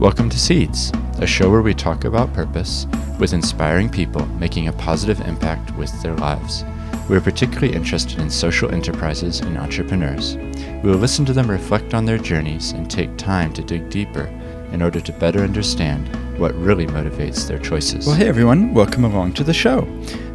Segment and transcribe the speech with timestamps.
[0.00, 0.90] Welcome to Seeds,
[1.20, 2.88] a show where we talk about purpose
[3.20, 6.64] with inspiring people making a positive impact with their lives.
[7.08, 10.36] We are particularly interested in social enterprises and entrepreneurs.
[10.82, 14.24] We will listen to them reflect on their journeys and take time to dig deeper
[14.72, 16.08] in order to better understand
[16.40, 18.04] what really motivates their choices.
[18.04, 19.82] Well, hey everyone, welcome along to the show.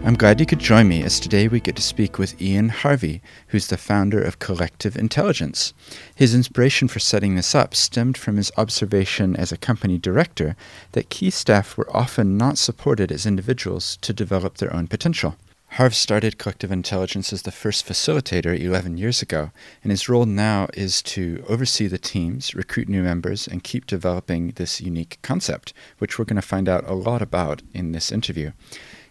[0.09, 3.21] I'm glad you could join me as today we get to speak with Ian Harvey,
[3.49, 5.71] who's the founder of Collective Intelligence.
[6.15, 10.55] His inspiration for setting this up stemmed from his observation as a company director
[10.93, 15.35] that key staff were often not supported as individuals to develop their own potential.
[15.73, 19.51] Harv started Collective Intelligence as the first facilitator 11 years ago,
[19.83, 24.53] and his role now is to oversee the teams, recruit new members, and keep developing
[24.55, 28.51] this unique concept, which we're going to find out a lot about in this interview.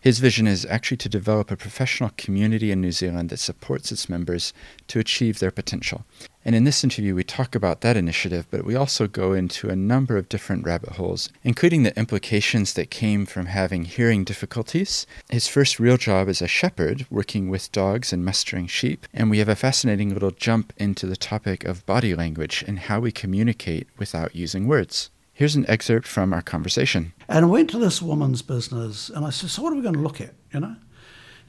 [0.00, 4.08] His vision is actually to develop a professional community in New Zealand that supports its
[4.08, 4.52] members
[4.86, 6.04] to achieve their potential.
[6.44, 9.76] And in this interview, we talk about that initiative, but we also go into a
[9.76, 15.48] number of different rabbit holes, including the implications that came from having hearing difficulties, his
[15.48, 19.48] first real job as a shepherd, working with dogs and mustering sheep, and we have
[19.48, 24.34] a fascinating little jump into the topic of body language and how we communicate without
[24.34, 25.10] using words.
[25.38, 27.12] Here's an excerpt from our conversation.
[27.28, 29.94] And I went to this woman's business and I said, So, what are we going
[29.94, 30.34] to look at?
[30.52, 30.74] You know?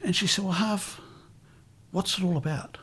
[0.00, 1.00] And she said, Well, Harv,
[1.90, 2.78] what's it all about?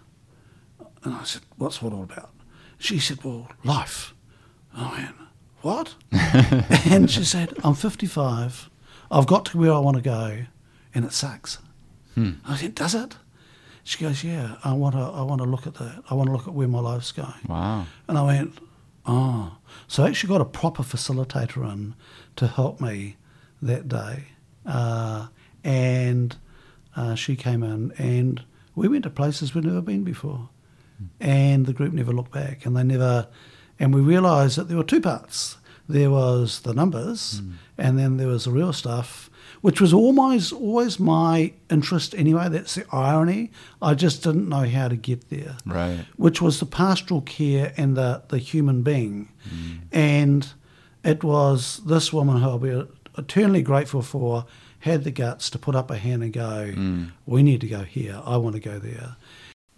[1.05, 2.31] And I said, What's what all about?
[2.78, 4.13] She said, Well, life.
[4.75, 5.16] I went,
[5.61, 5.95] What?
[6.91, 8.69] and she said, I'm 55.
[9.09, 10.39] I've got to where I want to go
[10.94, 11.59] and it sucks.
[12.16, 12.31] Hmm.
[12.45, 13.16] I said, Does it?
[13.85, 16.03] She goes, Yeah, I want to, I want to look at that.
[16.09, 17.31] I want to look at where my life's going.
[17.47, 17.85] Wow.
[18.09, 18.59] And I went,
[19.08, 19.58] Oh.
[19.88, 21.95] So I actually got a proper facilitator in
[22.36, 23.16] to help me
[23.61, 24.25] that day.
[24.66, 25.27] Uh,
[25.63, 26.36] and
[26.95, 28.44] uh, she came in and
[28.75, 30.50] we went to places we'd never been before.
[31.19, 33.28] And the group never looked back and they never,
[33.80, 35.58] and we realised that there were two parts.
[35.88, 37.41] There was the numbers
[37.78, 39.30] and then there was the real stuff,
[39.61, 42.50] which was always, always my interest anyway.
[42.50, 43.51] That's the irony.
[43.81, 46.06] I just didn't know how to get there Right.
[46.18, 49.29] which was the pastoral care and the, the human being.
[49.50, 49.79] Mm.
[49.91, 50.53] And
[51.03, 52.84] it was this woman who I'll be
[53.17, 54.46] eternally grateful for
[54.79, 57.12] had the guts to put up a hand and go, mm.
[57.25, 58.22] We need to go here.
[58.23, 59.16] I want to go there.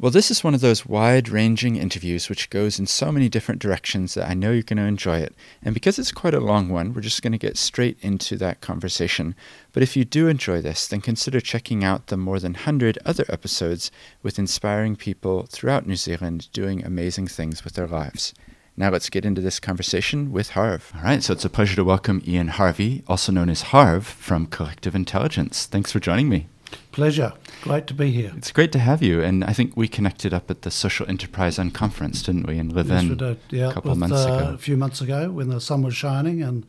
[0.02, 3.60] Well, this is one of those wide ranging interviews which goes in so many different
[3.60, 5.36] directions that I know you're going to enjoy it.
[5.62, 8.62] And because it's quite a long one, we're just going to get straight into that
[8.62, 9.36] conversation.
[9.74, 13.26] But if you do enjoy this, then consider checking out the more than 100 other
[13.28, 13.92] episodes
[14.24, 18.34] with inspiring people throughout New Zealand doing amazing things with their lives.
[18.78, 20.94] Now let's get into this conversation with Harv.
[20.96, 24.48] All right, so it's a pleasure to welcome Ian Harvey, also known as Harv from
[24.48, 25.66] Collective Intelligence.
[25.66, 26.48] Thanks for joining me.
[26.92, 27.34] Pleasure.
[27.62, 28.34] Great to be here.
[28.36, 31.58] It's great to have you, and I think we connected up at the Social Enterprise
[31.58, 33.40] Unconference, didn't we, in Yes, Levin we did.
[33.50, 34.54] Yeah, a couple with, months uh, ago?
[34.54, 36.66] A few months ago when the sun was shining and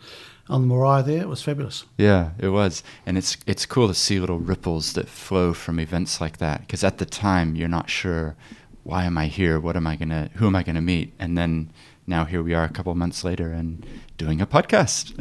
[0.48, 1.84] on the marae there, it was fabulous.
[1.96, 6.20] Yeah, it was, and it's it's cool to see little ripples that flow from events
[6.20, 6.62] like that.
[6.62, 8.36] Because at the time, you're not sure,
[8.82, 9.60] why am I here?
[9.60, 10.28] What am I gonna?
[10.34, 11.12] Who am I gonna meet?
[11.18, 11.70] And then
[12.10, 13.86] now here we are, a couple months later, and
[14.18, 15.14] doing a podcast.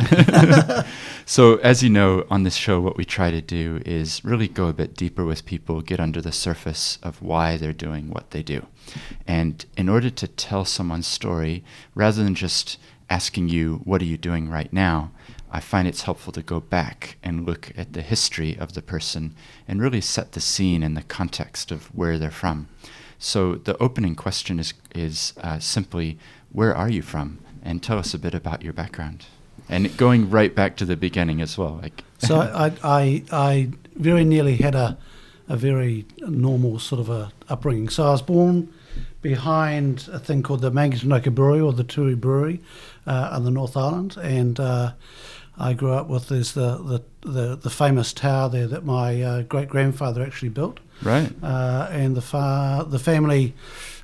[1.25, 4.67] so, as you know, on this show, what we try to do is really go
[4.67, 8.41] a bit deeper with people, get under the surface of why they're doing what they
[8.41, 8.65] do.
[9.27, 11.63] And in order to tell someone's story,
[11.93, 12.79] rather than just
[13.09, 15.11] asking you, What are you doing right now?
[15.51, 19.35] I find it's helpful to go back and look at the history of the person
[19.67, 22.67] and really set the scene and the context of where they're from.
[23.21, 26.17] So, the opening question is, is uh, simply,
[26.51, 27.39] Where are you from?
[27.63, 29.25] And tell us a bit about your background.
[29.67, 31.79] And going right back to the beginning as well.
[31.81, 34.97] Like, So I, I, I very nearly had a,
[35.47, 37.89] a very normal sort of a upbringing.
[37.89, 38.73] So I was born
[39.21, 42.61] behind a thing called the Mangatainoka Brewery or the Tui Brewery
[43.05, 44.93] uh, on the North Island, and uh,
[45.57, 49.41] I grew up with there's the, the, the, the famous tower there that my uh,
[49.43, 51.31] great grandfather actually built, right?
[51.43, 53.53] uh, and the fa- the family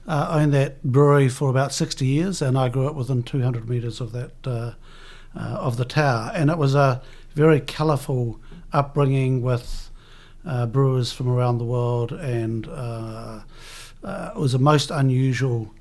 [0.07, 4.01] uh, owned that brewery for about 60 years, and I grew up within 200 metres
[4.01, 4.73] of that uh,
[5.35, 7.01] uh, of the tower, and it was a
[7.33, 8.39] very colourful
[8.71, 9.89] upbringing with
[10.45, 13.41] uh, brewers from around the world, and uh,
[14.03, 15.71] uh, it was a most unusual.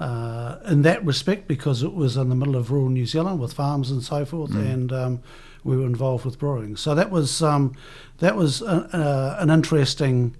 [0.00, 3.52] Uh, in that respect, because it was in the middle of rural New Zealand with
[3.52, 5.22] farms and so forth, and um,
[5.62, 6.76] we were involved with brewing.
[6.76, 7.74] So that was um,
[8.18, 10.36] that was a, a, an interesting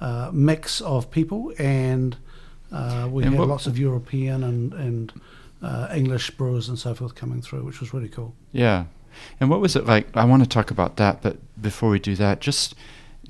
[0.00, 2.16] uh, mix of people, and
[2.72, 5.12] uh, we And had what- lots of European and and
[5.62, 8.34] uh, English brewers and so forth coming through, which was really cool.
[8.52, 8.84] Yeah.
[9.40, 10.06] And what was it like?
[10.14, 12.74] I want to talk about that, but before we do that, just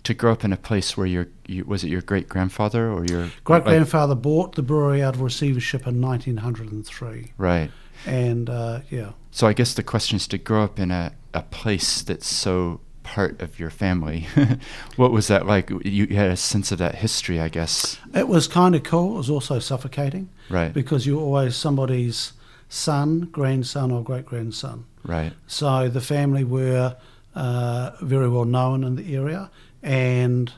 [0.03, 3.05] to grow up in a place where your you, was it your great grandfather or
[3.07, 7.71] your Great like- grandfather bought the brewery out of receivership in 1903, right?
[8.07, 11.43] and uh, yeah, So I guess the question is to grow up in a, a
[11.43, 14.27] place that's so part of your family.
[14.97, 15.71] what was that like?
[15.85, 17.99] You had a sense of that history, I guess.
[18.15, 19.15] It was kind of cool.
[19.15, 20.29] It was also suffocating.
[20.51, 20.73] Right.
[20.73, 22.33] Because you're always somebody's
[22.69, 24.85] son, grandson, or great grandson.
[25.05, 25.33] Right.
[25.47, 26.97] So the family were
[27.35, 29.51] uh, very well known in the area,
[29.83, 30.53] and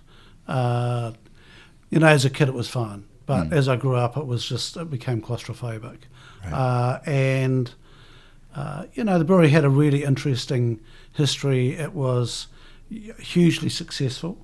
[0.47, 1.13] uh,
[1.91, 3.05] you know, as a kid, it was fine.
[3.27, 3.53] But Mm.
[3.53, 5.99] as I grew up, it was just it became claustrophobic,
[6.45, 6.53] Right.
[6.53, 7.71] uh, and
[8.57, 10.81] uh, you know, the brewery had a really interesting
[11.19, 11.75] history.
[11.87, 12.47] It was
[13.19, 14.39] hugely successful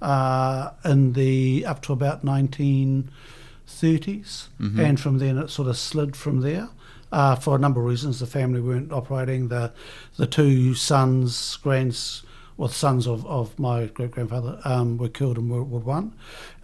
[0.00, 4.78] uh, in the up to about 1930s, Mhm.
[4.78, 6.68] and from then it sort of slid from there.
[7.10, 9.48] Uh, for a number of reasons, the family weren't operating.
[9.48, 9.72] The
[10.16, 12.22] the two sons, grands,
[12.58, 16.12] well, sons of, of my great grandfather um, were killed in World War One,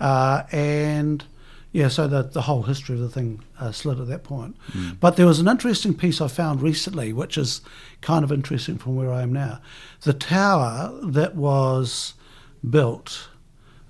[0.01, 1.25] uh, and
[1.73, 4.57] yeah, so the the whole history of the thing uh, slid at that point.
[4.73, 4.99] Mm.
[5.01, 7.61] But there was an interesting piece I found recently, which is
[8.01, 9.61] kind of interesting from where I am now.
[10.03, 12.15] The tower that was
[12.69, 13.29] built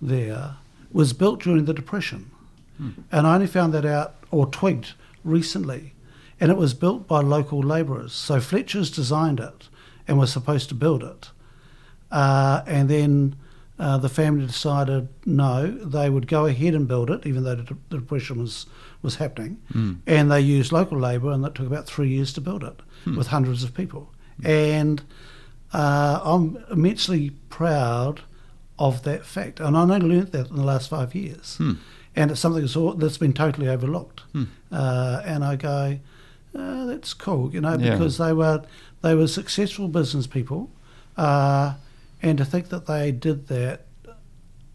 [0.01, 0.57] there
[0.93, 2.31] was built during the Depression.
[2.79, 2.91] Hmm.
[3.11, 4.93] And I only found that out or twigged
[5.25, 5.93] recently.
[6.41, 8.13] And it was built by local labourers.
[8.13, 9.69] So Fletcher's designed it
[10.07, 11.31] and was supposed to build it.
[12.11, 13.37] Uh, and then
[13.79, 17.77] uh, the family decided no, they would go ahead and build it, even though the,
[17.89, 18.67] the depression was,
[19.05, 19.59] was happening.
[19.73, 19.99] Mm.
[20.07, 23.17] And they used local labour, and that took about three years to build it Hmm.
[23.17, 24.11] with hundreds of people.
[24.43, 25.03] And
[25.73, 28.23] uh, I'm immensely proud
[28.79, 29.61] of that fact.
[29.61, 31.57] And I only learnt that in the last five years.
[31.59, 31.73] Hmm.
[32.17, 34.23] And it's something that's, all, that's been totally overlooked.
[34.33, 34.45] Hmm.
[34.73, 35.99] Uh, and I go,
[36.59, 37.91] uh, that's cool, you know, Yeah.
[37.93, 38.63] because they were
[39.03, 40.71] they were successful business people,
[41.19, 41.75] uh,
[42.23, 43.85] and to think that they did that,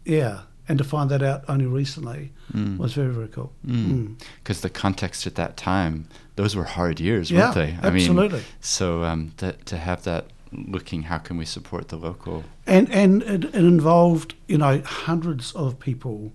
[0.04, 2.78] yeah, and to find that out only recently Mm.
[2.78, 3.50] was very very cool.
[3.66, 4.14] Mm.
[4.42, 5.94] Because the context at that time,
[6.36, 7.70] those were hard years, Yeah, weren't they?
[7.88, 8.38] absolutely.
[8.38, 12.42] mean, so um, to, to have that looking, how can we support the local?
[12.66, 16.32] And and it, it involved you know hundreds of people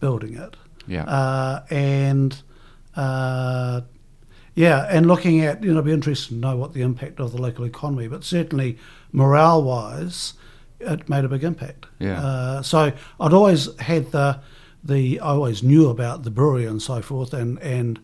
[0.00, 0.56] building it,
[0.86, 1.04] Yeah.
[1.04, 2.30] uh, and
[2.96, 3.82] uh,
[4.54, 7.32] yeah, and looking at you know, it'd be interesting to know what the impact of
[7.32, 8.76] the local economy, but certainly
[9.12, 10.34] morale wise,
[10.80, 11.86] it made a big impact.
[11.98, 12.20] Yeah.
[12.24, 14.40] Uh, so I'd always had the
[14.84, 17.98] the I always knew about the brewery and so forth, and and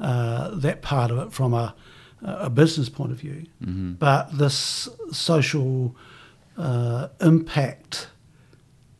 [0.00, 1.74] uh, that part of it from a
[2.22, 5.94] a business point of view, hmm but this social
[6.56, 8.08] uh, impact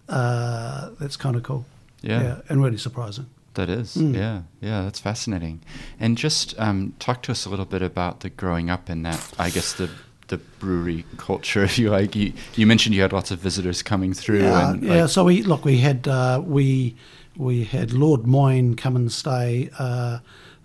[0.09, 1.65] uh, that's kind of cool.
[2.01, 2.41] Yeah.
[2.49, 3.27] and really surprising.
[3.55, 4.15] That is, Mm.
[4.15, 5.61] yeah, yeah, that's fascinating.
[5.99, 9.33] And just um, talk to us a little bit about the growing up in that,
[9.37, 9.91] I guess the
[10.29, 12.15] the brewery culture, if you like.
[12.15, 14.43] You, you mentioned you had lots of visitors coming through.
[14.43, 15.07] Yeah, and, yeah.
[15.07, 16.97] So we look, we had uh, we
[17.37, 19.71] we had Lord Moyne come and stay.
[19.79, 20.21] Uh,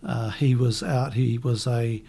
[0.05, 1.13] uh, he was out.
[1.13, 2.03] He was a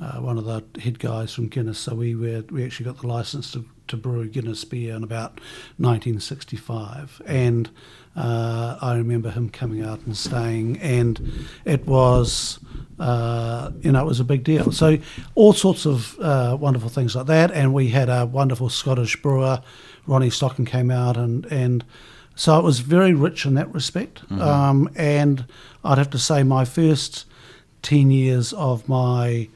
[0.00, 1.78] uh, one of the head guys from Guinness.
[1.78, 5.40] So we were we actually got the license to, to brew Guinness beer in about
[5.78, 7.70] 1965, and
[8.16, 12.58] uh, I remember him coming out and staying, and it was.
[12.98, 14.72] Uh, you know, it was a big deal.
[14.72, 14.96] So,
[15.34, 17.50] all sorts of uh, wonderful things like that.
[17.50, 19.60] And we had a wonderful Scottish brewer,
[20.06, 21.84] Ronnie Stockton, came out, and and
[22.36, 24.22] so it was very rich in that respect.
[24.32, 25.44] Um, and
[25.84, 27.26] I'd have to say, my first
[27.82, 29.48] ten years of my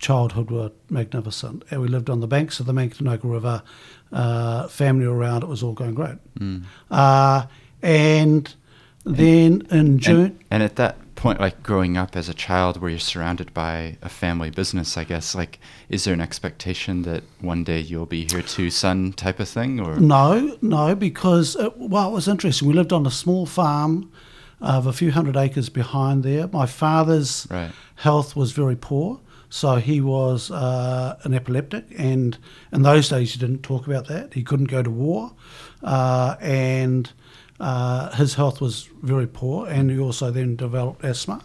[0.00, 1.62] childhood were magnificent.
[1.70, 3.62] And we lived on the banks of the Mangatainoka River.
[4.12, 6.18] Uh, family around, it was all going great.
[6.40, 6.64] Mm.
[6.90, 7.46] Uh,
[7.80, 8.52] and
[9.04, 12.90] then in June, And, and at that point, like growing up as a child, where
[12.90, 17.62] you're surrounded by a family business, I guess, like, is there an expectation that one
[17.62, 22.08] day you'll be here too, son, type of thing, or No, no, because it, well,
[22.10, 22.66] it was interesting.
[22.66, 24.10] We lived on a small farm
[24.60, 26.48] of a few hundred acres behind there.
[26.48, 27.70] My father's right?
[27.96, 32.38] health was very poor, so he was uh, an epileptic, and
[32.72, 34.32] in those days you didn't talk about that.
[34.34, 35.32] He couldn't go to war,
[35.82, 37.12] uh, and
[37.58, 41.44] uh, his health was very poor, and he also then developed asthma.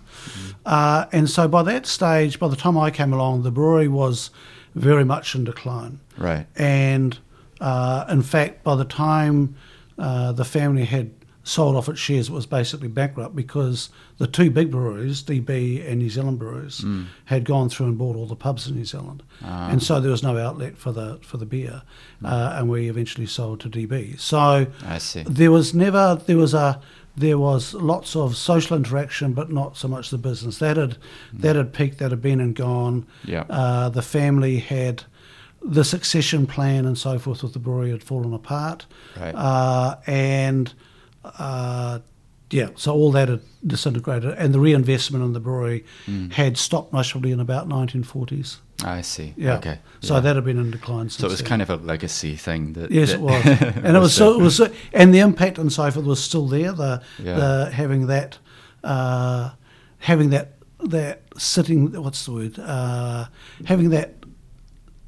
[0.66, 4.30] Uh, and so by that stage, by the time I came along, the brewery was
[4.76, 6.00] very much in decline.
[6.18, 6.46] Right.
[6.56, 7.18] And
[7.60, 9.56] uh, in fact, by the time
[9.98, 11.12] uh, the family had
[11.48, 16.00] sold off its shares, it was basically bankrupt because the two big breweries, DB and
[16.00, 17.06] New Zealand Breweries, Mm.
[17.26, 19.70] had gone through and bought all the pubs in New Zealand, Ah.
[19.70, 21.84] and so there was no outlet for the for the beer,
[22.24, 24.16] uh, and we eventually sold to DB.
[24.18, 25.22] So I see.
[25.22, 26.80] there was never there was a
[27.16, 30.58] there was lots of social interaction, but not so much the business.
[30.58, 30.98] That had
[31.32, 32.00] that had peaked.
[32.00, 33.06] That had been and gone.
[33.24, 33.44] Yeah.
[33.50, 35.04] Uh, the family had
[35.68, 38.86] the succession plan and so forth with the brewery had fallen apart,
[39.20, 39.34] Right.
[39.36, 40.74] uh, and
[41.40, 42.00] uh,
[42.52, 46.32] yeah, so all that had disintegrated, and the reinvestment in the brewery Mm.
[46.34, 48.58] had stopped mostly in about 1940s.
[48.84, 49.34] I see.
[49.38, 49.56] Yeah.
[49.58, 49.80] Okay.
[50.02, 50.20] So yeah.
[50.20, 51.48] that had been in decline since So it was then.
[51.48, 52.92] kind of a legacy thing that.
[52.92, 53.46] Yes, that it was,
[53.86, 56.72] and it was so, it was, so, and the impact on forth was still there.
[56.74, 57.36] The, Yeah.
[57.36, 58.38] the having that,
[58.84, 59.52] uh,
[60.00, 60.52] having that
[60.84, 61.94] that sitting.
[62.04, 62.60] What's the word?
[62.60, 63.26] Uh,
[63.66, 64.14] having that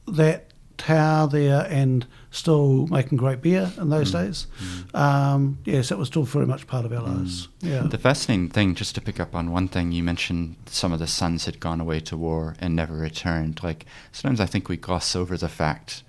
[0.07, 0.45] that
[0.77, 2.05] tower there and
[2.37, 4.19] still making great beer in those Mm.
[4.25, 4.47] days.
[4.93, 7.17] Um, yes, that was still very much part of our Mm.
[7.17, 7.47] lives.
[7.61, 7.83] Yeah.
[7.83, 11.07] The fascinating thing, just to pick up on one thing, you mentioned some of the
[11.07, 13.61] sons had gone away to war and never returned.
[13.63, 16.03] Like sometimes I think we gloss over the fact,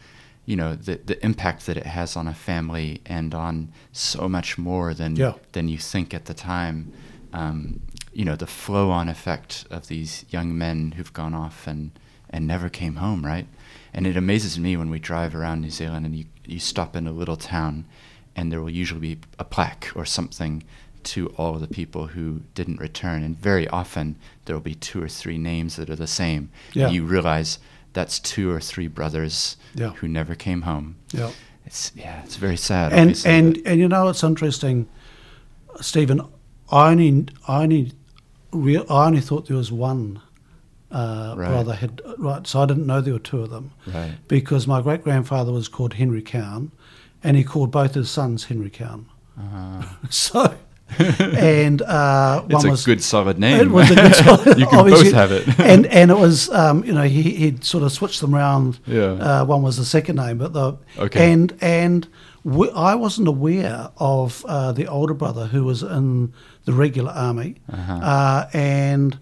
[0.47, 4.59] you know, the the impact that it has on a family and on so much
[4.59, 5.33] more than Yeah.
[5.53, 6.93] than you think at the time.
[7.33, 7.81] Um,
[8.15, 11.91] you know, the flow-on effect of these young men who've gone off and
[12.31, 13.47] and never came home, right?
[13.95, 17.07] And it amazes me when we drive around New Zealand and you, you stop in
[17.07, 17.85] a little town
[18.37, 20.63] and there will usually be a plaque or something
[21.05, 23.23] to all of the people who didn't return.
[23.23, 26.51] And very often there will be two or three names that are the same.
[26.75, 26.87] Yeah.
[26.87, 27.59] And you realize
[27.95, 29.91] that's two or three brothers Yeah.
[29.95, 30.97] who never came home.
[31.13, 31.31] yeah.
[31.67, 32.95] It's yeah, it's very sad.
[32.95, 34.87] and and and you know it's interesting,
[35.83, 36.21] Stephen.
[36.73, 37.93] I only I only
[38.53, 40.21] rea- I only thought there was one
[40.91, 41.49] uh, Right.
[41.49, 44.13] brother had right, so I didn't know there were two of them right.
[44.29, 46.71] because my great grandfather was called Henry Cowan,
[47.23, 49.07] and he called both his sons Henry Cowan.
[49.39, 50.55] Uh, So,
[50.99, 53.61] and uh, it's one a was good solid name.
[53.61, 55.47] it was a good solid- you can both have it.
[55.61, 58.79] and and it was um, you know he he'd sort of switched them around.
[58.87, 59.03] Yeah.
[59.13, 61.33] Uh, one was the second name, but the Okay.
[61.33, 62.09] and and
[62.45, 66.33] we, I wasn't aware of uh, the older brother who was in
[66.65, 67.93] the regular army, Uh-huh.
[67.93, 69.19] uh, and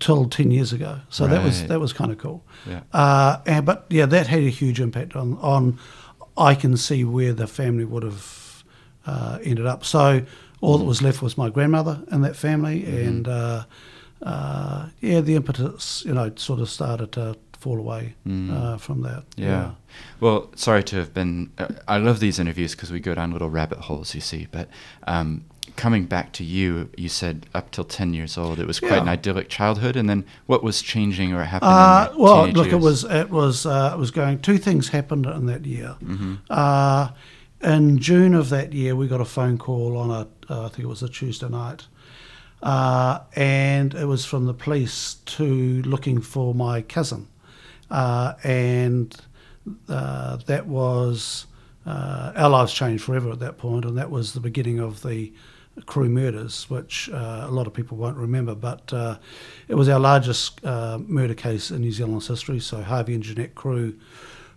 [0.00, 0.98] till ten years ago.
[1.08, 2.42] So that was that was kind of cool.
[2.66, 2.80] Yeah.
[2.92, 5.78] Uh, and but yeah, that had a huge impact on on.
[6.36, 8.64] I can see where the family would have
[9.06, 9.84] uh, ended up.
[9.84, 10.22] So
[10.60, 13.08] all that was left was my grandmother and that family, Mm-hmm.
[13.08, 13.64] and uh,
[14.22, 18.50] uh, yeah, the impetus, you know, sort of started to fall away Mm.
[18.52, 19.24] uh, from that.
[19.36, 19.72] Yeah.
[20.20, 21.50] Well, sorry to have been.
[21.58, 24.46] Uh, I love these interviews because we go down little rabbit holes, you see.
[24.50, 24.68] But
[25.08, 25.44] um,
[25.76, 29.08] coming back to you, you said up till 10 years old, it was quite an
[29.08, 29.96] idyllic childhood.
[29.96, 31.72] And then what was changing or happening?
[31.72, 34.40] Uh, well, look, it was it was uh, it was going.
[34.40, 35.96] Two things happened in that year.
[36.02, 36.34] Mm-hmm.
[36.50, 37.10] Uh,
[37.62, 40.80] in June of that year, we got a phone call on a uh, I think
[40.80, 41.86] it was a Tuesday night,
[42.62, 47.28] uh, and it was from the police to looking for my cousin,
[47.90, 49.14] uh, and
[49.88, 51.46] uh, that was
[51.88, 55.32] uh, our lives changed forever at that point, and that was the beginning of the
[55.86, 59.16] Crewe murders, which uh, a lot of people won't remember, but uh,
[59.68, 62.60] it was our largest uh, murder case in New Zealand's history.
[62.60, 63.98] So Harvey and Jeanette Crewe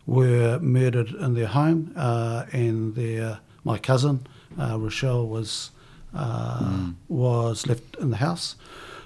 [0.05, 4.25] were murdered in their home, uh, and their my cousin
[4.59, 5.71] uh, Rochelle was
[6.13, 8.55] uh, was left in the house,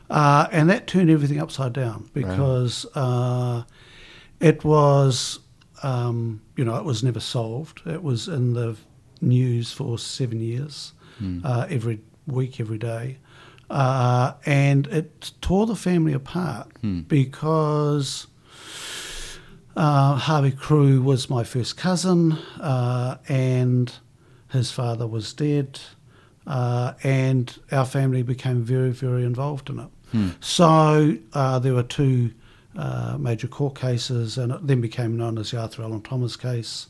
[0.10, 3.64] uh, and that turned everything upside down because uh,
[4.40, 5.40] it was
[5.84, 7.82] um, you know it was never solved.
[7.86, 8.76] It was in the
[9.22, 10.94] news for seven years,
[11.44, 13.18] uh, every week, every day.
[13.70, 16.68] Uh, and it tore the family apart
[17.08, 18.28] because
[19.76, 23.92] uh, Harvey Crewe was my first cousin, uh, and
[24.52, 25.80] his father was dead,
[26.48, 29.90] uh, and our family became very, very involved in it.
[30.40, 32.32] So uh, there were two
[32.78, 36.88] uh, major court cases, and it then became known as the Arthur Allan Thomas case.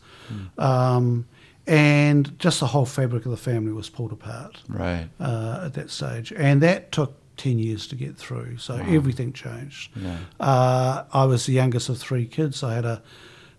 [0.57, 1.27] Um,
[1.67, 5.07] and just the whole fabric of the family was pulled apart Right.
[5.19, 8.57] uh, at that stage, and that took ten years to get through.
[8.57, 9.91] So everything changed.
[9.95, 10.17] Yeah.
[10.39, 12.63] Uh, I was the youngest of three kids.
[12.63, 13.01] I had a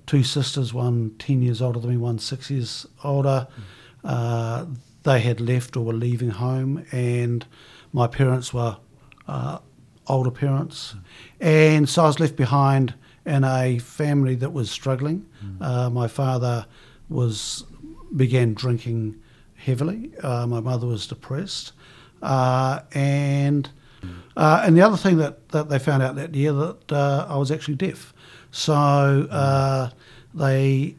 [0.06, 3.49] two sisters, one 10 years older than me, one six years older.
[4.04, 4.66] Uh,
[5.02, 7.45] they had left or were leaving home, and
[7.92, 8.76] my parents were
[9.26, 9.59] uh,
[10.09, 10.95] older parents,
[11.41, 12.95] and so I was left behind
[13.25, 15.27] in a family that was struggling.
[15.61, 16.67] Uh, my father
[17.09, 17.65] was
[18.15, 19.17] began drinking
[19.57, 20.13] heavily.
[20.23, 21.73] Uh, my mother was depressed,
[22.23, 23.69] uh, and
[24.37, 27.37] uh, and the other thing that, that they found out that year that uh, I
[27.37, 28.13] was actually deaf.
[28.51, 29.91] So uh,
[30.35, 30.95] they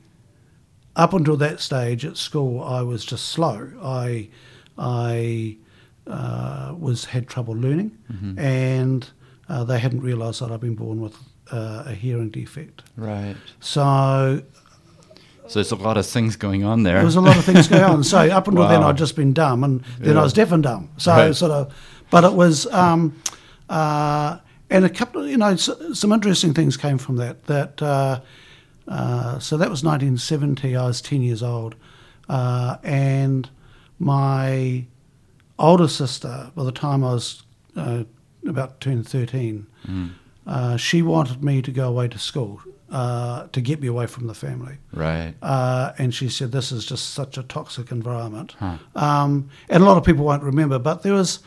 [0.96, 3.72] up until that stage at school, I was just slow.
[3.82, 4.30] I
[4.78, 5.58] I
[6.10, 7.92] uh, was had trouble learning,
[8.38, 9.10] and
[9.50, 11.16] uh, they hadn't realised that I'd been born with
[11.52, 12.84] uh, a hearing defect.
[12.96, 13.36] Right.
[13.60, 14.42] So
[15.48, 16.96] So there's a lot of things going on there.
[16.96, 18.04] there was a lot of things going on.
[18.04, 20.20] So up until then, I'd just been dumb, and then Yeah.
[20.22, 20.90] I was deaf and dumb.
[20.98, 21.36] So Right.
[21.36, 21.74] sort of,
[22.12, 23.14] but it was, um,
[23.70, 24.38] uh,
[24.70, 27.46] and a couple of you know s- some interesting things came from that.
[27.46, 28.20] That uh,
[28.88, 30.76] uh, so that was 1970.
[30.76, 31.76] I was 10 years old,
[32.30, 33.50] uh, and
[34.00, 34.86] my
[35.60, 37.44] older sister, by the time I was
[37.76, 38.04] uh,
[38.46, 39.68] about to turn 13,
[40.46, 42.62] uh, she wanted me to go away to school
[42.92, 44.78] uh, to get me away from the family.
[44.94, 45.34] Right.
[45.42, 48.56] Uh, and she said, This is just such a toxic environment.
[48.60, 48.78] Huh.
[48.96, 51.40] Um, and a lot of people won't remember, but there was,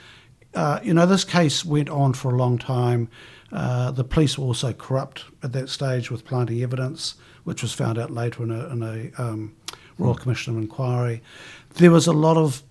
[0.54, 3.08] uh, you know, this case went on for a long time.
[3.52, 7.14] Uh, the police were also corrupt at that stage with planting evidence,
[7.44, 9.56] which was found out later in a, in a um,
[9.98, 11.22] Royal Commission of Inquiry.
[11.74, 12.62] There was a lot of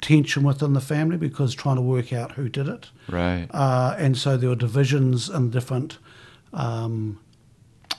[0.00, 2.90] tension within the family because trying to work out who did it.
[3.08, 3.46] Right.
[3.50, 5.98] Uh, and so there were divisions and different,
[6.52, 7.20] um,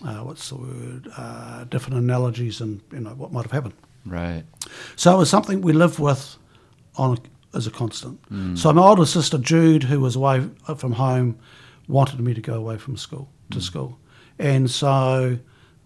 [0.06, 3.74] uh, what's the word, uh, different analogies and you know what might have happened.
[4.06, 4.44] Right.
[4.96, 6.38] So it was something we lived with
[6.96, 7.18] on
[7.54, 8.20] as a constant.
[8.58, 11.40] So my older sister Jude, who was away from home,
[11.88, 13.98] wanted me to go away from school to school,
[14.38, 15.40] and so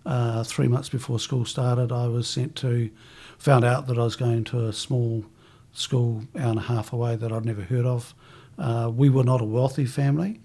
[0.05, 2.89] uh, three months before school started, I was sent to,
[3.37, 5.23] found out that I was going to a small
[5.73, 8.13] school hour and a half away that I'd never heard of.
[8.57, 10.41] Uh, we were not a wealthy family.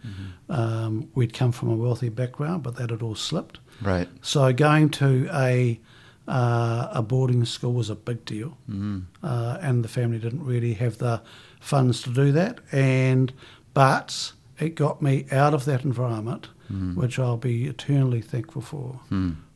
[0.48, 3.58] Um, we'd come from a wealthy background, but that had all slipped.
[3.82, 4.08] Right.
[4.22, 5.80] So going to a
[6.26, 9.00] uh, a boarding school was a big deal, Mm-hmm.
[9.22, 11.20] uh, and the family didn't really have the
[11.60, 12.60] funds to do that.
[12.72, 13.32] And
[13.74, 16.98] but it got me out of that environment, Mm-hmm.
[16.98, 19.00] which I'll be eternally thankful for.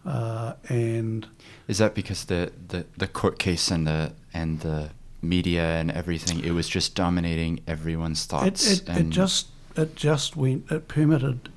[0.05, 1.27] Uh, and
[1.69, 4.91] Is that because the, the, the court case and the and the
[5.23, 10.37] media and everything it was just dominating everyone's thoughts it, it and just it just
[10.37, 11.49] went it permitted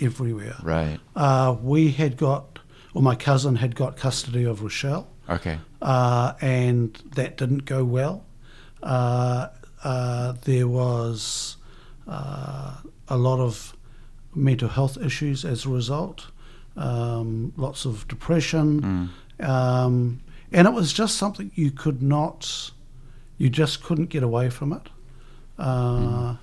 [0.00, 0.56] everywhere.
[0.62, 2.58] right Uh, we had got,
[2.94, 5.06] or my cousin had got custody of Rochelle.
[5.28, 8.24] okay uh, and that didn't go well.
[8.82, 9.48] Uh,
[9.82, 11.56] uh, there was
[12.08, 12.74] uh,
[13.08, 13.76] a lot of
[14.34, 16.26] mental health issues as a result,
[16.76, 19.46] um, lots of depression, Mm.
[19.46, 20.20] um,
[20.52, 22.70] and it was just something you could not,
[23.38, 24.88] you just couldn't get away from it.
[25.58, 26.36] Uh,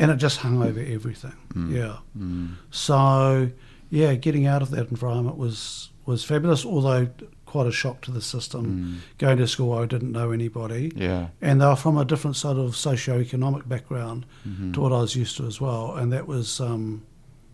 [0.00, 1.34] And it just hung over everything.
[1.54, 1.72] Mm.
[1.74, 1.96] Yeah.
[2.16, 2.54] Mm.
[2.70, 3.50] So,
[3.90, 6.64] yeah, getting out of that environment was was fabulous.
[6.64, 7.08] Although
[7.46, 8.64] quite a shock to the system.
[8.66, 9.18] Mm.
[9.18, 12.58] Going to school, I didn't know anybody, yeah and they were from a different sort
[12.58, 14.74] of socio-economic background Mhm.
[14.74, 17.02] to what I was used to as well, and that was um,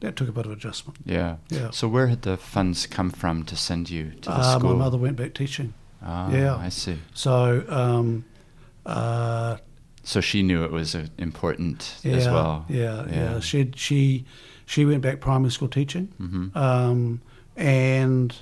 [0.00, 0.98] that took a bit of adjustment.
[1.04, 1.70] yeah Yeah.
[1.70, 4.84] so where had the funds come from to send you to the Uh, school my
[4.84, 6.56] mother went back teaching, ah, yeah.
[6.66, 8.24] I see so um,
[8.86, 9.56] uh,
[10.02, 13.40] so she knew it was uh, important yeah, as well Yeah, yeah, Yeah.
[13.40, 14.24] She she
[14.66, 16.08] she went back primary school teaching.
[16.18, 17.20] hmm um,
[17.56, 18.34] and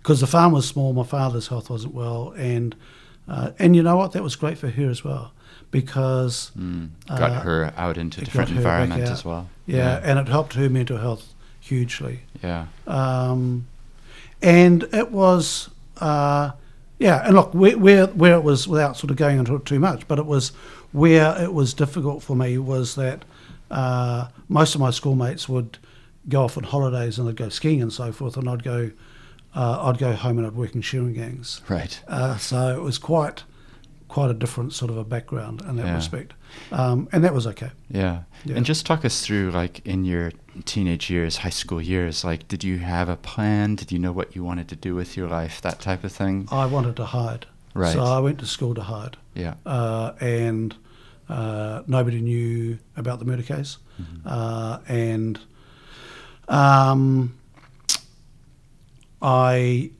[0.00, 2.74] because the farm was small, my father's health wasn't well, and
[3.28, 5.32] uh, and you know what, that was great for her as well,
[5.70, 6.88] because mm.
[7.08, 10.28] got Uh, her out into different got her back environment as well yeah, and it
[10.28, 13.66] helped her mental health hugely, yeah um,
[14.42, 15.70] and it was.
[16.00, 16.52] Uh,
[16.98, 19.78] yeah, and look, where, where where it was without sort of going into it too
[19.78, 20.50] much, but it was
[20.92, 23.24] where it was difficult for me was that
[23.70, 25.78] uh, most of my schoolmates would
[26.28, 28.90] go off on holidays and they'd go skiing and so forth, and I'd go
[29.54, 31.60] uh, I'd go home and I'd work in shearing gangs.
[31.68, 33.44] right Uh, so it was quite
[34.08, 35.94] quite a different sort of a background in that Yeah.
[35.94, 36.32] respect,
[36.72, 37.70] um, and that was okay.
[37.90, 38.22] Yeah.
[38.44, 38.56] Yeah.
[38.56, 40.32] And just talk us through, like, in your
[40.64, 43.74] teenage years, high school years, like, did you have a plan?
[43.76, 45.60] Did you know what you wanted to do with your life?
[45.62, 46.48] That type of thing?
[46.50, 47.92] I wanted to hide, Right.
[47.92, 49.16] so I went to school to hide.
[49.34, 49.54] Yeah.
[49.66, 50.74] uh, and
[51.28, 53.78] uh, nobody knew about the murder case.
[54.00, 54.26] Mm-hmm.
[54.26, 55.38] Uh, and
[56.48, 57.34] um,
[59.20, 59.90] I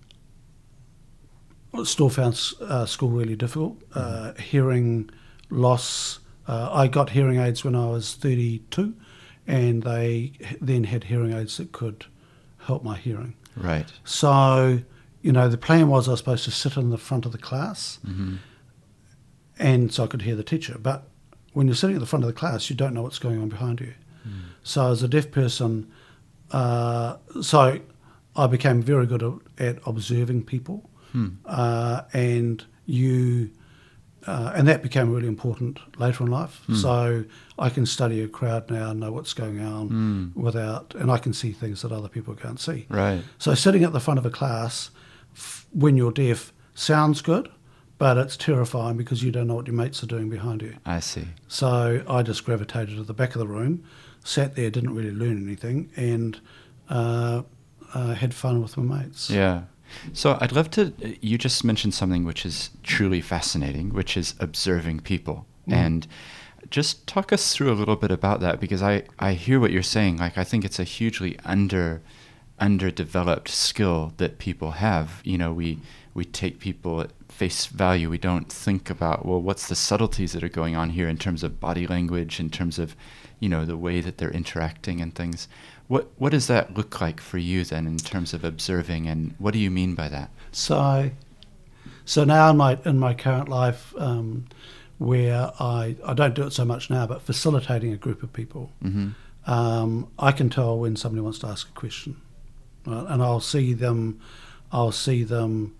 [1.85, 3.81] still found uh, school really difficult.
[3.95, 5.11] Uh, hearing
[5.51, 6.21] loss.
[6.49, 8.95] Uh, I got hearing aids when I was 32,
[9.47, 12.07] and they then had hearing aids that could
[12.67, 13.35] help my hearing.
[13.57, 13.93] Right.
[14.05, 14.81] So,
[15.23, 17.39] you know, the plan was I was supposed to sit in the front of the
[17.39, 18.37] class hmm
[19.61, 20.77] and so I could hear the teacher.
[20.81, 21.09] But
[21.53, 23.49] when you're sitting at the front of the class, you don't know what's going on
[23.49, 23.95] behind you.
[24.63, 25.91] So as a deaf person,
[26.53, 27.81] uh, so
[28.37, 31.29] I became very good at, at observing people, Hmm.
[31.47, 33.51] uh, and you,
[34.29, 36.55] uh, and that became really important later in life.
[36.75, 37.25] So
[37.59, 40.37] I can study a crowd now and know what's going on Mm.
[40.47, 42.87] without, and I can see things that other people can't see.
[42.91, 43.23] Right.
[43.38, 44.91] So sitting at the front of a class
[45.35, 47.49] f- when you're deaf sounds good,
[47.97, 50.75] but it's terrifying because you don't know what your mates are doing behind you.
[50.87, 51.27] I see.
[51.49, 53.83] So I just gravitated to the back of the room,
[54.25, 56.38] sat there, didn't really learn anything, and
[56.91, 57.43] uh,
[57.95, 59.31] uh, had fun with my mates.
[59.31, 59.62] Yeah.
[60.12, 60.92] So I'd love to.
[61.20, 65.46] You just mentioned something which is truly fascinating, which is observing people.
[65.68, 65.72] Mm.
[65.72, 66.07] And
[66.70, 69.83] just talk us through a little bit about that because I, I hear what you're
[69.83, 70.18] saying.
[70.18, 72.03] Like, I think it's a hugely under
[72.61, 75.20] underdeveloped skill that people have.
[75.24, 75.79] You know, we,
[76.12, 78.11] we take people at face value.
[78.11, 81.44] We don't think about, well, what's the subtleties that are going on here in terms
[81.44, 82.96] of body language, in terms of
[83.40, 85.48] you know, the way that they're interacting and things.
[85.88, 89.53] What what does that look like for you then in terms of observing, and what
[89.53, 90.31] do you mean by that?
[90.53, 91.11] So,
[92.05, 94.46] so now in my in my current life, um,
[94.98, 98.70] where I I don't do it so much now, but facilitating a group of people,
[98.83, 99.09] hmm
[99.48, 102.20] um, I can tell when somebody wants to ask a question,
[102.87, 103.07] right?
[103.09, 104.20] and I'll see them,
[104.70, 105.74] I'll see them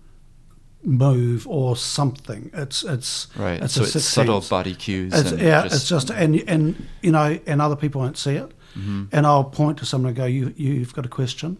[0.83, 2.49] move or something.
[2.53, 3.61] It's it's Right.
[3.61, 5.13] It's so a it's subtle body cues.
[5.13, 8.35] It's, and yeah, just, it's just and and you know, and other people won't see
[8.35, 9.07] it, Mhm.
[9.11, 11.57] and I'll point to someone and go, "You you've got a question,"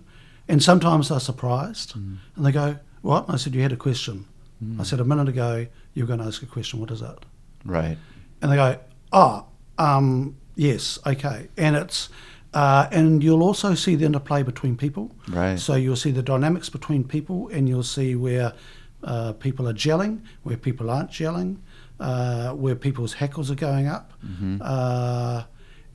[0.47, 2.17] and sometimes they're surprised, Mm.
[2.35, 4.25] and they go, "What?" And I said, "You had a question."
[4.63, 4.79] Mm.
[4.79, 6.79] I said a minute ago you were going to ask a question.
[6.79, 7.25] What is it?
[7.65, 7.97] Right.
[8.41, 8.77] And they go,
[9.11, 9.45] "Oh,
[9.77, 12.09] um, yes, okay." And it's
[12.53, 15.15] uh, and you'll also see the interplay between people.
[15.27, 15.59] Right.
[15.59, 18.53] So you'll see the dynamics between people, and you'll see where
[19.03, 21.57] uh, people are gelling, where people aren't gelling,
[21.99, 24.59] uh, where people's hackles are going up, Mhm.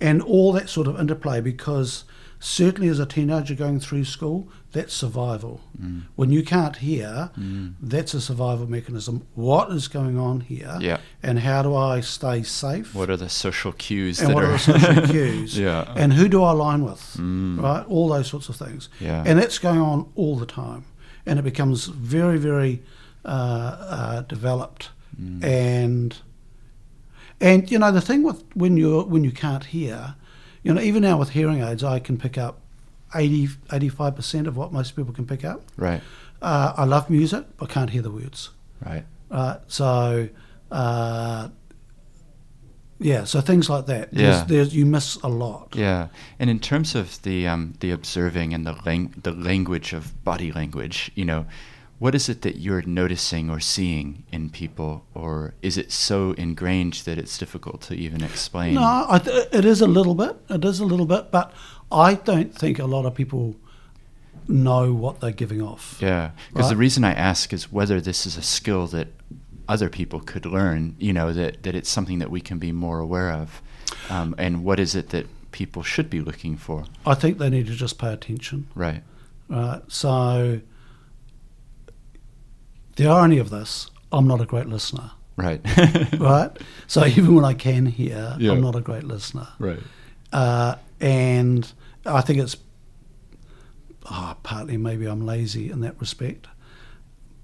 [0.01, 1.41] And all that sort of interplay.
[1.41, 2.05] Because
[2.41, 5.61] certainly as a teenager going through school, that's survival.
[5.81, 6.03] Mm.
[6.17, 7.75] When you can't hear, Mm.
[7.81, 9.23] that's a survival mechanism.
[9.35, 10.77] What is going on here?
[10.81, 10.99] Yeah.
[11.23, 12.95] And how do I stay safe?
[12.95, 15.57] What are the social cues and what are are the social cues?
[15.59, 15.93] yeah.
[15.97, 17.17] And who do I align with?
[17.19, 17.63] Mm.
[17.63, 17.85] Right?
[17.87, 18.89] All those sorts of things.
[19.01, 19.23] Yeah.
[19.27, 20.85] And that's going on all the time.
[21.25, 22.83] And it becomes very, very
[23.25, 24.91] uh, uh, developed.
[25.19, 25.43] Mm.
[25.45, 26.17] And
[27.41, 30.15] and you know the thing with when you when you can't hear,
[30.63, 32.61] you know even now with hearing aids, I can pick up
[33.15, 35.63] 85 percent of what most people can pick up.
[35.77, 36.01] Right.
[36.43, 38.51] Uh, I love music, but can't hear the words.
[38.85, 39.05] Right.
[39.31, 39.59] Right.
[39.67, 40.29] So,
[40.71, 41.49] uh,
[42.99, 43.25] yeah.
[43.25, 44.13] So things like that.
[44.13, 44.23] Yeah.
[44.23, 45.75] There's, there's you miss a lot.
[45.75, 50.23] Yeah, and in terms of the um, the observing and the lang- the language of
[50.25, 51.47] body language, you know,
[51.99, 56.95] what is it that you're noticing or seeing in people, or is it so ingrained
[57.05, 58.75] that it's difficult to even explain?
[58.75, 60.37] No, I th- it is a little bit.
[60.51, 61.53] It is a little bit, but
[61.91, 63.57] I don't think a lot of people
[64.49, 65.99] know what they're giving off.
[66.01, 69.09] Yeah, because the reason I ask is whether this is a skill that
[69.69, 70.97] other people could learn.
[70.99, 73.63] You know, that that it's something that we can be more aware of,
[74.11, 76.85] um, and what is it that people should be looking for?
[77.07, 78.67] I think they need to just pay attention.
[78.75, 79.03] Right.
[79.49, 79.83] Right.
[79.89, 80.61] So
[82.97, 85.11] the irony of this, I'm not a great listener.
[85.37, 85.61] Right.
[86.19, 86.51] Right.
[86.87, 88.53] So even when I can hear, Yeah.
[88.53, 89.49] I'm not a great listener.
[89.59, 89.81] Right.
[90.33, 91.71] uh, and
[92.07, 92.57] I think it's
[94.11, 96.47] oh, partly maybe I'm lazy in that respect,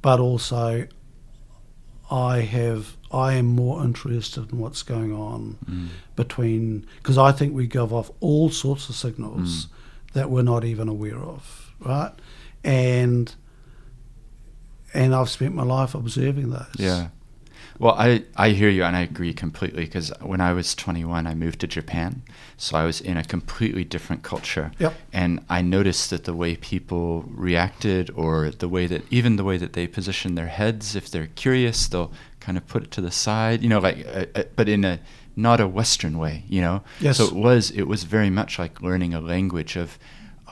[0.02, 0.86] but also
[2.10, 5.88] I have I am more interested in what's going on Mm.
[6.16, 9.66] between because I think we give off all sorts of signals
[10.12, 12.12] that we're not even aware of, right?
[12.64, 13.34] And
[14.94, 16.66] and I've spent my life observing those.
[16.76, 17.08] Yeah.
[17.80, 21.34] Well, I, I hear you and I agree completely because when I was 21, I
[21.34, 22.22] moved to Japan.
[22.58, 24.70] So I was in a completely different culture.
[24.78, 24.94] Yep.
[25.14, 29.56] And I noticed that the way people reacted or the way that, even the way
[29.56, 33.10] that they position their heads, if they're curious, they'll kind of put it to the
[33.10, 35.00] side, you know, like, uh, uh, but in a,
[35.34, 36.82] not a Western way, you know?
[37.00, 37.16] Yes.
[37.16, 39.98] So it was, it was very much like learning a language of,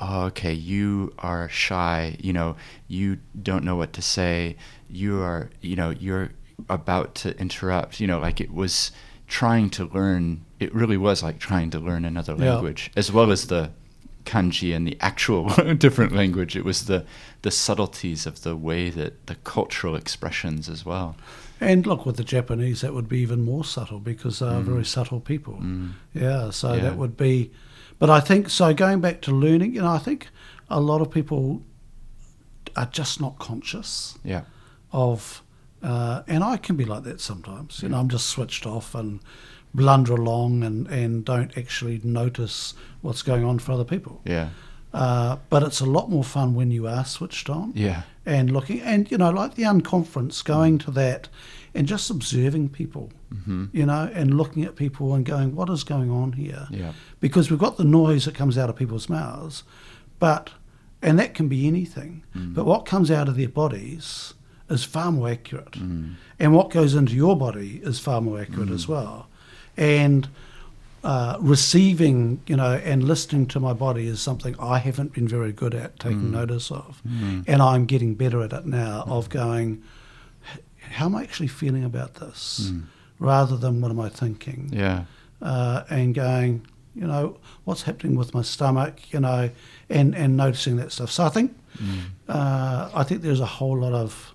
[0.01, 2.57] oh, okay, you are shy, you know,
[2.87, 4.57] you don't know what to say,
[4.89, 6.31] you are, you know, you're
[6.69, 8.91] about to interrupt, you know, like it was
[9.27, 12.55] trying to learn, it really was like trying to learn another Yeah.
[12.55, 13.71] language, as well as the
[14.25, 16.57] kanji and the actual different language.
[16.57, 17.05] It was the,
[17.43, 21.17] the subtleties of the way that the cultural expressions as well.
[21.61, 24.85] And look, with the Japanese, that would be even more subtle because they are very
[24.85, 25.55] subtle people.
[25.55, 25.93] Mm.
[26.15, 26.81] Yeah, so Yeah.
[26.83, 27.51] that would be.
[27.99, 28.73] But I think so.
[28.75, 30.29] Going back to learning, you know, I think
[30.71, 31.63] a lot of people
[32.77, 34.43] are just not conscious Yeah.
[34.93, 35.43] of,
[35.83, 37.83] uh, and I can be like that sometimes.
[37.83, 39.21] You know, I'm just switched off and
[39.75, 44.21] blunder along and and don't actually notice what's going on for other people.
[44.25, 44.49] Yeah.
[44.95, 48.03] Uh, but it's a lot more fun when you are switched on Yeah.
[48.25, 51.29] and looking and you know like the unconference going to that
[51.75, 53.11] and just observing people
[53.45, 56.93] hmm you know and looking at people and going what is going on here Yeah.
[57.21, 59.65] because we've got the noise that comes out of people's mouths
[60.19, 60.51] but
[61.03, 62.55] and that can be anything Mm.
[62.55, 64.35] but what comes out of their bodies
[64.71, 66.15] is far more accurate Mm.
[66.41, 69.29] and what goes into your body is far more accurate as well
[69.77, 70.29] and
[71.05, 75.53] uh, receiving, you know, and listening to my body is something I haven't been very
[75.53, 77.45] good at taking notice of, Mm.
[77.47, 79.05] and I'm getting better at it now.
[79.07, 79.81] Of going, "H-
[80.91, 82.83] how am I actually feeling about this, Mm.
[83.19, 85.05] rather than what am I thinking, Yeah.
[85.43, 89.51] uh, and going, you know, what's happening with my stomach, you know,
[89.91, 91.11] and and noticing that stuff.
[91.11, 92.01] So I think, Mm.
[92.29, 94.35] uh, I think there's a whole lot of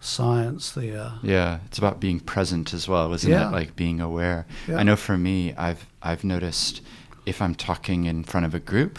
[0.00, 1.12] science there.
[1.22, 3.48] Yeah, it's about being present as well, isn't Yeah.
[3.48, 3.52] it?
[3.52, 4.46] Like being aware.
[4.68, 4.76] Yeah.
[4.76, 6.80] I know for me, I've I've noticed
[7.26, 8.98] if I'm talking in front of a group,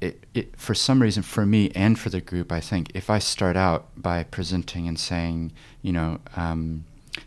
[0.00, 3.18] it, it for some reason for me and for the group, I think if I
[3.18, 6.84] start out by presenting and saying, you know, um,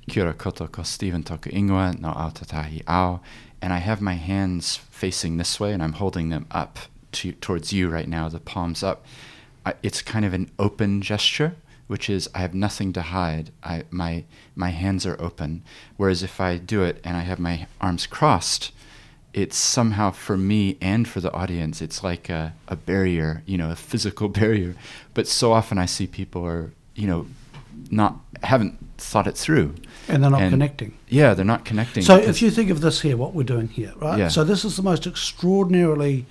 [0.09, 3.21] Kia ora koutou ko Stephen toku ingoa no Ōtautahi ao,
[3.61, 6.79] and I have my hands facing this way and I'm holding them up
[7.13, 9.05] to towards you right now, the palms up.
[9.65, 11.55] I, it's kind of an open gesture,
[11.87, 13.51] which is I have nothing to hide.
[13.63, 15.63] I my my hands are open.
[15.97, 18.71] Whereas if I do it and I have my arms crossed,
[19.33, 23.71] it's somehow for me and for the audience, it's like a, a barrier, you know,
[23.71, 24.75] a physical barrier.
[25.13, 27.25] But so often I see people are, you know,
[27.89, 29.73] not haven't thought it through.
[30.07, 30.97] And they're not And- connecting.
[31.07, 32.03] Yeah, they're not connecting.
[32.03, 34.19] So if you think of this here, what we're doing here, right?
[34.19, 34.27] Yeah.
[34.27, 36.25] So this is the most extraordinarily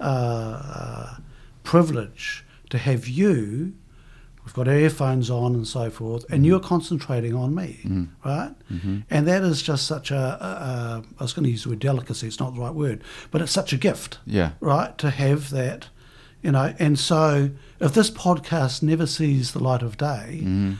[0.00, 1.16] uh,
[1.64, 3.74] privilege to have you.
[4.48, 8.08] We've got earphones on and so forth, and you're concentrating on me, Mhm.
[8.24, 8.52] right?
[8.72, 9.02] Mhm.
[9.10, 11.02] And that is just such a, a, a.
[11.20, 12.26] I was going to use the word delicacy.
[12.28, 14.96] It's not the right word, but it's such a gift, yeah, right?
[14.98, 15.88] To have that,
[16.42, 16.72] you know.
[16.78, 20.76] And so, if this podcast never sees the light of day, Mhm.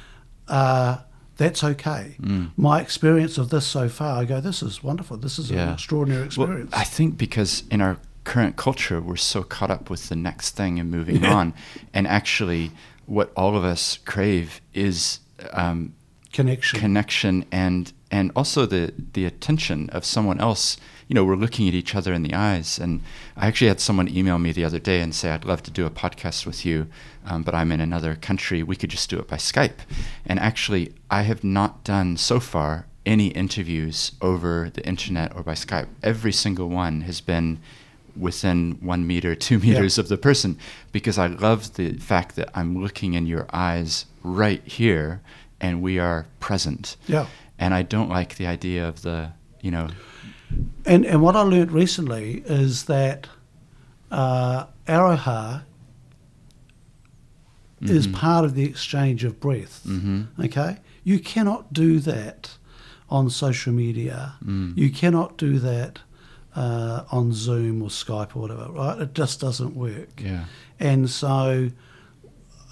[0.49, 0.99] uh,
[1.37, 2.17] that's okay.
[2.23, 2.53] Mm.
[2.57, 5.19] My experience of this so far, I go, this is wonderful.
[5.19, 5.73] This is an Yeah.
[5.75, 6.71] extraordinary Well, experience.
[6.73, 10.79] I think because in our current culture, we're so caught up with the next thing
[10.81, 11.53] and moving on,
[11.93, 12.71] and actually,
[13.09, 15.21] what all of us crave is
[15.53, 15.95] um,
[16.33, 16.79] Connection.
[16.79, 20.77] connection and and also the the attention of someone else.
[21.09, 22.79] You know, we're looking at each other in the eyes.
[22.79, 23.01] And
[23.35, 25.87] I actually had someone email me the other day and say, "I'd love to do
[25.87, 26.87] a podcast with you,
[27.25, 28.63] um, but I'm in another country.
[28.63, 29.81] We could just do it by Skype."
[30.27, 35.55] And actually, I have not done so far any interviews over the internet or by
[35.55, 35.89] Skype.
[36.03, 37.59] Every single one has been
[38.19, 40.57] within one meter, two meters of the person,
[40.93, 45.21] because I love the fact that I'm looking in your eyes right here,
[45.61, 47.27] and we are present yeah.
[47.59, 49.89] and I don't like the idea of the you know
[50.87, 53.27] And and what I learnt recently is that
[54.11, 55.63] uh, aroha
[57.81, 58.13] is Mhm.
[58.15, 59.83] part of the exchange of breath.
[59.85, 62.57] hmm Okay, you cannot do that
[63.09, 64.35] on social media.
[64.45, 64.77] Mm.
[64.77, 66.01] You cannot do that
[66.57, 68.69] uh, on Zoom or Skype or whatever.
[68.73, 68.99] Right?
[69.01, 70.21] It just doesn't work.
[70.21, 70.45] yeah
[70.81, 71.71] And so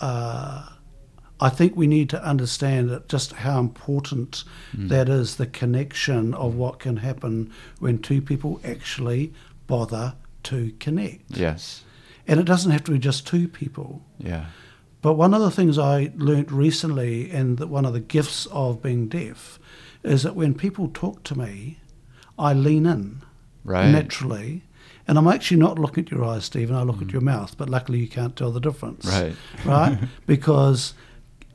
[0.01, 0.69] uh,
[1.41, 4.45] I think we need to understand that just how important
[4.77, 4.89] Mm.
[4.89, 9.33] that is the connection of what can happen when two people actually
[9.67, 11.37] bother to connect.
[11.37, 11.85] yes
[12.27, 14.03] And it doesn't have to be just two people.
[14.19, 14.47] yeah
[15.03, 18.83] But one of the things I learnt recently, and that one of the gifts of
[18.83, 19.59] being deaf,
[20.03, 21.79] is that when people talk to me,
[22.39, 23.23] I lean in
[23.67, 24.63] right naturally.
[25.09, 26.75] And I'm actually not looking at your eyes, Stephen.
[26.75, 29.05] I look at your mouth, but luckily you can't tell the difference.
[29.07, 29.13] Mm.
[29.13, 29.99] right Right?
[30.27, 30.95] because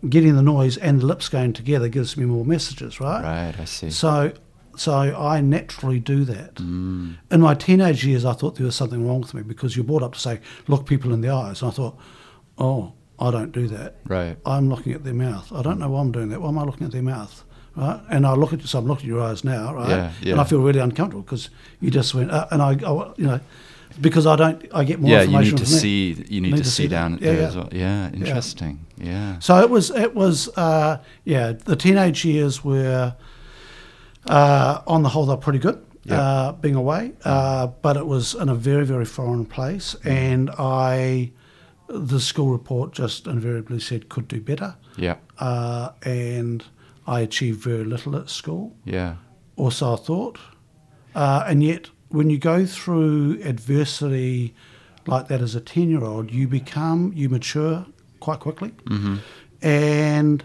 [0.08, 3.21] getting the noise and the lips going together gives me more messages, right?
[3.24, 4.32] right I see So,
[4.78, 6.56] so I naturally do that.
[6.56, 7.17] mm.
[7.30, 10.02] In my teenage years, I thought there was something wrong with me because you're brought
[10.04, 11.62] up to say, look people in the eyes.
[11.62, 11.97] And I thought,
[12.58, 13.97] oh, I don't do that.
[14.06, 15.52] right I'm looking at their mouth.
[15.52, 16.41] I don't know why I'm doing that.
[16.41, 17.43] Why am I looking at their mouth?
[17.75, 18.01] Right?
[18.10, 19.89] And I look at you, so I'm looking at your eyes now, right?
[19.89, 20.31] Yeah, yeah.
[20.34, 23.39] And I feel really uncomfortable because you just went, uh, and I, I, you know,
[23.99, 26.88] because I don't, I get more yeah you need to see you need, to, see,
[26.88, 27.47] down Yeah, there yeah.
[27.47, 32.63] as well yeah interesting yeah, So it was, it was, uh, yeah, the teenage years
[32.63, 33.15] were,
[34.27, 35.84] uh, on the whole, they're pretty good.
[36.03, 36.19] Yeah.
[36.21, 41.31] Uh, being away, uh, but it was in a very, very foreign place, and I,
[41.88, 46.63] the school report just invariably said could do better, yeah uh, and
[47.15, 49.15] I achieved very little at school, yeah.
[49.56, 50.38] Or so I thought,
[51.13, 54.56] uh, and yet when you go through adversity
[55.08, 57.86] like that as a ten-year-old, you become, you mature
[58.19, 59.17] quite quickly, hmm
[59.63, 60.43] and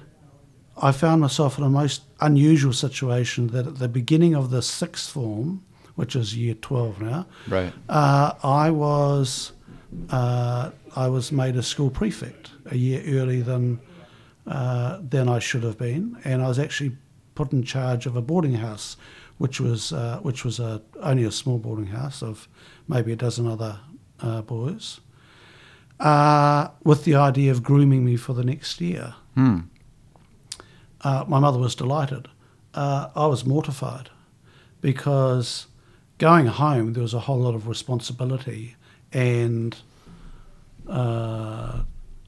[0.76, 5.10] I found myself in a most unusual situation that at the beginning of the sixth
[5.10, 7.72] form, which is year 12 now, right.
[7.88, 9.52] uh, I was
[10.10, 13.80] uh, I was made a school prefect a year earlier than
[14.46, 16.96] uh, than I should have been, and I was actually
[17.34, 18.96] put in charge of a boarding house,
[19.38, 22.48] which was uh, which was a, only a small boarding house of
[22.88, 23.80] maybe a dozen other
[24.20, 25.00] uh, boys,
[26.00, 29.14] uh, with the idea of grooming me for the next year.
[29.34, 29.58] hmm
[31.04, 32.28] Uh, my mother was delighted.
[32.74, 34.08] Uh, I was mortified
[34.80, 35.66] because
[36.18, 38.74] going home there was a whole lot of responsibility
[39.12, 39.76] and
[40.88, 41.82] uh,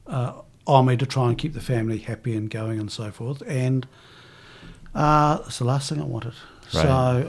[0.07, 0.33] uh,
[0.69, 3.41] on me to try and keep the family happy and going and so forth.
[3.47, 3.87] And
[4.95, 6.33] uh, it's the last thing I wanted.
[6.69, 6.79] So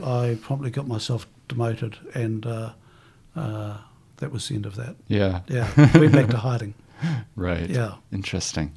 [0.03, 2.73] I promptly got myself demoted, and uh,
[3.35, 3.77] uh,
[4.17, 4.95] that was the end of that.
[5.07, 6.75] yeah Yeah, went back to hiding.
[7.35, 7.95] right Yeah.
[8.11, 8.73] interesting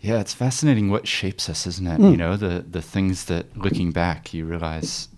[0.00, 2.00] Yeah, it's fascinating what shapes us, isn't it?
[2.00, 2.10] Mm.
[2.12, 5.08] You know, the the things that looking back you realize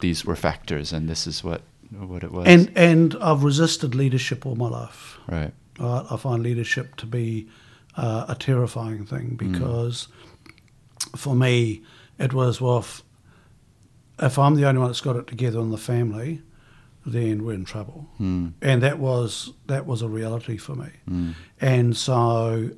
[0.00, 2.46] these were factors and this is what what it was.
[2.46, 5.18] And and I've resisted leadership all my life.
[5.26, 5.52] right.
[5.80, 6.04] Right?
[6.10, 7.48] I find leadership to be
[7.98, 10.08] uh, a terrifying thing because
[11.16, 11.82] for me
[12.18, 13.02] it was well if,
[14.20, 16.42] if I'm the only one that's got it together in the family,
[17.06, 18.08] then we're in trouble.
[18.20, 18.52] Mm.
[18.60, 20.88] And that was that was a reality for me.
[21.08, 21.34] Mm.
[21.60, 22.70] And so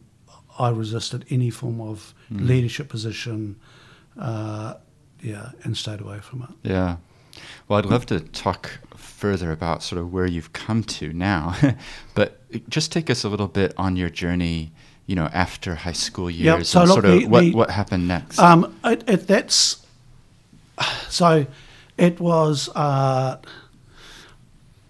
[0.59, 2.47] I resisted any form of Mm.
[2.47, 3.57] leadership position,
[4.17, 4.75] uh,
[5.21, 6.69] yeah, and stayed away from it.
[6.69, 6.97] Yeah.
[7.67, 11.57] Well, I'd love to talk further about sort of where you've come to now,
[12.15, 12.29] but
[12.69, 14.73] just take us a little bit on your journey.
[15.11, 17.53] You know, after high school Yep, years, so and look, sort of the- what the-
[17.53, 18.39] what happened next.
[18.39, 19.85] Um, it, it, that's
[21.09, 21.47] so.
[21.99, 23.39] It was uh,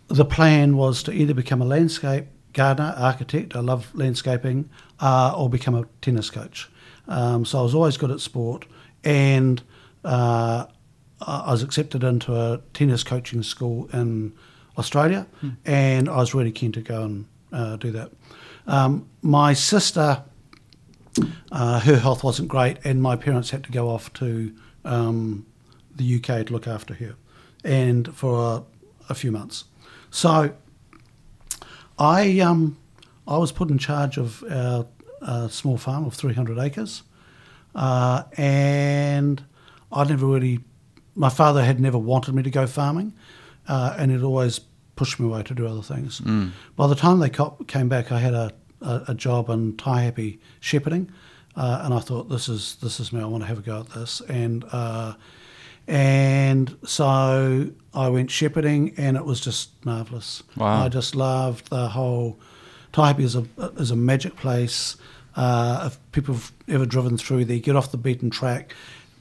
[0.09, 3.57] the plan was to either become a landscape gardener, architect.
[3.57, 4.69] I love landscaping,
[5.01, 6.69] uh, or become a tennis coach.
[7.09, 8.67] Um, so I was always good at sport,
[9.03, 9.63] and
[10.05, 10.67] uh,
[11.23, 14.35] I was accepted into a tennis coaching school in
[14.77, 15.27] Australia,
[15.65, 18.11] and I was really keen to go and uh, do that.
[18.71, 20.23] Um, my sister
[21.51, 24.55] uh, her health wasn't great, and my parents had to go off to
[24.85, 25.45] um,
[25.95, 27.17] the UK to look after her,
[27.65, 28.65] and for
[29.09, 29.65] a, a few months.
[30.11, 30.55] So
[31.99, 32.79] I um,
[33.27, 34.87] I was put in charge of our
[35.49, 37.03] small farm of 300 acres,
[37.75, 39.43] uh, and
[39.93, 40.61] I never really.
[41.17, 43.15] My father had never wanted me to go farming,
[43.67, 44.61] uh, and he'd always
[44.95, 46.21] pushed me away to do other things.
[46.77, 47.31] By the time they
[47.67, 51.11] came back, I had a, a, a job in Taihape shepherding,
[51.57, 53.21] uh, and I thought this is this is me.
[53.21, 55.15] I want to have a go at this, and uh,
[55.87, 60.43] and so I went shepherding, and it was just marvelous.
[60.57, 60.85] Wow.
[60.85, 62.39] I just loved the whole.
[62.93, 63.45] Taihape is a
[63.77, 64.97] is a magic place.
[65.37, 68.75] Uh, if people have ever driven through there, get off the beaten track.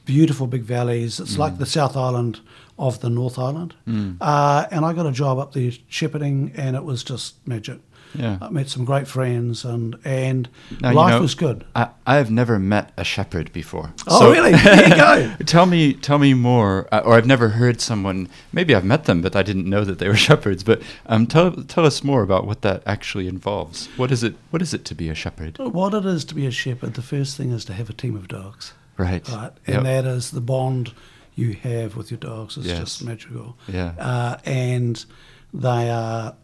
[0.06, 1.20] Beautiful big valleys.
[1.20, 2.40] It's like the South Island
[2.78, 3.74] of the North Island.
[4.20, 7.78] Uh, and I got a job up there shepherding, and it was just magic.
[8.14, 8.38] Yeah.
[8.40, 10.48] I met some great friends, and and
[10.80, 11.64] Now, you life know, was good.
[11.74, 13.92] I, I have never met a shepherd before.
[14.08, 14.52] Oh, really?
[14.52, 15.36] There you go.
[15.46, 16.88] tell me, tell me more.
[16.92, 18.28] Uh, or I've never heard someone.
[18.52, 20.64] Maybe I've met them, but I didn't know that they were shepherds.
[20.64, 23.86] But um, tell tell us more about what that actually involves.
[23.96, 24.34] What is it?
[24.50, 25.58] What is it to be a shepherd?
[25.58, 28.16] What it is to be a shepherd, the first thing is to have a team
[28.16, 28.72] of dogs.
[28.96, 29.26] Right.
[29.28, 29.52] Right.
[29.66, 29.76] Yep.
[29.78, 30.92] And that is the bond
[31.34, 32.78] you have with your dogs It's Yes.
[32.80, 33.56] just magical.
[33.66, 33.94] Yeah.
[33.98, 35.02] Uh, and
[35.54, 36.34] they are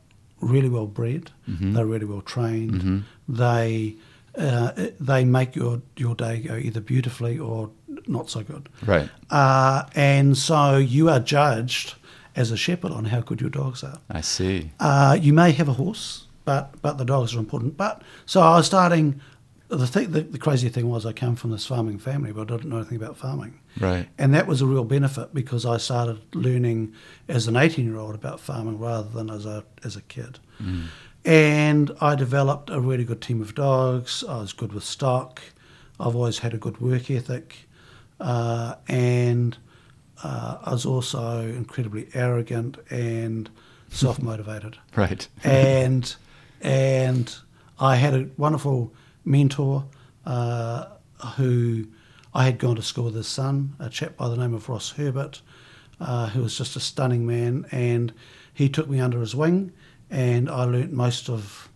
[0.41, 1.31] really well bred.
[1.49, 1.73] Mm-hmm.
[1.73, 3.05] They're really well trained.
[3.29, 3.97] They
[4.37, 7.71] uh, they make your, your day go either beautifully or
[8.07, 8.69] not so good.
[8.85, 9.09] Right.
[9.31, 11.95] Uh, and so you are judged
[12.35, 13.99] as a shepherd on how good your dogs are.
[14.11, 14.73] I see.
[14.79, 17.77] Uh, you may have a horse, but but the dogs are important.
[17.77, 19.21] But so I was starting.
[19.69, 22.57] The, thing, the the crazy thing was I came from this farming family, but I
[22.57, 24.09] didn't know anything about farming, Right.
[24.17, 26.93] and that was a real benefit because I started learning
[27.29, 30.39] as an eighteen year old about farming rather than as a as a kid.
[31.25, 34.23] And I developed a really good team of dogs.
[34.29, 35.43] I was good with stock.
[35.99, 37.67] I've always had a good work ethic,
[38.21, 39.59] uh, and
[40.23, 43.51] uh, I was also incredibly arrogant and
[43.91, 45.27] self motivated Right.
[45.43, 46.15] and
[46.61, 47.35] and
[47.81, 48.93] I had a wonderful
[49.27, 49.85] mentor
[50.25, 50.87] uh,
[51.37, 51.87] who
[52.33, 54.93] I had gone to school with his son, a chap by the name of Ross
[54.93, 55.43] Herbert,
[56.01, 58.15] uh, who was just a stunning man, and
[58.55, 59.73] he took me under his wing,
[60.11, 61.69] and I learnt most of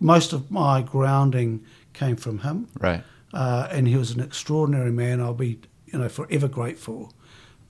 [0.00, 1.64] most of my grounding
[1.94, 3.02] came from him Right.
[3.32, 5.18] uh, and he was an extraordinary man.
[5.20, 7.14] I'll be, you know, forever grateful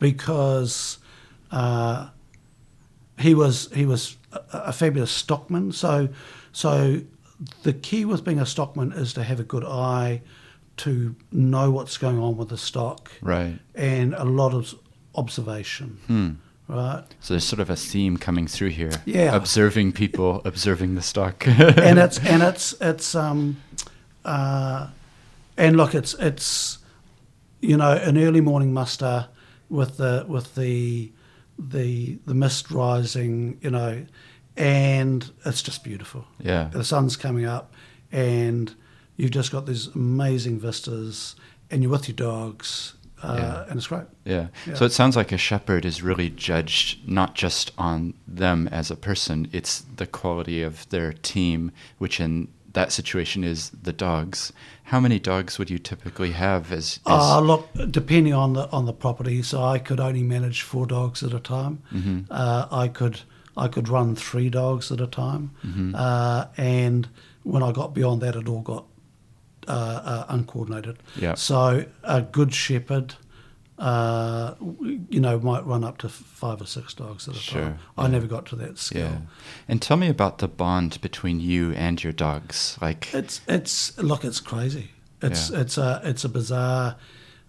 [0.01, 0.99] because
[1.53, 2.09] uh,
[3.21, 5.71] he was he was a, a fabulous stockman.
[5.71, 6.09] So,
[6.53, 7.03] so
[7.63, 10.23] the key with being a stockman is to have a good eye,
[10.79, 13.59] to know what's going on with the stock, Right.
[13.75, 14.75] and a lot of
[15.15, 15.99] observation.
[16.07, 16.31] Hmm.
[16.69, 18.91] Right, So there's sort of a theme coming through here.
[19.05, 19.37] Yeah.
[19.37, 21.47] Observing people, observing the stock.
[21.47, 23.59] and it's and it's it's um,
[24.25, 24.89] uh,
[25.57, 26.79] and look, it's it's
[27.61, 29.29] you know an early morning muster
[29.71, 31.13] with the with the
[31.57, 34.05] the the mist rising, you know,
[34.57, 36.25] and it's just beautiful.
[36.41, 36.69] yeah.
[36.73, 37.73] The sun's coming up,
[38.13, 38.75] and
[39.17, 41.37] you've just got these amazing vistas,
[41.71, 43.65] and you're with your dogs, uh, Yeah.
[43.69, 44.05] and it's great.
[44.25, 44.49] Yeah.
[44.67, 44.75] Yeah.
[44.75, 48.97] So it sounds like a shepherd is really judged not just on them as a
[48.97, 54.53] person, it's the quality of their team, which in that situation is the dogs.
[54.85, 58.85] How many dogs would you typically have as, as Uh, look, depending on the on
[58.85, 61.79] the property, so I could only manage four dogs at a time.
[61.93, 62.19] Mm-hmm.
[62.31, 63.21] Uh, I could
[63.57, 65.95] I could run three dogs at a time, Mm-hmm.
[65.95, 67.09] uh, and
[67.43, 68.85] when I got beyond that, it all got
[69.69, 69.71] uh,
[70.05, 70.99] uh, uncoordinated.
[71.17, 71.35] Yeah.
[71.35, 73.15] So a good shepherd,
[73.79, 74.55] uh,
[75.11, 77.79] you know, might run up to five or six dogs at a Sure, time.
[77.99, 79.09] I never got to that scale.
[79.11, 79.19] Yeah.
[79.69, 82.79] And tell me about the bond between you and your dogs.
[82.81, 84.91] Like, It's it's look, it's crazy.
[85.23, 85.61] It's Yeah.
[85.61, 86.97] it's a it's a bizarre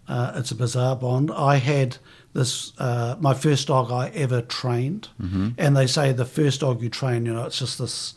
[0.07, 1.31] uh, it's a bizarre bond.
[1.31, 1.97] I had
[2.33, 5.49] this uh, my first dog I ever trained, Mm-hmm.
[5.57, 8.15] and they say the first dog you train, you know, it's just this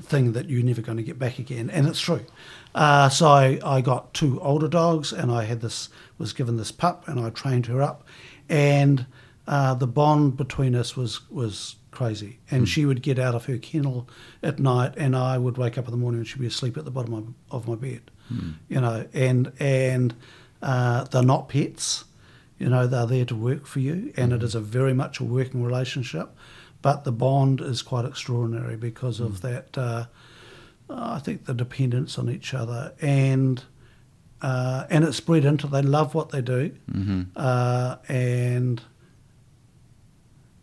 [0.00, 2.24] thing that you're never going to get back again, and it's true.
[2.74, 5.88] Uh, so I, I got two older dogs, and I had this
[6.18, 8.04] was given this pup, and I trained her up,
[8.48, 9.06] and
[9.46, 12.38] uh, the bond between us was was crazy.
[12.50, 14.08] And she would get out of her kennel
[14.42, 16.84] at night, and I would wake up in the morning, and she'd be asleep at
[16.86, 18.02] the bottom of, of my bed,
[18.68, 19.06] you know.
[19.12, 20.14] And and
[20.62, 22.04] uh, they're not pets,
[22.62, 22.86] you know.
[22.86, 26.28] They're there to work for you, and it is a very much a working relationship.
[26.80, 29.76] But the bond is quite extraordinary because of that.
[29.78, 30.04] Uh,
[30.90, 33.62] I think the dependence on each other and
[34.42, 37.26] uh, and it's spread into they love what they do Mhm.
[37.36, 38.82] uh, and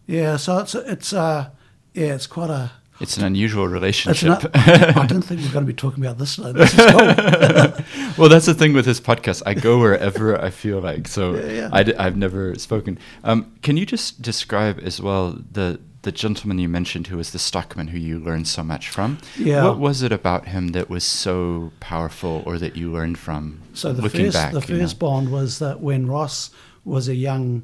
[0.06, 1.50] yeah so it's it's uh
[1.94, 4.46] yeah it's quite a it's an unusual relationship.
[4.54, 6.36] I didn't think we were going to be talking about this.
[6.36, 8.16] This is cool.
[8.18, 9.42] well, that's the thing with this podcast.
[9.46, 11.08] I go wherever I feel like.
[11.08, 11.94] So Yeah, yeah.
[11.98, 13.00] I have never spoken.
[13.24, 17.40] Um, can you just describe as well the the gentleman you mentioned who was the
[17.40, 19.18] stockman who you learned so much from?
[19.38, 19.66] Yeah.
[19.66, 23.62] What was it about him that was so powerful, or that you learned from?
[23.74, 24.84] So the looking first back, the you know?
[24.84, 26.52] first bond was that when Ross
[26.86, 27.64] was a young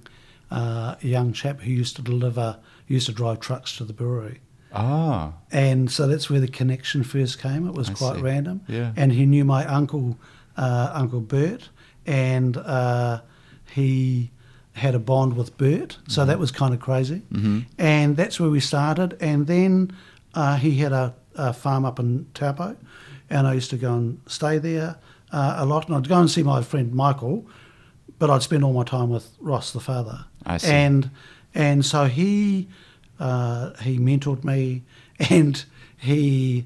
[0.51, 2.57] uh, young chap who used to deliver
[2.87, 4.41] used to drive trucks to the brewery.
[4.75, 7.67] Ah, and so that's where the connection first came.
[7.67, 8.21] It was I quite see.
[8.21, 8.61] random.
[8.67, 8.91] Yeah.
[8.95, 10.17] And he knew my uncle,
[10.57, 11.69] uh, Uncle Bert,
[12.05, 13.21] and uh,
[13.73, 14.31] he
[14.73, 15.97] had a bond with Bert.
[16.07, 16.27] So Mm-hmm.
[16.29, 17.21] that was kind of crazy.
[17.77, 19.17] And that's where we started.
[19.21, 19.91] And then
[20.33, 22.75] uh, he had a, a farm up in Taupo,
[23.29, 24.97] and I used to go and stay there
[25.31, 25.87] uh, a lot.
[25.87, 27.45] And I'd go and see my friend Michael,
[28.19, 30.25] but I'd spend all my time with Ross, the father.
[30.45, 30.71] I see.
[30.71, 31.09] And
[31.53, 32.67] and so he
[33.19, 34.83] uh, he mentored me,
[35.29, 35.63] and
[35.97, 36.65] he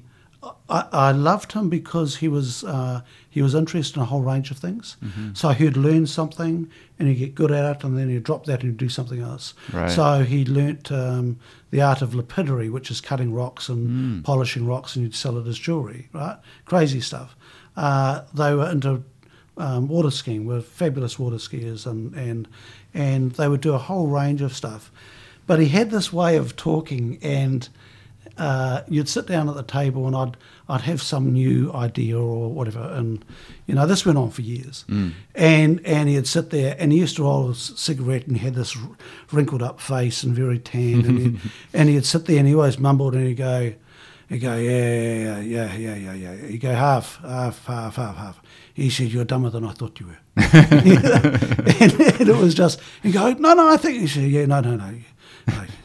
[0.70, 4.50] I, I loved him because he was uh, he was interested in a whole range
[4.50, 4.96] of things.
[5.04, 5.34] Mm-hmm.
[5.34, 8.62] So he'd learn something and he'd get good at it, and then he'd drop that
[8.62, 9.54] and do something else.
[9.72, 9.90] Right.
[9.90, 11.38] So he learnt um,
[11.70, 14.24] the art of lapidary, which is cutting rocks and Mm.
[14.24, 16.08] polishing rocks, and you'd sell it as jewelry.
[16.12, 17.36] Right, crazy stuff.
[17.76, 19.02] Uh, they were into
[19.56, 22.48] um, water skiing, were fabulous water skiers, and and
[22.94, 24.90] and they would do a whole range of stuff.
[25.46, 27.68] But he had this way of talking, and
[28.38, 30.36] uh, you'd sit down at the table, and I'd
[30.68, 33.24] I'd have some new idea or whatever, and
[33.66, 34.84] you know this went on for years.
[35.34, 38.54] And and he'd sit there, and he used to roll a cigarette, and he had
[38.54, 38.76] this
[39.32, 41.40] wrinkled up face and very tanned, and he'd,
[41.74, 43.72] and he'd sit there, and he always mumbled, and he'd go.
[44.30, 46.36] He'd go, yeah, yeah, yeah, yeah, yeah, yeah.
[46.46, 48.40] He'd go, half, half, half, half, half.
[48.74, 50.18] He said, you're dumber than I thought you were.
[50.36, 50.54] and,
[51.90, 54.76] and it was just, he'd go, no, no, I think, he said, yeah, no, no,
[54.76, 54.94] no.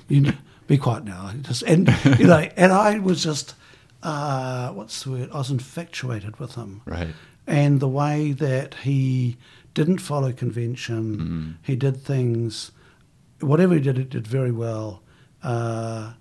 [0.08, 0.34] You
[0.68, 1.32] be quiet now.
[1.42, 1.88] Just, and,
[2.20, 3.56] you know, and I was just,
[4.04, 5.30] uh, what's the word?
[5.32, 6.82] I was infatuated with him.
[6.86, 7.14] right.
[7.48, 9.38] And the way that he
[9.76, 12.72] didn't follow convention, he did things,
[13.40, 15.04] whatever he did, it did very well.
[15.44, 16.14] Uh,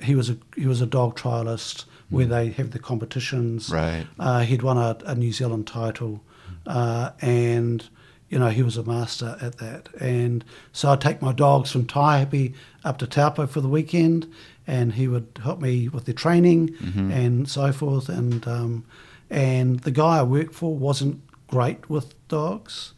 [0.00, 3.70] he was a he was a dog trialist where they have the competitions.
[3.70, 4.06] Right.
[4.20, 6.22] Uh, he'd won a, a New Zealand title,
[6.66, 7.84] uh, and
[8.28, 9.88] you know he was a master at that.
[10.00, 12.54] And so I'd take my dogs from Taihape
[12.88, 14.26] up to Taupo for the weekend,
[14.66, 16.74] and he would help me with their training
[17.12, 18.08] and so forth.
[18.08, 18.84] And um,
[19.30, 22.94] and the guy I worked for wasn't great with dogs,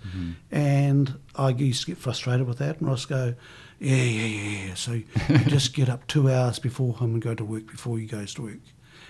[0.50, 2.78] and I used to get frustrated with that.
[2.80, 3.34] And Ross go.
[3.82, 4.74] Yeah, yeah, yeah, yeah.
[4.74, 5.04] So you
[5.46, 8.42] just get up two hours before him and go to work before he goes to
[8.42, 8.60] work.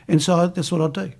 [0.06, 1.12] And so that's what I'd do.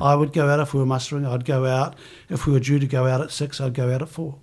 [0.00, 1.26] I would go out if we were mustering.
[1.26, 1.96] I'd go out
[2.30, 3.60] if we were due to go out at six.
[3.60, 4.38] I'd go out at four,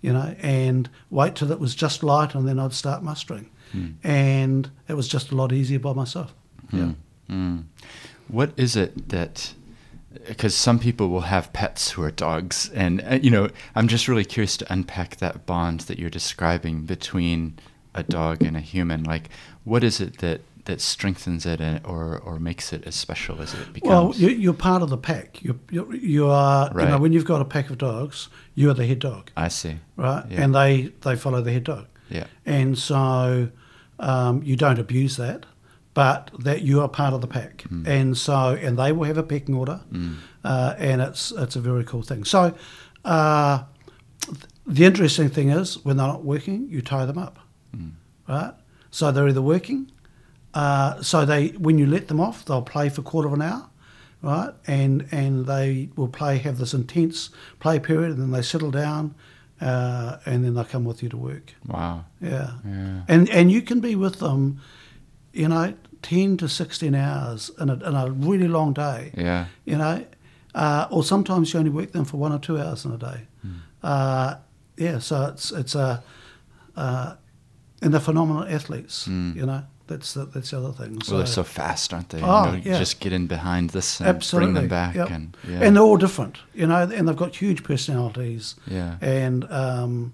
[0.00, 3.50] you know, and wait till it was just light, and then I'd start mustering.
[4.02, 6.34] And it was just a lot easier by myself.
[6.72, 6.92] Yeah.
[7.30, 7.64] Mm.
[8.28, 9.54] What is it that?
[10.26, 14.08] Because some people will have pets who are dogs, and uh, you know, I'm just
[14.08, 17.58] really curious to unpack that bond that you're describing between
[17.94, 19.04] a dog and a human.
[19.04, 19.28] Like,
[19.64, 23.72] what is it that that strengthens it or or makes it as special as it
[23.72, 23.90] becomes?
[23.90, 25.42] Well, you, you're part of the pack.
[25.42, 26.68] You you you are.
[26.68, 27.00] You know, Right.
[27.00, 29.76] when you've got a pack of dogs, you are the head dog, I see.
[29.96, 30.24] right?
[30.30, 30.42] Yeah.
[30.42, 31.86] And they they follow the head dog.
[32.10, 32.26] Yeah.
[32.46, 33.48] and so
[34.00, 35.44] um, you don't abuse that,
[35.94, 37.86] but that you are part of the pack, Hmm.
[37.86, 39.80] and so and they will have a pecking order,
[40.44, 42.24] uh, and it's it's a very cool thing.
[42.24, 42.54] So
[43.04, 43.64] uh,
[44.26, 44.36] th-
[44.66, 47.38] the interesting thing is when they're not working, you tie them up,
[47.74, 47.88] Hmm.
[48.28, 48.54] right?
[48.90, 49.90] So they're either working,
[50.54, 53.42] uh, so they when you let them off, they'll play for a quarter of an
[53.42, 53.64] hour.
[54.22, 54.52] right?
[54.66, 57.30] And and they will play, have this intense
[57.60, 59.14] play period, and then they settle down,
[59.60, 61.54] uh, and then they come with you to work.
[61.66, 62.04] Wow.
[62.20, 62.52] Yeah.
[62.64, 63.02] Yeah.
[63.08, 64.60] And and you can be with them,
[65.32, 69.12] you know, ten to sixteen hours in a, in a really long day.
[69.16, 69.46] Yeah.
[69.64, 70.04] You know,
[70.54, 73.26] uh, or sometimes you only work them for one or two hours in a day.
[73.42, 73.52] Hmm.
[73.82, 74.34] Uh,
[74.76, 74.98] yeah.
[74.98, 76.02] So it's it's a,
[76.76, 77.14] uh,
[77.82, 79.08] and they're phenomenal athletes.
[79.08, 79.36] Mm.
[79.36, 81.00] You know, that's the, that's the other thing.
[81.08, 82.20] Well, they're so fast, aren't they?
[82.22, 82.78] Oh, you know, yeah.
[82.78, 84.94] Just get in behind this and absolutely bring them back.
[84.94, 85.10] Yep.
[85.10, 85.60] And, yeah.
[85.62, 86.38] and they're all different.
[86.54, 88.54] You know, and they've got huge personalities.
[88.66, 88.96] yeah.
[89.00, 90.12] And um,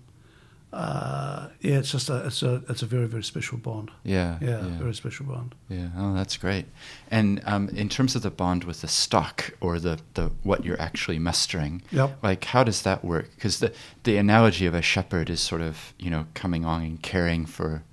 [0.72, 3.92] uh, yeah, it's just a it's a it's a very very special bond.
[4.02, 4.38] Yeah.
[4.40, 4.78] Yeah, Yeah.
[4.78, 5.54] very special bond.
[5.68, 6.66] Yeah, oh, that's great.
[7.12, 10.80] And um, in terms of the bond with the stock or the, the what you're
[10.80, 12.18] actually mustering, Yep.
[12.24, 13.30] like how does that work?
[13.36, 13.72] Because the
[14.02, 17.84] the analogy of a shepherd is sort of you know coming on and caring for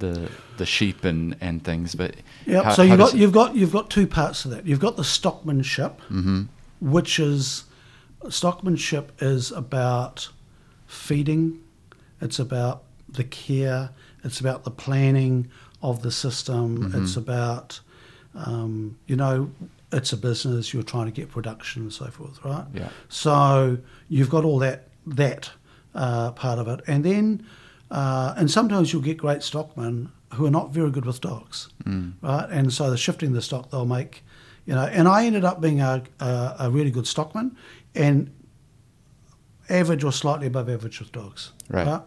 [0.00, 2.14] the the sheep and, and things, but
[2.46, 2.64] Yep.
[2.64, 4.66] how- so you've got you've got you've got two parts to that.
[4.66, 6.48] You've got the stockmanship, Mhm.
[6.80, 7.64] which is
[8.26, 10.28] stockmanship is about
[10.86, 11.60] feeding,
[12.20, 13.90] it's about the care,
[14.24, 15.48] it's about the planning
[15.82, 17.02] of the system, Mm-hmm.
[17.02, 17.80] it's about
[18.34, 19.50] um, you know
[19.90, 22.66] it's a business you're trying to get production and so forth, right?
[22.74, 22.90] Yeah.
[23.08, 23.78] So
[24.08, 25.50] you've got all that that
[25.94, 27.46] uh, part of it, and then
[27.90, 32.12] uh, and sometimes you'll get great stockmen who are not very good with dogs, Mm.
[32.22, 32.48] right?
[32.50, 34.22] And so they're shifting the stock they'll make,
[34.66, 34.84] you know.
[34.84, 37.56] And I ended up being a, a, a really good stockman,
[37.94, 38.30] and
[39.70, 42.02] average or slightly above average with dogs, Right.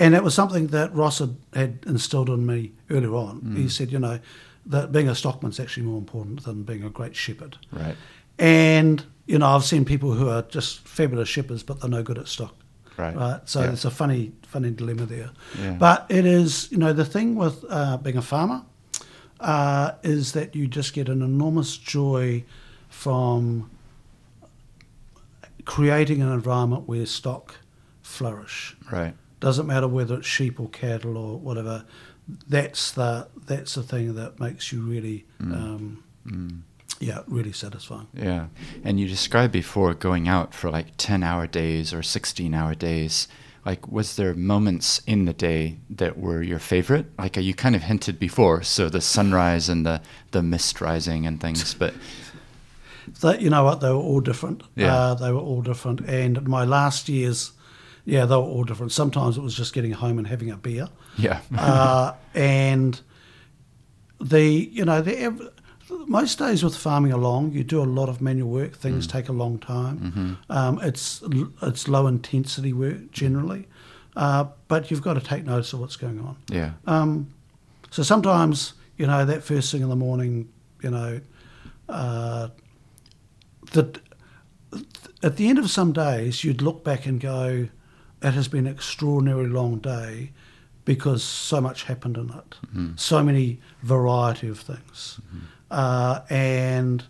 [0.00, 3.40] And it was something that Ross had, had instilled in me earlier on.
[3.40, 3.56] Mm.
[3.56, 4.20] He said, you know,
[4.66, 7.58] that being a stockman's actually more important than being a great shepherd.
[7.72, 7.96] Right.
[8.38, 12.16] And you know, I've seen people who are just fabulous shepherds, but they're no good
[12.18, 12.54] at stock.
[12.98, 13.14] Right.
[13.16, 13.40] Right.
[13.48, 13.72] So Yeah.
[13.72, 15.30] it's a funny, funny dilemma there.
[15.58, 15.76] Yeah.
[15.78, 18.62] But it is, you know, the thing with uh, being a farmer
[19.40, 22.44] uh, is that you just get an enormous joy
[22.88, 23.70] from
[25.64, 27.56] creating an environment where stock
[28.02, 28.76] flourish.
[28.90, 29.14] Right.
[29.40, 31.84] Doesn't matter whether it's sheep or cattle or whatever.
[32.48, 36.60] That's the that's the thing that makes you really, um, Mm.
[37.00, 38.08] Yeah, really satisfying.
[38.12, 38.46] Yeah.
[38.84, 43.28] And you described before going out for like 10 hour days or 16 hour days.
[43.64, 47.06] Like, was there moments in the day that were your favorite?
[47.18, 51.40] Like, you kind of hinted before, so the sunrise and the, the mist rising and
[51.40, 51.94] things, but
[53.20, 54.62] That you know what they were all different.
[54.74, 54.94] Yeah.
[54.94, 56.00] Uh, they were all different.
[56.00, 57.52] And my last years,
[58.04, 58.92] yeah, they were all different.
[58.92, 60.88] Sometimes it was just getting home and having a beer,
[61.18, 61.40] yeah.
[61.56, 62.98] uh, and
[64.20, 65.52] the you know the
[66.08, 68.74] most days with farming along, you do a lot of manual work.
[68.74, 69.10] Things Mm.
[69.10, 69.98] take a long time.
[69.98, 70.32] Mm-hmm.
[70.52, 71.22] Um, it's
[71.62, 73.68] it's low intensity work generally,
[74.16, 76.36] uh, but you've got to take notice of what's going on.
[76.48, 76.72] yeah.
[76.86, 77.28] Um,
[77.90, 80.48] so sometimes, you know, that first thing in the morning,
[80.82, 81.20] you know,
[81.88, 82.48] uh,
[83.72, 84.00] that
[85.22, 87.68] at the end of some days, you'd look back and go,
[88.22, 90.32] it has been an extraordinarily long day
[90.84, 92.98] because so much happened in it, Mhm.
[92.98, 95.20] so many variety of things.
[95.70, 97.04] Uh, and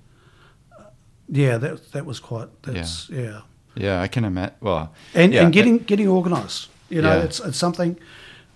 [1.29, 3.41] yeah, that that was quite, that's, yeah.
[3.75, 4.57] Yeah, I can imagine.
[4.61, 7.25] Well, And, yeah, and getting getting organised, you know, Yeah.
[7.25, 7.97] it's, it's something,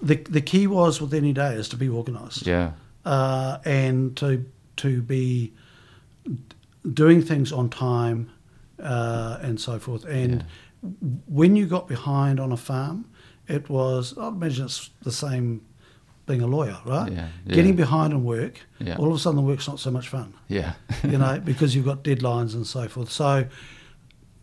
[0.01, 2.73] the, the key was with any day is to be organised Yeah.
[3.05, 4.45] uh, and to
[4.77, 5.53] to be
[6.93, 8.31] doing things on time
[8.83, 10.05] uh, and so forth.
[10.07, 10.45] And
[11.29, 13.05] when you got behind on a farm,
[13.47, 15.61] it was I imagine it's the same
[16.27, 17.11] being a lawyer, right?
[17.13, 17.55] Yeah, yeah.
[17.55, 18.97] Getting behind on work, Yeah.
[18.97, 20.75] all of a sudden the work's not so much fun, Yeah.
[21.05, 23.11] you know, because you've got deadlines and so forth.
[23.11, 23.47] So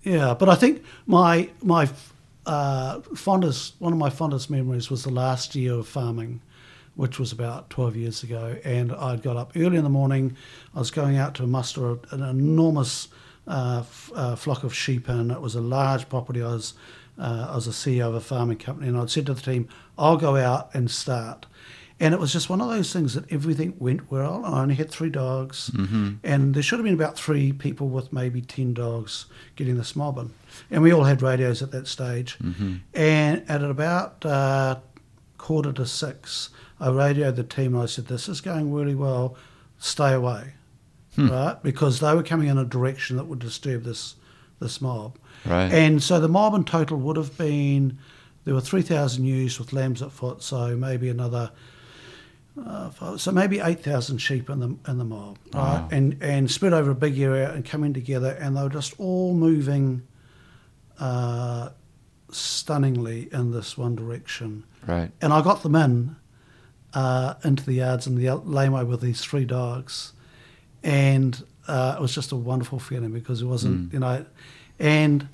[0.03, 1.89] yeah, but I think my my
[2.45, 6.41] uh, fondest one of my fondest memories was the last year of farming,
[6.95, 10.35] which was about twelve years ago, and I'd got up early in the morning.
[10.75, 13.09] I was going out to muster an enormous
[13.47, 16.41] uh, f- uh, flock of sheep, and it was a large property.
[16.41, 16.73] I was
[17.17, 19.67] uh, I was a CEO of a farming company, and I'd said to the team,
[19.97, 21.45] "I'll go out and start."
[22.01, 24.45] And it was just one of those things that everything went well.
[24.45, 26.13] I only had three dogs, Mm-hmm.
[26.23, 29.25] and there should have been about three people with maybe 10 dogs
[29.57, 30.31] getting this mob in.
[30.71, 32.37] And we all had radios at that stage.
[32.39, 32.75] Mm-hmm.
[32.93, 34.77] And at about uh,
[35.37, 39.35] quarter to six, I radioed the team and I said, This is going really well,
[39.77, 40.53] stay away.
[41.15, 41.29] Hmm.
[41.29, 41.61] Right?
[41.63, 44.15] Because they were coming in a direction that would disturb this,
[44.61, 45.17] this mob.
[45.45, 45.69] Right.
[45.71, 47.97] And so the mob in total would have been
[48.45, 51.51] there were 3,000 ewes with lambs at foot, so maybe another.
[52.65, 55.61] Uh, so maybe eight thousand sheep in the in the mob, right?
[55.81, 55.87] Wow.
[55.91, 59.33] And and spread over a big area and coming together, and they were just all
[59.33, 60.01] moving
[60.99, 61.69] uh,
[62.31, 64.63] stunningly in this one direction.
[64.87, 65.11] right.
[65.21, 66.15] And I got them in
[66.93, 70.13] uh, into the yards in the lamo with these three dogs,
[70.83, 73.93] and uh, it was just a wonderful feeling because it wasn't, Mm.
[73.93, 74.25] you know,
[74.79, 75.27] and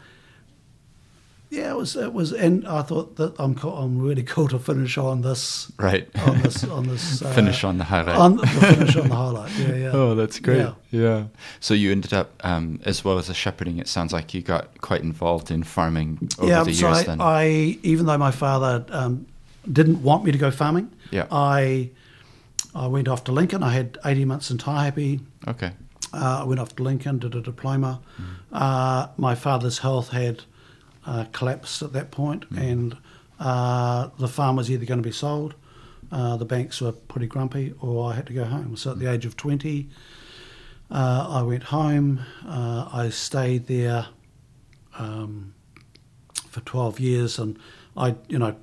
[1.50, 4.60] yeah, it was it was, and I thought that I'm co- I'm really cool to
[4.60, 6.08] finish on this Right.
[6.28, 8.18] on this on this uh, Finish on the highlight.
[8.18, 9.52] on the finish on the highlight.
[9.58, 9.92] Yeah, yeah.
[9.94, 10.58] Oh, that's great.
[10.60, 10.74] Yeah.
[10.92, 11.24] Yeah.
[11.60, 14.82] So you ended up, um, as well as the shepherding, it sounds like you got
[14.82, 17.22] quite involved in farming over yeah, the so years I, then.
[17.22, 17.48] I
[17.84, 19.26] even though my father um,
[19.72, 21.28] didn't want me to go farming, Yeah.
[21.32, 21.90] I
[22.74, 23.64] I went off to Lincoln.
[23.64, 25.22] I had 18 months in Taihape.
[25.48, 25.72] okay.
[26.14, 28.00] Uh, I went off to Lincoln, did a diploma.
[28.18, 28.24] Mm.
[28.54, 30.44] Uh, my father's health had
[31.06, 32.58] uh, collapsed at that point, Mm.
[32.72, 32.98] and
[33.40, 35.56] uh, the farm was either going to be sold,
[36.12, 38.76] uh, the banks were pretty grumpy, or I had to go home.
[38.78, 39.00] So at Mm.
[39.02, 39.90] the age of 20,
[40.92, 42.20] uh, I went home.
[42.48, 44.08] Uh, I stayed there
[44.98, 45.54] um,
[46.50, 47.58] for 12 years, and
[47.98, 48.56] I, you know,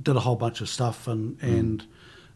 [0.00, 1.84] did a whole bunch of stuff, and and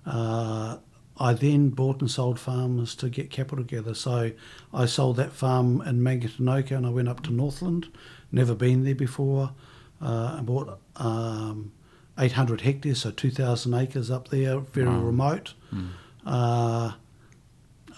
[0.07, 0.77] uh,
[1.19, 3.95] I then bought and sold farms to get capital together.
[3.95, 4.31] So
[4.73, 7.89] I sold that farm in Mangatainoka, and I went up to Northland.
[8.33, 9.53] Never been there before.
[10.01, 11.73] Uh, I bought um,
[12.19, 15.01] 800 hectares, so 2,000 acres up there, very Wow.
[15.03, 15.55] remote.
[16.25, 16.93] Uh,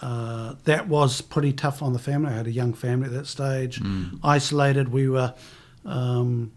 [0.01, 2.29] uh, that was pretty tough on the family.
[2.33, 4.19] I had a young family at that stage, Mm.
[4.23, 4.89] isolated.
[4.89, 5.33] We were
[5.85, 6.51] um,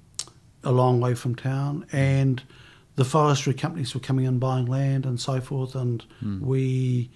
[0.64, 2.42] a long way from town, and
[2.96, 5.74] the forestry companies were coming in buying land and so forth.
[5.74, 6.40] And Mm.
[6.40, 7.10] we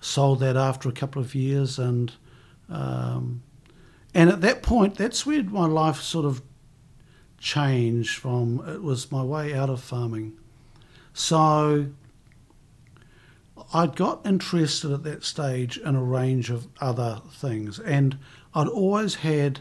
[0.00, 2.12] sold that after a couple of years, and
[2.70, 3.42] um,
[4.18, 6.42] and at that point, that's where my life sort of
[7.38, 8.62] changed from.
[8.68, 10.36] It was my way out of farming,
[11.12, 11.86] so.
[13.74, 18.16] I'd got interested at that stage in a range of other things, and
[18.54, 19.60] I'd always had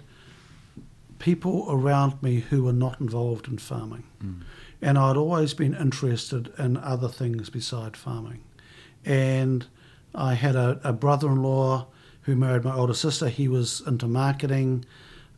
[1.20, 4.42] people around me who were not involved in farming, hmm.
[4.82, 8.44] and I'd always been interested in other things beside farming.
[9.04, 9.66] And
[10.14, 11.88] I had a, a brother-in-law
[12.28, 13.30] who married my older sister.
[13.30, 14.86] He was into marketing,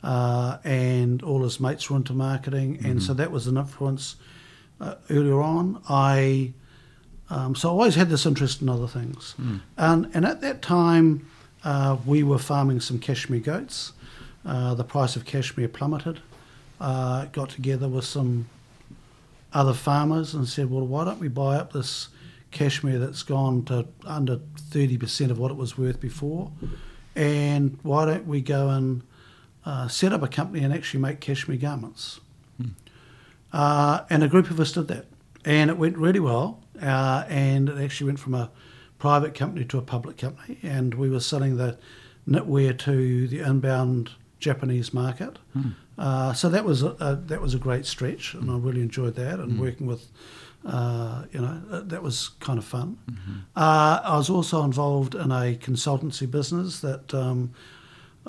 [0.04, 4.16] uh, and all his mates were into marketing, and so that was an influence
[4.82, 5.82] uh, earlier on.
[5.88, 6.54] I
[7.30, 9.36] um, so I always had this interest in other things.
[9.78, 11.28] And, and at that time,
[11.64, 13.94] uh, we were farming some cashmere goats.
[14.44, 16.22] Uh, the price of cashmere plummeted.
[16.82, 18.48] Uh, got together with some
[19.54, 22.08] other farmers and said, well, why don't we buy up this
[22.52, 26.52] cashmere that's gone to under 30% of what it was worth before?
[27.16, 29.04] And why don't we go and
[29.66, 32.20] uh, set up a company and actually make cashmere garments?
[33.52, 35.06] Uh, and a group of us did that.
[35.46, 36.64] And it went really well.
[36.82, 38.52] Uh, and it actually went from a
[39.00, 40.60] private company to a public company.
[40.64, 41.78] And we were selling the
[42.28, 45.38] knitwear to the inbound Japanese market.
[45.98, 49.16] Uh, so that was a, a, that was a great stretch, and I really enjoyed
[49.16, 49.40] that.
[49.40, 50.08] And working with,
[50.66, 52.98] uh, you know, that was kind of fun.
[53.56, 57.54] Uh, I was also involved in a consultancy business that um,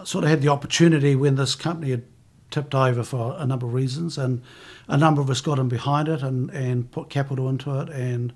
[0.05, 2.05] sort of had the opportunity when this company had
[2.51, 4.43] tipped over for a number of reasons, and
[4.89, 8.33] a number of us got in behind it and, and put capital into it and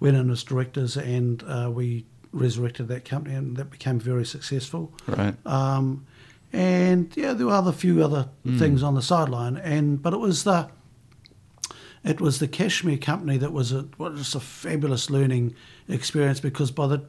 [0.00, 4.92] went in as directors, and uh, we resurrected that company, and that became very successful.
[5.06, 5.34] Right.
[5.46, 6.06] Um,
[6.52, 8.28] and yeah, there were other few other
[8.58, 10.68] things on the sideline, and but it was the
[12.04, 15.54] it was the Cashmere company that was a was just a fabulous learning
[15.88, 17.04] experience because by the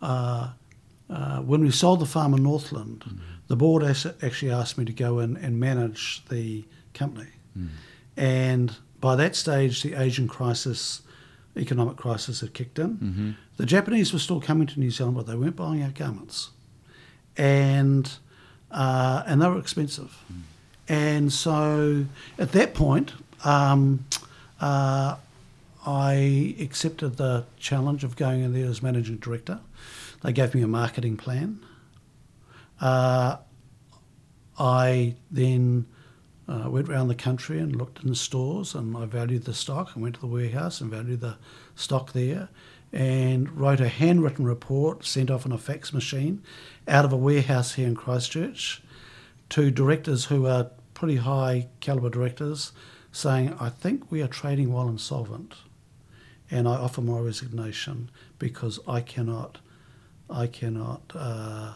[0.00, 0.50] uh,
[1.10, 3.04] uh, when we sold the farm in Northland,
[3.48, 6.64] the board actually asked me to go in and manage the
[6.94, 7.28] company,
[8.16, 11.02] and by that stage, the Asian crisis,
[11.56, 13.36] economic crisis, had kicked in.
[13.58, 16.50] The Japanese were still coming to New Zealand, but they weren't buying our garments,
[17.36, 18.10] and
[18.70, 20.16] uh, and they were expensive.
[20.88, 22.04] And so
[22.38, 23.12] at that point,
[23.44, 24.04] um,
[24.60, 25.16] uh,
[25.86, 29.60] I accepted the challenge of going in there as managing director.
[30.22, 31.60] They gave me a marketing plan.
[32.80, 33.36] Uh,
[34.58, 35.86] I then
[36.48, 39.94] uh, went around the country and looked in the stores and I valued the stock
[39.94, 41.36] and went to the warehouse and valued the
[41.74, 42.48] stock there
[42.92, 46.42] and wrote a handwritten report sent off on a fax machine
[46.86, 48.82] out of a warehouse here in Christchurch
[49.50, 52.72] to directors who are pretty high caliber directors
[53.14, 55.54] saying, I think we are trading while insolvent
[56.50, 59.58] and I offer my resignation because I cannot,
[60.28, 61.74] I cannot uh,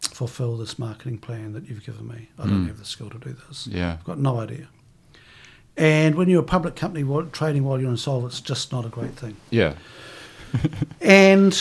[0.00, 2.28] fulfill this marketing plan that you've given me.
[2.38, 2.68] I don't Mm.
[2.68, 3.66] have the skill to do this.
[3.66, 3.92] Yeah.
[3.94, 4.68] I've got no idea.
[5.76, 9.14] And when you're a public company trading while you're insolvent, it's just not a great
[9.16, 9.36] thing.
[9.50, 9.74] Yeah.
[11.00, 11.52] And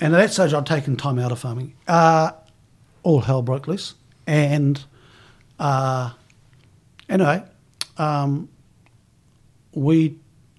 [0.00, 1.74] and at that stage, I'd taken time out of farming.
[1.86, 2.32] Uh,
[3.04, 3.94] all hell broke loose,
[4.26, 4.82] and
[5.58, 6.10] uh,
[7.12, 7.44] anyway,
[7.98, 8.48] um,
[9.72, 10.16] we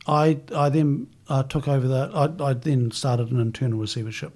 [0.07, 4.33] I I then uh, took over the I, I then started an internal receivership,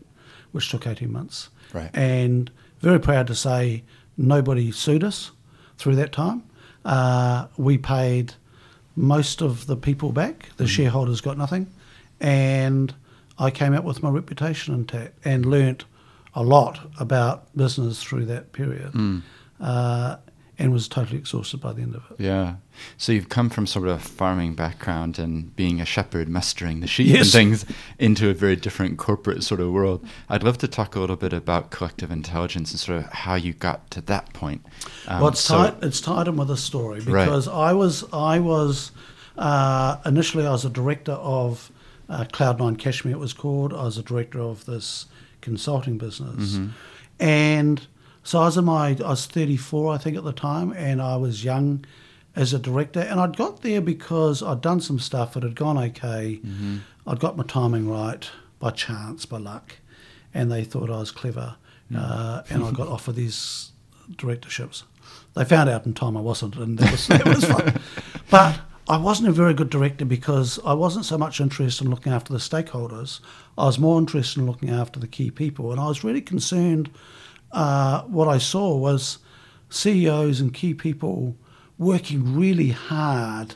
[0.51, 1.89] which took eighteen months, Right.
[1.93, 3.83] And very proud to say
[4.17, 5.31] nobody sued us
[5.77, 6.43] through that time.
[6.85, 8.33] Uh, we paid
[8.95, 10.49] most of the people back.
[10.57, 11.67] The shareholders got nothing,
[12.19, 12.93] and
[13.37, 15.85] I came out with my reputation intact and learnt
[16.33, 19.21] a lot about business through that period,
[19.59, 20.17] uh,
[20.59, 22.19] and was totally exhausted by the end of it.
[22.23, 22.55] Yeah.
[22.97, 26.87] So you've come from sort of a farming background and being a shepherd, mustering the
[26.87, 27.25] sheep Yes.
[27.25, 27.65] and things
[27.99, 30.03] into a very different corporate sort of world.
[30.29, 33.53] I'd love to talk a little bit about collective intelligence and sort of how you
[33.53, 34.65] got to that point.
[35.07, 35.83] Um, well, it's so- tied.
[35.83, 37.25] It's tied in with a story Right.
[37.25, 38.91] because I was I was
[39.37, 41.71] uh, initially I was a director of
[42.09, 43.13] uh, Cloud Nine Cashmere.
[43.15, 43.73] It was called.
[43.73, 45.05] I was a director of this
[45.41, 46.67] consulting business, Mm-hmm.
[47.19, 47.87] and
[48.27, 51.01] so I was in my I was thirty four I think at the time, and
[51.01, 51.85] I was young
[52.35, 55.37] as a director, and I'd got there because I'd done some stuff.
[55.37, 56.41] It had gone okay.
[56.45, 56.79] Mm-hmm.
[57.07, 59.77] I'd got my timing right by chance, by luck,
[60.33, 61.55] and they thought I was clever,
[61.95, 63.71] uh, and I got offered these
[64.17, 64.83] directorships.
[65.33, 67.79] They found out in time I wasn't, and that was, that was fun.
[68.29, 68.59] But
[68.89, 72.33] I wasn't a very good director because I wasn't so much interested in looking after
[72.33, 73.21] the stakeholders.
[73.57, 76.89] I was more interested in looking after the key people, and I was really concerned.
[77.51, 79.19] Uh, what I saw was
[79.69, 81.35] CEOs and key people
[81.77, 83.55] working really hard.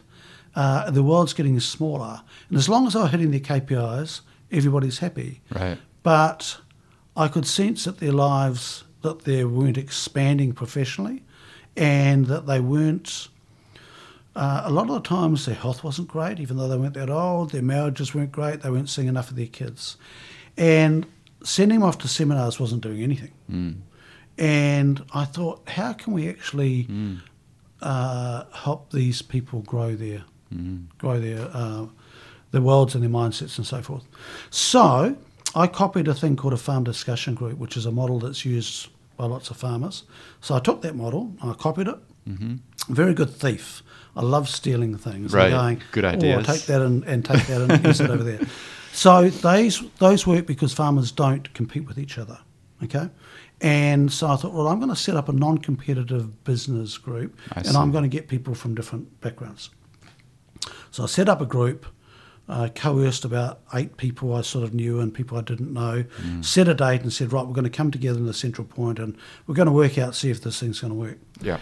[0.56, 4.22] Uh, the world's getting smaller, and as long as they were hitting their KPIs,
[4.52, 5.42] everybody's happy.
[5.56, 5.78] Right.
[6.04, 6.58] But
[7.16, 11.24] I could sense that their lives that they weren't expanding professionally,
[11.76, 13.30] and that they weren't.
[14.34, 17.10] Uh, a lot of the times their health wasn't great, even though they weren't that
[17.10, 17.52] old.
[17.52, 18.62] Their marriages weren't great.
[18.62, 19.98] They weren't seeing enough of their kids,
[20.58, 21.06] and
[21.44, 23.32] sending them off to seminars wasn't doing anything.
[23.52, 23.76] Mm.
[24.38, 26.88] And I thought, how can we actually
[27.82, 30.24] uh, help these people grow their
[30.98, 31.86] grow their uh,
[32.52, 34.04] their worlds and their mindsets and so forth?
[34.50, 35.16] So
[35.56, 38.90] I copied a thing called a farm discussion group, which is a model that's used
[39.18, 40.04] by lots of farmers.
[40.40, 41.98] So I took that model, I copied it.
[42.28, 42.94] Mm-hmm.
[42.94, 43.84] Very good thief.
[44.16, 45.34] I love stealing things.
[45.34, 45.46] Right.
[45.46, 48.10] And going, Good "Oh, ideas." I'll take that and, and take that and use it
[48.10, 48.40] over there.
[48.94, 52.40] So those those work because farmers don't compete with each other.
[52.84, 53.10] Okay.
[53.62, 57.60] And so I thought, well, I'm going to set up a non-competitive business group, I
[57.60, 57.78] and see.
[57.78, 59.70] I'm going to get people from different backgrounds.
[60.90, 61.86] So I set up a group,
[62.50, 66.44] uh, coerced about eight people I sort of knew and people I didn't know, Mm.
[66.44, 68.98] set a date and said, right, we're going to come together in the central point
[68.98, 69.16] and
[69.46, 71.20] we're going to work out, see if this thing's going to work.
[71.40, 71.60] Yeah.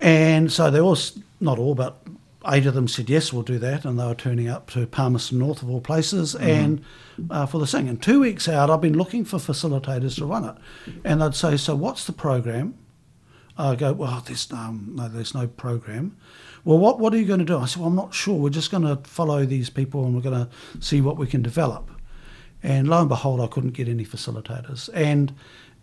[0.00, 0.98] And so they all,
[1.40, 2.02] not all, but
[2.50, 3.84] eight of them said, yes, we'll do that.
[3.84, 6.82] And they were turning up to Palmerston North of all places and
[7.30, 7.88] uh, for the thing.
[7.88, 10.56] And two weeks out, I've been looking for facilitators to run it.
[11.04, 12.74] And they'd say, so what's the program?
[13.56, 16.16] I go, well, there's um, no, there's no program.
[16.64, 17.58] Well, what what are you going to do?
[17.58, 18.36] I said, well, I'm not sure.
[18.36, 21.42] We're just going to follow these people and we're going to see what we can
[21.42, 21.90] develop.
[22.62, 24.88] And lo and behold, I couldn't get any facilitators.
[24.94, 25.34] And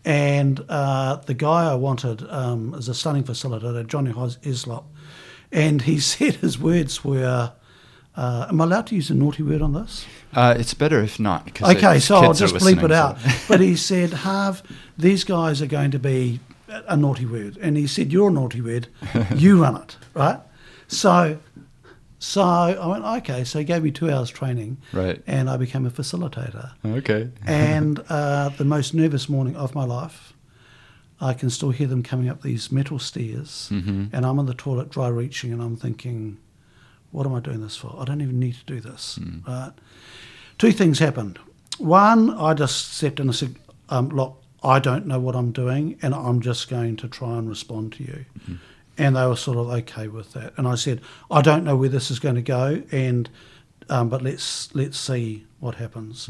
[0.05, 4.85] and uh, the guy I wanted um, is a stunning facilitator, Johnny Islop,
[5.51, 7.53] and he said his words were.
[8.17, 10.05] Uh, am I allowed to use a naughty word on this?
[10.33, 11.61] Uh, it's better if not.
[11.61, 13.17] Okay, so I'll just bleep it out.
[13.49, 14.63] but he said, Harv,
[14.97, 16.39] these guys are going to be
[16.69, 17.57] a a naughty word.
[17.61, 18.87] And he said, You're a naughty word.
[19.35, 20.39] You run it, right?
[20.87, 21.39] So
[22.19, 23.43] so I went, okay.
[23.43, 24.77] So he gave me two hours training.
[24.93, 25.21] Right.
[25.27, 26.71] And I became a facilitator.
[26.83, 27.29] okay.
[27.45, 30.33] And uh, the most nervous morning of my life,
[31.21, 33.69] I can still hear them coming up these metal stairs.
[33.71, 34.09] Mhm.
[34.11, 36.37] And I'm in the toilet dry reaching and I'm thinking,
[37.11, 37.95] what am I doing this for?
[37.99, 39.17] I don't even need to do this.
[39.47, 39.71] Right?
[40.57, 41.39] Two things happened.
[41.77, 43.55] One, I just stepped in and said,
[43.89, 47.47] um, look, I don't know what I'm doing and I'm just going to try and
[47.47, 48.25] respond to you.
[48.97, 50.53] And they were sort of okay with that.
[50.57, 53.29] And I said, I don't know where this is going to go, and
[53.89, 56.29] um, but let's let's see what happens.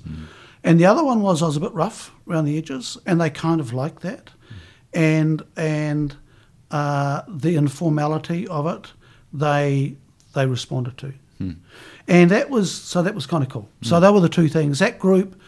[0.63, 3.29] And the other one was I was a bit rough around the edges, and they
[3.29, 4.31] kind of liked that,
[4.95, 6.15] and and
[6.71, 8.91] uh, the informality of it,
[9.31, 9.95] they
[10.33, 11.51] they responded to, hmm.
[12.07, 13.69] and that was so that was kind of cool.
[13.81, 14.01] So hmm.
[14.01, 14.79] they were the two things.
[14.79, 15.39] That group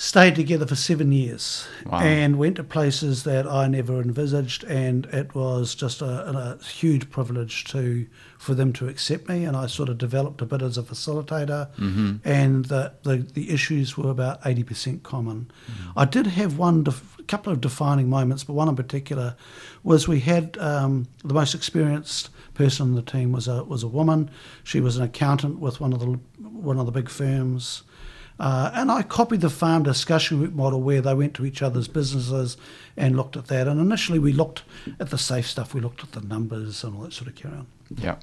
[0.00, 1.98] stayed together for seven years Wow.
[1.98, 7.10] and went to places that I never envisaged, and it was just a, a huge
[7.10, 8.06] privilege to
[8.38, 9.44] for them to accept me.
[9.44, 12.16] And I sort of developed a bit as a facilitator, mm-hmm.
[12.24, 15.50] and the, the the issues were about eighty percent common.
[15.70, 15.98] Mm-hmm.
[15.98, 19.36] I did have one def- couple of defining moments, but one in particular
[19.84, 23.88] was we had um, the most experienced person on the team was a was a
[23.88, 24.30] woman.
[24.64, 27.82] She was an accountant with one of the one of the big firms.
[28.40, 31.88] Uh, and I copied the farm discussion group model where they went to each other's
[31.88, 32.56] businesses
[32.96, 33.66] and looked at that.
[33.66, 34.62] And initially, we looked
[35.00, 37.54] at the safe stuff, we looked at the numbers and all that sort of carry
[37.54, 37.66] on.
[37.96, 38.16] Yeah.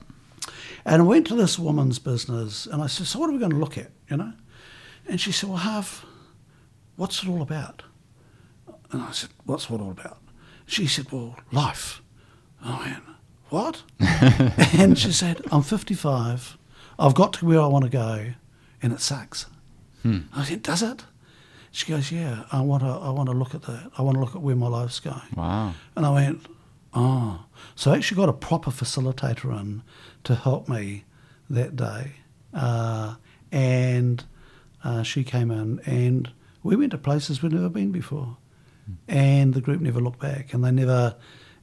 [0.86, 3.52] And I went to this woman's business and I said, So, what are we going
[3.52, 3.92] to look at?
[4.10, 4.34] You know?
[5.08, 6.06] And she said, Well, Harv,
[6.96, 7.84] what's it all about?
[8.92, 10.18] And I said, What's what all about?
[10.66, 12.02] She said, Well, life.
[12.64, 13.04] I went,
[13.50, 13.84] What?
[14.78, 16.58] and she said, I'm 55.
[16.98, 18.34] I've got to where I want to go,
[18.82, 19.48] and it sucks.
[20.04, 20.20] Hmm.
[20.34, 21.06] I said, Does it?
[21.72, 22.90] She goes, Yeah, I want to.
[22.90, 23.92] I want to look at that.
[23.98, 25.22] I want to look at where my life's going.
[25.36, 25.74] Wow.
[25.96, 26.46] And I went,
[26.94, 27.46] Oh.
[27.76, 29.84] So I actually got a proper facilitator in
[30.24, 31.04] to help me
[31.50, 32.14] that day.
[32.54, 33.16] Uh,
[33.52, 34.24] and
[34.84, 36.32] uh, she came in and
[36.64, 38.38] we went to places we'd never been before.
[39.08, 41.16] And the group never looked back and they never,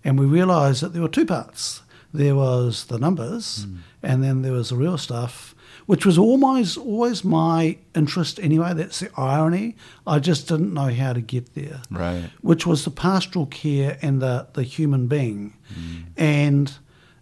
[0.05, 1.83] and we realised that there were two parts.
[2.15, 3.79] There was the numbers mm.
[4.03, 5.55] and then there was the real stuff,
[5.87, 8.75] which was always, always my interest anyway.
[8.75, 9.77] That's the irony.
[10.07, 12.29] I just didn't know how to get there Right.
[12.43, 15.55] which was the pastoral care and the, the human being.
[15.73, 16.05] Mm.
[16.17, 16.75] And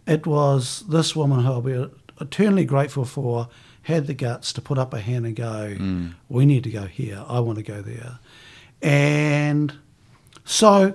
[0.07, 1.87] it was this woman who I'll be
[2.21, 3.49] eternally grateful for
[3.83, 6.15] had the guts to put up a hand and go, mm.
[6.29, 7.25] We need to go here.
[7.29, 8.19] I want to go there.
[8.83, 9.75] And
[10.51, 10.95] so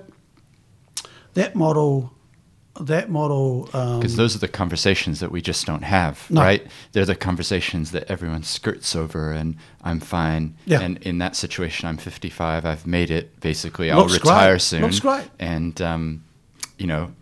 [1.34, 2.12] that model,
[2.80, 3.68] that model.
[3.72, 6.42] Um, Because those are the conversations that we just don't have, No.
[6.42, 6.66] right?
[6.92, 10.54] They're the conversations that everyone skirts over, and I'm fine.
[10.66, 10.80] Yeah.
[10.80, 12.64] And in that situation, I'm 55.
[12.66, 13.40] I've made it.
[13.40, 14.62] Basically, Looks I'll retire great.
[14.62, 14.82] soon.
[14.82, 15.24] Looks great.
[15.38, 16.22] And um,
[16.78, 17.12] you know,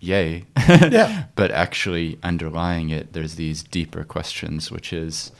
[0.00, 0.44] yay.
[0.68, 1.24] Yeah.
[1.34, 5.32] But actually, underlying it, there's these deeper questions, which is,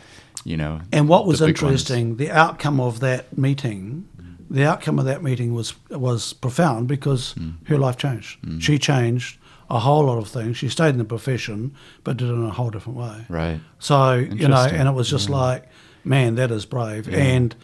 [0.44, 0.80] you know.
[0.92, 1.50] And what was ones.
[1.50, 4.08] interesting, the outcome of that meeting,
[4.50, 7.66] the outcome of that meeting was was profound because Mm.
[7.68, 8.38] her life changed.
[8.58, 9.38] She changed
[9.68, 10.56] a whole lot of things.
[10.56, 11.72] She stayed in the profession,
[12.02, 13.24] but did it in a whole different way.
[13.28, 13.60] Right.
[13.78, 15.62] So you know, and it was just like,
[16.04, 17.08] man, that is brave.
[17.08, 17.54] And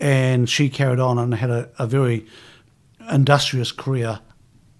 [0.00, 2.26] and she carried on and had a, a very
[3.10, 4.20] industrious career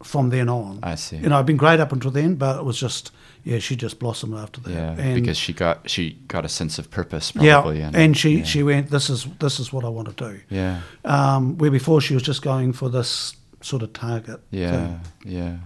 [0.02, 0.78] from then on.
[0.82, 1.16] I see.
[1.16, 3.10] You know, I've been great up until then, but it was just
[3.46, 4.70] yeah, she just blossomed after that.
[4.72, 4.96] Yeah.
[4.98, 7.80] and, because she got she got a sense of purpose, yeah, probably.
[7.80, 8.44] and, she yeah.
[8.44, 8.90] she went.
[8.90, 10.40] This is this is what I want to do.
[10.50, 10.80] Yeah.
[11.04, 14.40] Um, where before she was just going for this sort of target.
[14.50, 15.00] Yeah, thing.
[15.24, 15.56] yeah.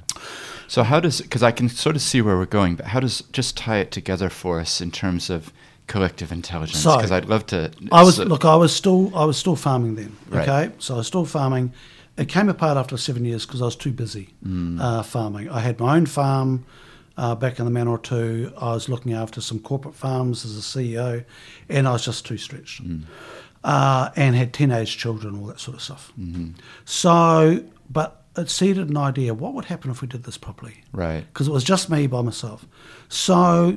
[0.69, 3.23] So how does because I can sort of see where we're going, but how does
[3.33, 5.51] just tie it together for us in terms of
[5.87, 6.83] collective intelligence?
[6.83, 7.73] So, Because I'd love to.
[7.91, 8.45] I was so- look.
[8.45, 9.11] I was still.
[9.17, 10.15] I was still farming then.
[10.29, 10.47] Right.
[10.47, 11.73] Okay, so I was still farming.
[12.19, 14.79] It came apart after seven years because I was too busy Mm.
[14.79, 15.49] uh, farming.
[15.49, 16.67] I had my own farm
[17.21, 18.51] uh, back in the Manawatū.
[18.57, 21.23] I was looking after some corporate farms as a CEO,
[21.69, 22.83] and I was just too stretched.
[22.83, 23.03] Mm.
[23.63, 26.13] Uh, and had teenage children, all that sort of stuff.
[26.19, 26.53] Mm-hmm.
[26.87, 30.83] So, but it seeded an idea: what would happen if we did this properly?
[30.93, 31.27] right.
[31.31, 32.65] because it was just me by myself.
[33.11, 33.77] So,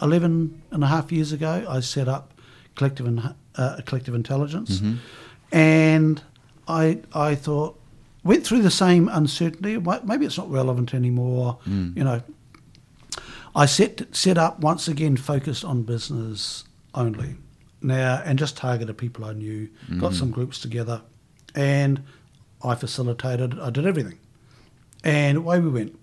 [0.00, 2.32] 11 and a half years ago, I set up
[2.76, 4.80] Collective, in, uh, Collective Intelligence.
[5.50, 6.22] And
[6.68, 7.80] I, I thought,
[8.22, 9.78] went through the same uncertainty.
[10.04, 11.58] Maybe it's not relevant anymore.
[11.96, 12.22] You know,
[13.54, 17.36] I set, set up once again focused on business only
[17.80, 21.02] now and just targeted people I knew, got some groups together,
[21.54, 22.02] and
[22.62, 24.18] I facilitated, I did everything.
[25.04, 25.98] And away we went.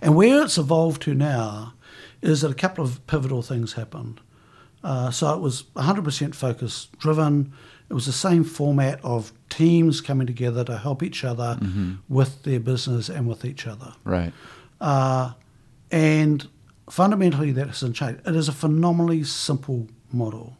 [0.00, 1.74] And where it's evolved to now
[2.22, 4.20] is that a couple of pivotal things happened.
[4.82, 7.52] Uh, so it was 100% focus driven.
[7.88, 11.58] It was the same format of teams coming together to help each other
[12.08, 13.92] with their business and with each other.
[14.04, 14.32] Right.
[14.80, 15.32] Uh,
[15.92, 16.48] and
[16.90, 18.26] fundamentally, that hasn't changed.
[18.26, 20.56] It is a phenomenally simple model.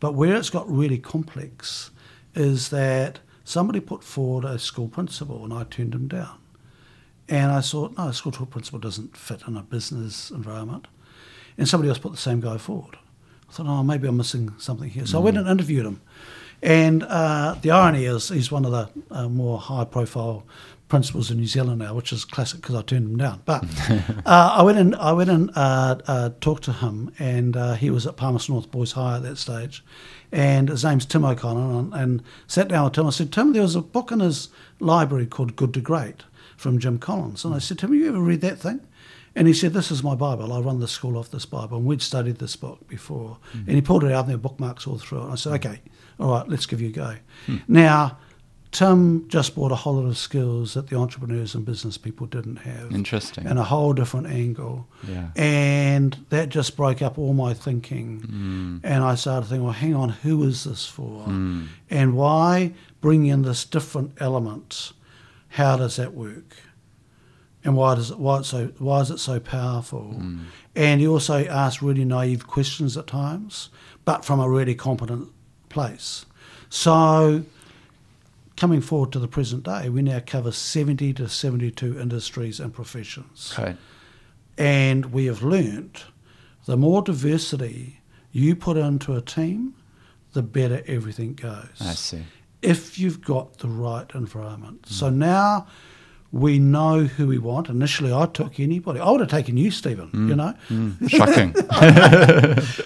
[0.00, 1.90] But where it's got really complex
[2.34, 6.38] is that somebody put forward a school principal and I turned him down.
[7.28, 10.88] And I thought, no, a school principal doesn't fit in a business environment.
[11.56, 12.98] And somebody else put the same guy forward.
[13.48, 15.06] I thought, oh, maybe I'm missing something here.
[15.06, 16.00] So I went and interviewed him.
[16.60, 20.44] And uh, the irony is, he's one of the uh, more high profile
[20.88, 23.42] principals in New Zealand now, which is classic because I turned him down.
[23.44, 23.64] But
[24.26, 27.90] uh, I went and I went and uh, uh, talked to him, and uh, he
[27.90, 29.84] was at Palmerston North Boys High at that stage.
[30.32, 33.06] And his name's Tim O'Connor, and, and sat down with Tim.
[33.06, 34.48] I said, Tim, there was a book in his
[34.80, 36.24] library called Good to Great
[36.56, 37.44] from Jim Collins.
[37.44, 38.80] And I said, Tim, have you ever read that thing?
[39.36, 40.52] And he said, This is my Bible.
[40.52, 41.78] I run the school off this Bible.
[41.78, 43.38] And we'd studied this book before.
[43.52, 45.24] And he pulled it out and there were bookmarks all through it.
[45.24, 45.80] And I said, Okay,
[46.18, 47.16] all right, let's give you a go.
[47.66, 48.18] Now,
[48.74, 52.56] Tim just brought a whole lot of skills that the entrepreneurs and business people didn't
[52.56, 52.90] have.
[52.90, 53.46] Interesting.
[53.46, 54.88] And a whole different angle.
[55.06, 55.28] Yeah.
[55.36, 58.20] And that just broke up all my thinking.
[58.20, 58.80] Mm.
[58.82, 61.24] And I started thinking, well, hang on, who is this for?
[61.24, 61.68] Mm.
[61.88, 64.92] And why bring in this different element?
[65.50, 66.56] How does that work?
[67.62, 70.16] And why does it why it's so why is it so powerful?
[70.18, 70.46] Mm.
[70.74, 73.70] And he also asked really naive questions at times,
[74.04, 75.28] but from a really competent
[75.68, 76.26] place.
[76.68, 77.44] So
[78.56, 83.54] coming forward to the present day, we now cover 70 to 72 industries and professions.
[83.58, 83.76] Right.
[84.56, 86.04] And we have learnt
[86.66, 88.00] the more diversity
[88.32, 89.74] you put into a team,
[90.32, 91.80] the better everything goes.
[91.80, 92.24] I see.
[92.62, 94.84] if you've got the right environment.
[94.86, 94.94] Hmm.
[94.94, 95.66] So now
[96.34, 97.68] we know who we want.
[97.68, 98.98] Initially, I took anybody.
[98.98, 100.28] I would have taken you, Stephen, mm.
[100.28, 101.08] you know, mm.
[101.08, 101.52] Shocking.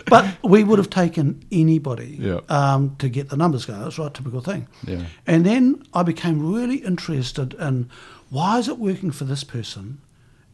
[0.06, 2.40] but we would have taken anybody Yeah.
[2.50, 3.80] um, to get the numbers going.
[3.80, 4.68] That's right, typical thing.
[4.86, 5.06] Yeah.
[5.26, 7.88] And then I became really interested in
[8.28, 10.02] why is it working for this person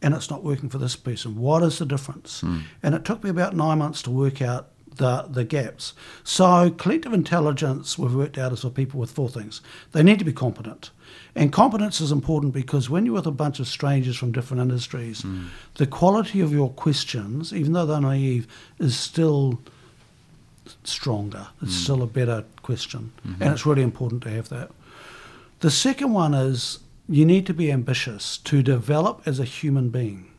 [0.01, 1.35] and it's not working for this person?
[1.35, 2.39] What is the difference?
[2.39, 2.59] Hmm.
[2.81, 5.93] And it took me about nine months to work out the, the gaps.
[6.23, 9.59] So collective intelligence we've worked out is for people with four things.
[9.91, 10.91] They need to be competent.
[11.35, 15.21] And competence is important because when you're with a bunch of strangers from different industries,
[15.21, 15.45] hmm.
[15.75, 18.47] the quality of your questions, even though they're naive,
[18.79, 19.59] is still
[20.83, 21.47] stronger.
[21.61, 21.83] It's hmm.
[21.83, 23.11] still a better question.
[23.27, 23.43] Mm-hmm.
[23.43, 24.71] And it's really important to have that.
[25.59, 30.31] The second one is you need to be ambitious to develop as a human being.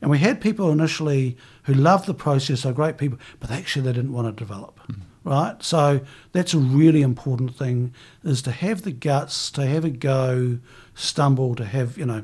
[0.00, 3.92] And we had people initially who loved the process, are great people, but actually they
[3.92, 4.78] didn't want to develop.
[4.80, 5.00] Hmm.
[5.26, 5.60] Right?
[5.60, 10.60] So that's a really important thing is to have the guts, to have a go,
[10.94, 12.22] stumble, to have, you know,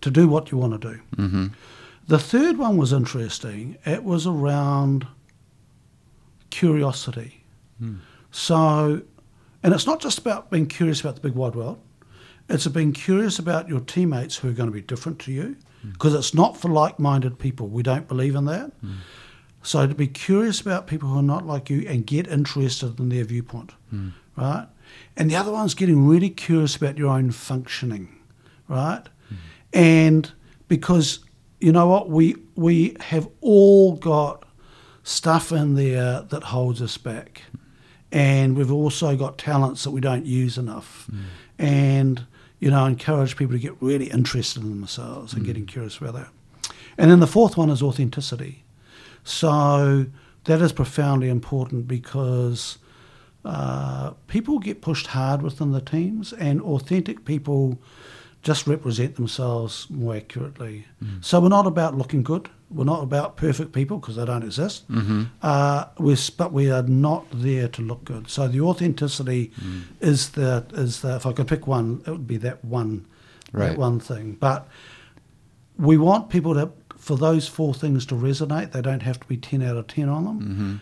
[0.00, 1.00] to do what you want to do.
[1.16, 1.46] hmm
[2.06, 3.78] The third one was interesting.
[3.84, 5.08] It was around
[6.50, 7.42] curiosity.
[7.80, 7.96] Hmm.
[8.30, 9.02] So,
[9.64, 11.80] and it's not just about being curious about the big wide world.
[12.48, 15.90] It's being curious about your teammates who are going to be different to you, hmm.
[15.90, 17.66] because it's not for like-minded people.
[17.66, 18.70] We don't believe in that.
[18.80, 18.92] Hmm.
[19.66, 23.08] So to be curious about people who are not like you and get interested in
[23.08, 24.10] their viewpoint, hmm.
[24.36, 24.68] right?
[25.16, 28.14] And the other one's getting really curious about your own functioning,
[28.68, 29.02] right?
[29.28, 29.34] Hmm.
[29.72, 30.32] And
[30.68, 31.18] because
[31.58, 34.44] you know what, we we have all got
[35.02, 37.42] stuff in there that holds us back,
[38.12, 41.22] and we've also got talents that we don't use enough, hmm.
[41.58, 42.24] and
[42.60, 46.28] you know encourage people to get really interested in themselves and getting curious about that.
[46.96, 48.62] And then the fourth one is authenticity.
[49.30, 50.06] So
[50.44, 52.78] that is profoundly important because
[53.44, 57.78] uh, people get pushed hard within the teams, and authentic people
[58.42, 60.86] just represent themselves more accurately.
[61.20, 62.48] So we're not about looking good.
[62.70, 64.84] We're not about perfect people because they don't exist.
[65.42, 68.30] Uh, we're, but we are not there to look good.
[68.30, 69.50] So the authenticity
[70.00, 71.16] is the is the.
[71.16, 73.06] If I could pick one, it would be that one,
[73.52, 73.70] Right.
[73.70, 74.36] that one thing.
[74.38, 74.68] But
[75.76, 76.70] we want people to
[77.06, 78.72] for those four things to resonate.
[78.72, 80.76] They don't have to be ten out of ten on them, hmm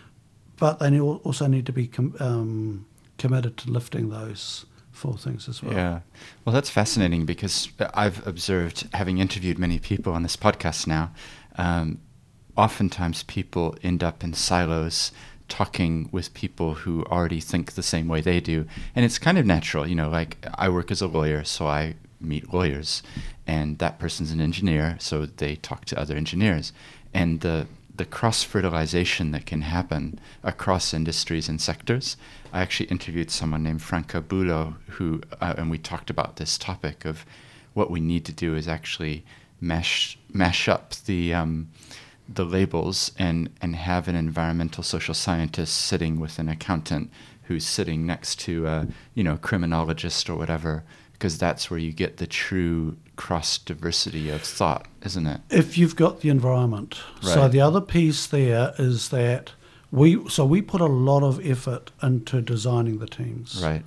[0.57, 2.85] but they also need to be com- um,
[3.17, 5.73] committed to lifting those four things as well.
[5.73, 5.99] Yeah.
[6.43, 11.11] Well, that's fascinating because I've observed, having interviewed many people on this podcast now,
[11.57, 11.99] um,
[12.55, 15.11] oftentimes people end up in silos
[15.49, 18.65] talking with people who already think the same way they do.
[18.95, 19.85] And it's kind of natural.
[19.85, 23.03] You know, like I work as a lawyer, so I meet lawyers,
[23.45, 26.73] and that person's an engineer, so they talk to other engineers.
[27.13, 32.17] And the the cross fertilization that can happen across industries and sectors.
[32.51, 37.05] I actually interviewed someone named Franca Bulo, who, uh, and we talked about this topic
[37.05, 37.25] of
[37.73, 39.23] what we need to do is actually
[39.61, 41.69] mash mash up the um,
[42.27, 47.11] the labels and and have an environmental social scientist sitting with an accountant
[47.43, 50.83] who's sitting next to a you know criminologist or whatever
[51.17, 55.39] because that's where you get the true cross diversity of thought, isn't it?
[55.49, 56.97] if you've got the environment.
[57.21, 59.53] So the other piece there is that
[59.91, 63.83] we so we put a lot of effort into designing the teams, Right.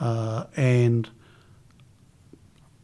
[0.00, 1.08] uh, and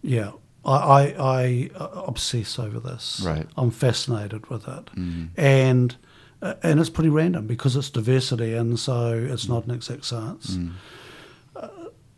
[0.02, 0.32] yeah,
[0.64, 3.22] I, I, I uh, obsess over this.
[3.24, 3.46] Right.
[3.56, 5.28] I'm fascinated with it, Mhm.
[5.36, 5.96] and
[6.40, 10.52] uh, and it's pretty random because it's diversity, and so it's not an exact science.
[10.56, 10.72] Mm.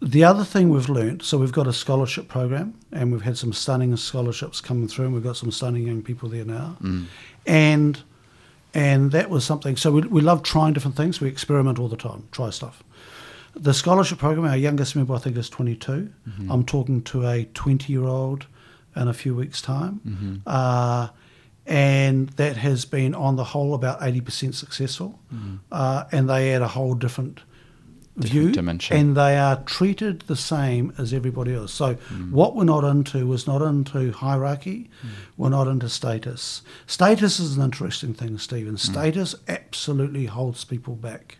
[0.04, 3.52] The other thing we've learnt, so we've got a scholarship program, and we've had some
[3.54, 7.06] stunning scholarships coming through, and we've got some stunning young people there now, Mm.
[7.46, 8.02] and
[8.76, 9.76] and that was something.
[9.76, 11.20] So we, we love trying different things.
[11.20, 12.82] We experiment all the time, try stuff.
[13.54, 16.10] The scholarship program, our youngest member, I think, is 22.
[16.28, 16.50] Mhm.
[16.52, 18.46] I'm talking to a 20 year old
[18.96, 20.00] in a few weeks' time.
[20.04, 20.40] Mhm.
[20.44, 21.08] Uh,
[21.66, 25.20] and that has been, on the whole, about 80% successful.
[25.32, 25.60] Mhm.
[25.70, 27.42] Uh, and they add a whole Different
[28.16, 28.52] view.
[28.52, 28.96] dimension.
[28.96, 31.72] And they are treated the same as everybody else.
[31.72, 32.30] So, Mm.
[32.30, 35.08] what we're not into is not into hierarchy, Mm.
[35.36, 36.62] we're not into status.
[36.86, 38.76] Status is an interesting thing, Stephen.
[38.76, 41.38] Status absolutely holds people back.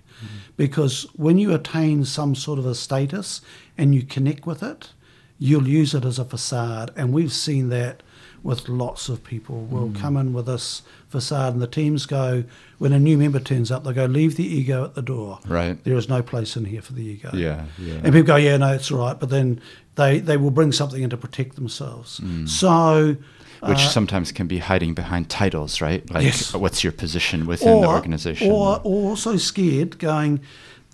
[0.57, 3.41] Because when you attain some sort of a status
[3.77, 4.91] and you connect with it,
[5.39, 6.93] you'll use it as a facade.
[6.97, 8.03] And we've seen that
[8.45, 9.63] with lots of people.
[9.71, 12.45] We'll come in with this facade, and the teams go,
[12.79, 15.41] when a new member turns up, they go, leave the ego at the door.
[15.47, 15.83] Right.
[15.83, 17.31] There is no place in here for the ego.
[17.33, 17.65] Yeah.
[17.79, 17.95] Yeah.
[17.95, 19.19] And people go, yeah, no, it's all right.
[19.19, 19.61] But then
[19.95, 22.21] they, they will bring something in to protect themselves.
[22.47, 23.17] So,
[23.63, 26.09] Which uh, sometimes can be hiding behind titles, right?
[26.11, 26.53] Like, Yes.
[26.53, 28.51] what's your position within the organization?
[28.51, 30.41] Or, or also scared, going,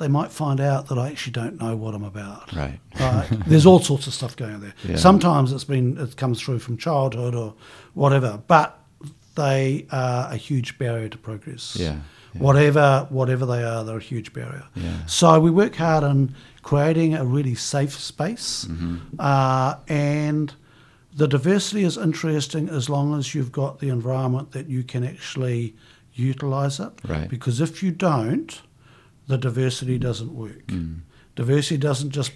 [0.01, 2.53] they might find out that I actually don't know what I'm about.
[2.53, 2.81] Right.
[2.99, 3.29] Right.
[3.47, 4.75] There's all sorts of stuff going on there.
[4.83, 4.97] Yeah.
[4.97, 7.55] Sometimes it's been it comes through from childhood or
[7.95, 8.77] whatever, but
[9.37, 11.77] they are a huge barrier to progress.
[11.79, 12.01] Yeah.
[12.35, 12.43] yeah.
[12.43, 14.65] Whatever whatever they are, they're a huge barrier.
[14.75, 15.07] Yeah.
[15.07, 18.97] So we work hard on creating a really safe space, Mm-hmm.
[19.19, 20.53] uh, and
[21.17, 25.75] the diversity is interesting as long as you've got the environment that you can actually
[26.15, 26.93] utilize it.
[27.07, 27.29] Right.
[27.29, 28.61] Because if you don't,
[29.31, 30.66] the diversity doesn't work.
[30.66, 31.01] Mm.
[31.37, 32.33] Diversity doesn't just,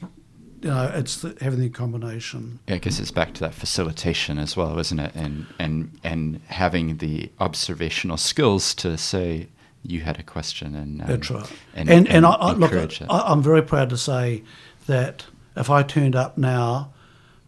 [0.62, 2.61] you know, it's the, having the combination.
[2.68, 5.12] Yeah, I guess it's back to that facilitation as well, isn't it?
[5.14, 9.49] And and and having the observational skills to say
[9.82, 11.53] you had a question and um, That's right.
[11.74, 12.72] and And and, I, I look.
[12.72, 14.45] I, I'm very proud to say
[14.86, 15.26] that
[15.57, 16.93] if I turned up now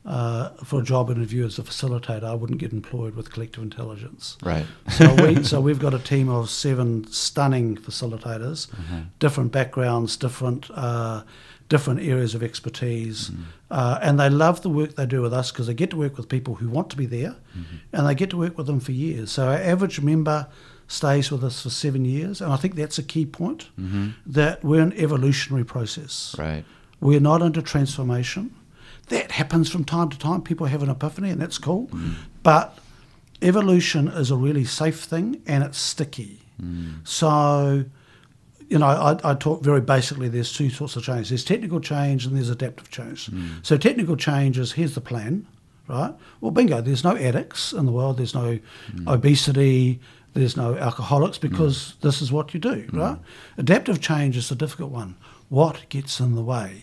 [0.06, 4.36] uh, for a job interview as a facilitator, I wouldn't get employed with collective intelligence.
[4.44, 4.66] right.
[4.90, 9.00] So we so we've got a team of seven stunning facilitators, Uh-huh.
[9.18, 11.22] different backgrounds, different uh,
[11.68, 13.42] different areas of expertise, Mm-hmm.
[13.70, 16.16] uh, and they love the work they do with us because they get to work
[16.16, 17.76] with people who want to be there, Mm-hmm.
[17.92, 19.32] and they get to work with them for years.
[19.32, 20.46] So our average member
[20.88, 24.06] stays with us for seven years, and I think that's a key point Mm-hmm.
[24.34, 26.36] that we're an evolutionary process.
[26.38, 26.64] Right.
[27.00, 28.50] We're not under transformation.
[29.08, 30.42] That happens from time to time.
[30.42, 31.88] People have an epiphany, and that's cool.
[32.42, 32.78] But
[33.42, 36.40] evolution is a really safe thing, and it's sticky.
[37.04, 37.84] So,
[38.68, 40.28] you know, I, I talk very basically.
[40.28, 41.28] There's two sorts of change.
[41.28, 43.30] There's technical change, and there's adaptive change.
[43.62, 45.46] So, technical change is here's the plan,
[45.86, 46.12] right?
[46.40, 46.80] Well, bingo.
[46.80, 48.16] There's no addicts in the world.
[48.16, 48.58] There's no
[49.06, 50.00] obesity.
[50.34, 53.18] There's no alcoholics because this is what you do, right?
[53.56, 55.14] Adaptive change is the difficult one.
[55.48, 56.82] What gets in the way?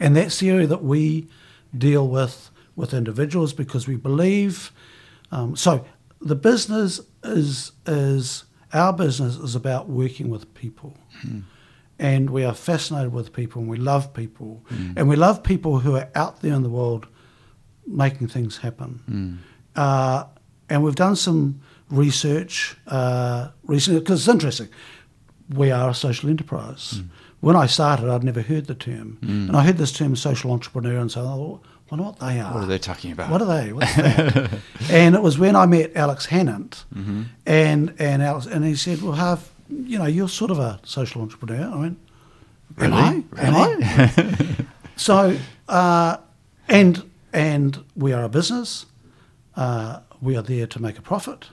[0.00, 1.28] And that's the area that we
[1.76, 4.72] deal with with individuals because we believe.
[5.32, 5.84] Um, so
[6.20, 10.94] the business is is our business is about working with people,
[11.98, 14.62] and we are fascinated with people, and we love people,
[14.96, 17.06] and we love people who are out there in the world
[17.86, 19.40] making things happen.
[19.76, 20.24] Uh,
[20.68, 21.60] and we've done some
[21.90, 24.68] research uh, recently because it's interesting.
[25.48, 27.00] We are a social enterprise.
[27.40, 30.98] When I started, I'd never heard the term, and I heard this term social entrepreneur,
[30.98, 32.52] and so I thought, wonder what they are.
[32.52, 33.30] What are they talking about?
[33.30, 33.72] What are they?
[33.72, 34.58] What's that?
[34.90, 36.84] and it was when I met Alex Hannant,
[37.46, 41.22] and and Alex, and he said, "Well, have you know, you're sort of a social
[41.22, 41.98] entrepreneur." I went,
[42.78, 43.02] "Am Really?
[43.02, 43.24] I?
[43.38, 44.66] Am I?"
[44.96, 45.36] so,
[45.68, 46.18] uh,
[46.68, 48.84] and and we are a business.
[49.56, 51.48] Uh, we are there to make a profit,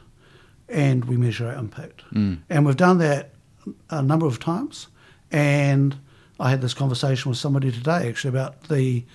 [0.68, 2.04] and we measure our impact.
[2.14, 2.40] Mm.
[2.50, 3.32] And we've done that
[3.90, 4.88] a number of times.
[5.32, 5.96] And
[6.40, 9.06] I had this conversation with somebody today actually about the.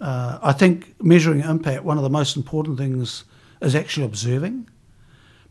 [0.00, 3.24] Uh, I think measuring impact, one of the most important things
[3.60, 4.68] is actually observing.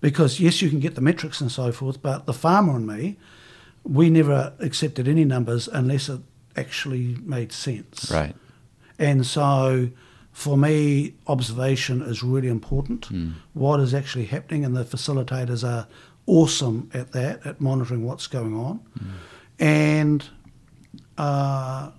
[0.01, 3.18] Because, yes, you can get the metrics and so forth, but the farmer and me,
[3.84, 6.20] we never accepted any numbers unless it
[6.57, 8.12] actually made sense.
[8.12, 8.36] Right.
[8.99, 9.89] And so
[10.34, 13.09] for me, observation is really important.
[13.53, 15.88] What is actually happening, and the facilitators are
[16.26, 18.80] awesome at that, at monitoring what's going on.
[19.62, 20.28] And
[21.18, 21.91] uh,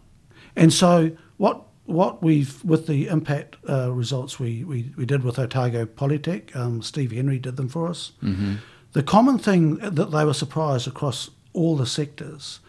[0.55, 5.39] and so what what we've with the impact uh, results we, we, we did with
[5.39, 8.13] Otago Polytech, um, Steve Henry did them for us.
[8.23, 8.55] Mm-hmm.
[8.93, 12.61] The common thing that they were surprised across all the sectors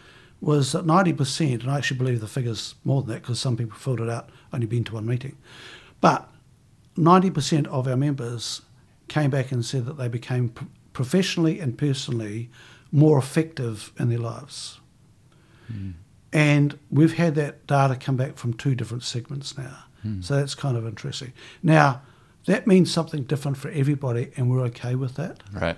[0.41, 3.77] was that 90%, and I actually believe the figure's more than that because some people
[3.77, 5.37] filled it out, only been to one meeting,
[6.01, 6.29] but
[6.97, 8.61] 90% of our members
[9.07, 10.53] came back and said that they became
[10.91, 12.49] professionally and personally
[12.91, 14.79] more effective in their lives.
[16.31, 19.77] And we've had that data come back from two different segments now.
[20.21, 21.31] So that's kind of interesting.
[21.61, 22.01] Now,
[22.45, 25.77] that means something different for everybody, and we're okay with that Right.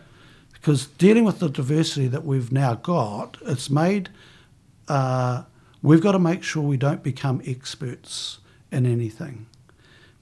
[0.53, 4.09] because dealing with the diversity that we've now got, it's made.
[4.87, 5.43] Uh,
[5.83, 8.39] we've got to make sure we don't become experts
[8.71, 9.45] in anything,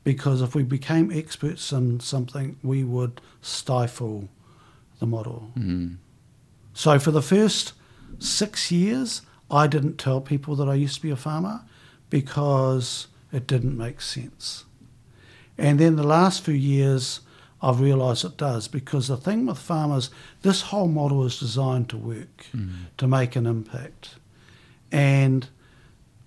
[0.03, 4.27] because if we became experts in something, we would stifle
[4.99, 5.51] the model.
[5.57, 5.95] Mm.
[6.73, 7.71] So for the first
[8.19, 11.61] six years, I didn't tell people that I used to be a farmer
[12.09, 14.65] because it didn't make sense.
[15.57, 17.21] And then the last few years,
[17.61, 20.09] I've realised it does because the thing with farmers,
[20.41, 22.71] this whole model is designed to work, mm.
[22.97, 24.15] to make an impact.
[24.91, 25.47] And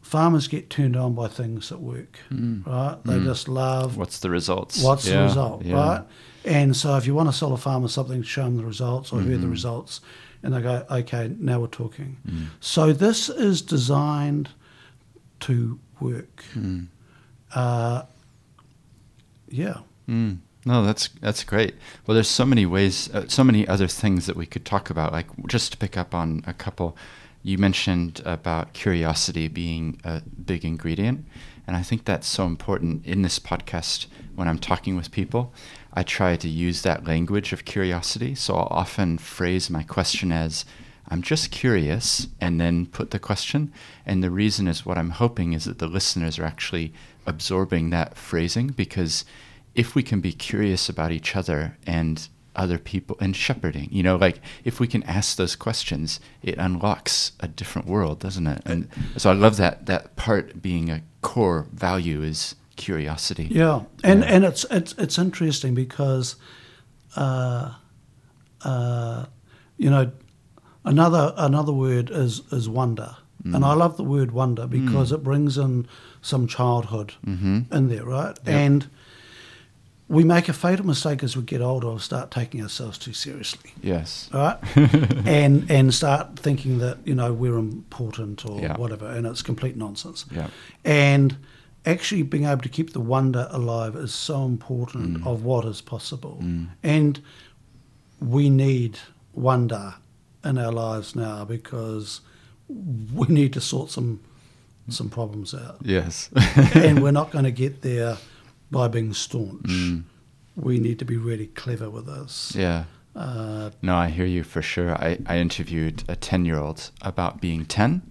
[0.01, 2.65] farmers get turned on by things that work, mm.
[2.67, 2.97] right?
[3.05, 3.25] They mm.
[3.25, 4.83] just love What's the results?
[4.83, 5.75] what's the result, yeah.
[5.75, 6.05] right?
[6.45, 9.17] And so if you want to sell a farmer something, show them the results or
[9.17, 9.29] Mm-hmm.
[9.29, 9.53] hear the mm-hmm.
[9.53, 10.01] results,
[10.43, 12.17] and they go, okay, now we're talking.
[12.61, 14.51] So this is designed
[15.41, 16.45] to work.
[16.55, 16.89] Mm.
[17.55, 18.03] Uh,
[19.49, 19.79] yeah.
[20.09, 20.39] Mm.
[20.65, 21.77] No, that's that's great.
[22.07, 25.13] Well, there's so many ways, uh, so many other things that we could talk about.
[25.13, 26.97] Like just to pick up on a couple,
[27.43, 31.25] you mentioned about curiosity being a big ingredient.
[31.69, 35.53] And I think that's so important in this podcast when I'm talking with people.
[35.97, 38.35] I try to use that language of curiosity.
[38.35, 40.67] So I'll often phrase my question as,
[41.09, 43.73] I'm just curious, and then put the question.
[44.05, 46.93] And the reason is what I'm hoping is that the listeners are actually
[47.25, 49.25] absorbing that phrasing because
[49.75, 54.17] if we can be curious about each other and other people and shepherding, you know,
[54.17, 58.63] like if we can ask those questions, it unlocks a different world, doesn't it?
[58.67, 63.49] And so I love that that part being a core value is curiosity.
[63.51, 64.35] Yeah, and Yeah.
[64.35, 66.37] and it's it's it's interesting because,
[67.17, 67.73] uh,
[68.63, 69.27] uh,
[69.77, 70.11] you know,
[70.85, 75.57] another another word is is wonder, and I love the word wonder because it brings
[75.59, 75.87] in
[76.23, 77.73] some childhood Mm-hmm.
[77.73, 78.37] in there, right?
[78.45, 78.55] Yep.
[78.55, 78.87] And
[80.09, 83.71] we make a fatal mistake as we get older of start taking ourselves too seriously,
[83.83, 84.29] Yes.
[84.33, 84.57] right?
[85.27, 88.77] and and start thinking that you know we're important or Yeah.
[88.77, 90.25] whatever, and it's complete nonsense.
[90.31, 90.49] Yeah.
[90.85, 91.37] And
[91.87, 95.27] actually being able to keep the wonder alive is so important mm.
[95.27, 96.39] of what is possible.
[96.43, 96.69] Mm.
[96.83, 97.23] And
[98.21, 98.99] we need
[99.33, 99.95] wonder
[100.45, 102.21] in our lives now because
[102.69, 104.21] we need to sort some
[104.89, 105.79] some problems out.
[105.83, 106.31] Yes.
[106.75, 108.19] and we're not going to get there
[108.71, 109.63] by being staunch.
[109.63, 110.05] Mm.
[110.55, 112.55] We need to be really clever with this.
[112.55, 112.85] yeah.
[113.17, 114.95] Uh, No, I hear you for sure.
[114.95, 118.03] I, I interviewed a 10 year old about being 10,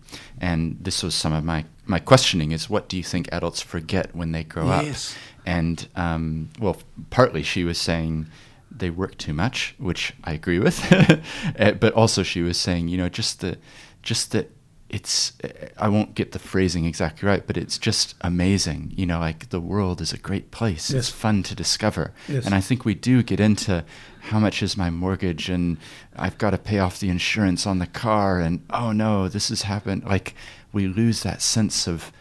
[0.42, 4.16] and this was some of my, my questioning is what do you think adults forget
[4.16, 5.14] when they grow Yes.
[5.14, 5.20] up?
[5.48, 6.78] And, um, well,
[7.12, 8.28] partly she was saying
[8.72, 10.80] they work too much, which I agree with.
[11.58, 13.58] Eh, but also she was saying, you know, just the,
[14.02, 14.50] just that
[14.90, 15.34] it's,
[15.78, 18.94] I won't get the phrasing exactly right, but it's just amazing.
[18.96, 20.90] You know, like the world is a great place.
[20.92, 21.00] Yes.
[21.00, 22.14] It's fun to discover.
[22.28, 22.46] Yes.
[22.46, 23.84] And I think we do get into
[24.22, 25.78] how much is my mortgage and
[26.16, 29.64] I've got to pay off the insurance on the car and oh no, this has
[29.64, 30.04] happened.
[30.04, 30.34] Like
[30.76, 32.12] we lose that sense of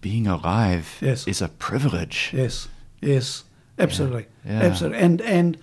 [0.00, 1.26] being alive Yes.
[1.28, 2.30] is a privilege.
[2.32, 2.68] Yes,
[3.00, 3.44] yes,
[3.78, 4.62] absolutely, Yeah.
[4.66, 4.98] absolutely.
[4.98, 5.56] And and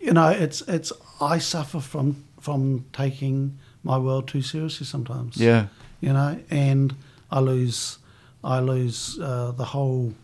[0.00, 5.36] you know, it's it's I suffer from from taking my world too seriously sometimes.
[5.36, 5.66] Yeah.
[6.00, 6.94] you know, and
[7.30, 7.98] I lose
[8.42, 10.14] I lose uh, the whole,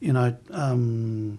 [0.00, 0.36] you know.
[0.50, 1.38] Um,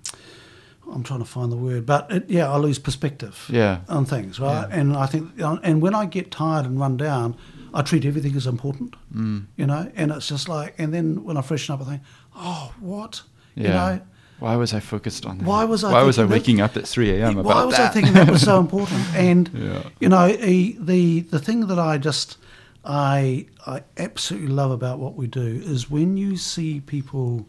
[0.92, 3.80] I'm trying to find the word, but it, yeah, I lose perspective Yeah.
[3.90, 4.68] on things, right?
[4.70, 4.80] Yeah.
[4.80, 5.32] And I think,
[5.64, 7.36] and when I get tired and run down,
[7.78, 9.46] I treat everything as important, Mm.
[9.58, 9.92] you know.
[9.96, 12.02] And it's just like, and then when I freshen up, I think,
[12.36, 13.22] oh, what,
[13.56, 13.64] Yeah.
[13.64, 14.02] you know.
[14.40, 15.48] Why was I focused on that?
[15.48, 17.38] Why was I Why was I thinking that- waking up at 3 a.m.
[17.38, 17.92] about Why was that?
[17.92, 19.02] I thinking that was so important?
[19.16, 19.84] And Yeah.
[20.00, 20.28] you know,
[20.92, 22.38] the the thing that I just
[22.84, 27.46] I I absolutely love about what we do is when you see people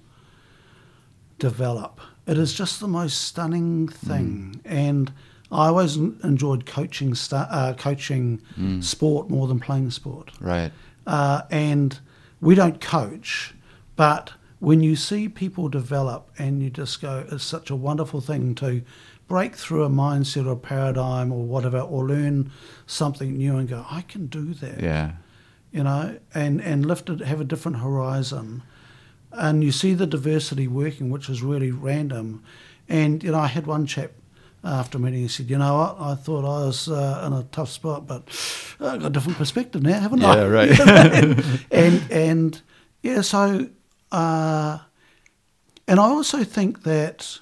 [1.39, 2.01] develop.
[2.27, 5.12] It is just the most stunning thing, and
[5.51, 8.40] I always enjoyed coaching sta- uh, coaching
[8.81, 10.73] sport more than playing sport Right.
[11.06, 11.98] uh, and
[12.40, 13.55] we don't coach,
[13.94, 18.55] but when you see people develop and you just go, it's such a wonderful thing
[18.56, 18.82] to
[19.28, 22.51] break through a mindset or a paradigm or whatever, or learn
[22.86, 25.12] something new and go, I can do that, Yeah.
[25.73, 28.62] you know, and, and lift it, have a different horizon.
[29.32, 32.43] And you see the diversity working, which is really random.
[32.89, 34.12] And, you know, I had one chap
[34.64, 37.44] after a meeting, he said, you know what, I thought I was uh, in a
[37.52, 38.28] tough spot, but
[38.80, 40.36] I've got a different perspective now, haven't I?
[40.36, 40.80] Yeah, right.
[40.90, 42.62] And, and, and,
[43.02, 43.68] yeah, so,
[44.10, 44.78] uh,
[45.86, 47.38] and I also think that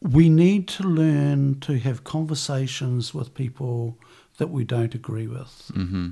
[0.00, 3.98] we need to learn to have conversations with people
[4.38, 6.10] that we don't agree with Mm-hmm.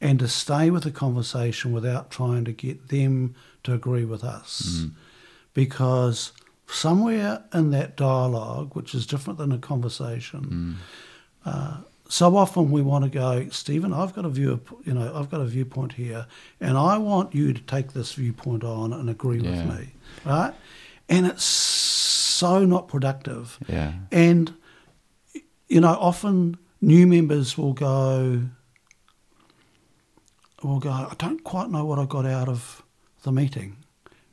[0.00, 4.62] and to stay with the conversation without trying to get them to agree with us.
[4.62, 4.88] Mm-hmm.
[5.54, 6.32] Because
[6.70, 10.78] somewhere in that dialogue, which is different than a conversation,
[11.44, 11.50] Mm.
[11.50, 11.76] uh,
[12.10, 15.40] so often we want to go, Stephen, I've got a view, you know, I've got
[15.40, 16.26] a viewpoint here,
[16.60, 19.50] and I want you to take this viewpoint on and agree Yeah.
[19.66, 19.92] with me,
[20.24, 20.54] right?
[21.08, 23.58] And it's so not productive.
[23.68, 23.92] Yeah.
[24.12, 24.54] And,
[25.68, 28.42] you know, often new members will go,
[30.62, 32.82] will go, I don't quite know what I got out of
[33.22, 33.76] the meeting.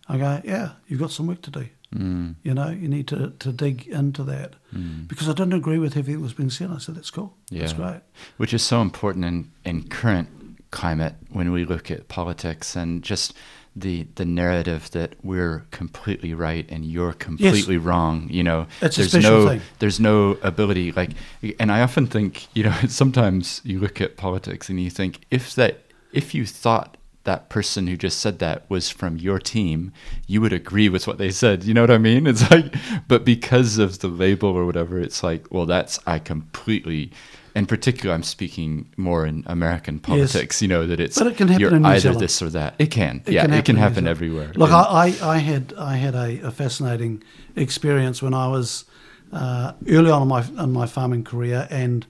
[0.07, 1.67] I go, yeah, you've got some work to do.
[1.93, 2.35] Mm.
[2.43, 4.53] You know, you need to, to dig into that.
[4.73, 5.07] Mm.
[5.07, 6.71] Because I didn't agree with everything that was being said.
[6.71, 7.33] I said, that's cool.
[7.51, 8.01] That's great.
[8.37, 10.29] which is so important in, in current
[10.71, 13.33] climate when we look at politics and just
[13.77, 19.13] the the narrative that we're completely right and you're completely wrong you know It's there's
[19.15, 19.61] no thing.
[19.79, 21.11] there's no ability like
[21.59, 25.55] and i often think you know sometimes you look at politics and you think if
[25.55, 25.81] that
[26.13, 26.95] if you thought
[27.25, 29.91] that person who just said that was from your team,
[30.27, 31.63] you would agree with what they said.
[31.63, 32.25] You know what I mean?
[32.27, 32.73] It's like,
[33.07, 37.11] but because of the label or whatever, it's like, well, that's I completely
[37.55, 40.61] in particular, I'm speaking more in American politics.
[40.61, 42.19] You know that it's But it can happen you're in New either Zealand.
[42.19, 42.75] this or that.
[42.79, 44.47] It can, It yeah, can it can happen in New happen Zealand.
[44.49, 44.51] everywhere.
[44.55, 47.23] Look, I, I had I had a, a fascinating
[47.55, 48.83] experience when I was
[49.31, 52.05] uh, early on in my in my farming career, and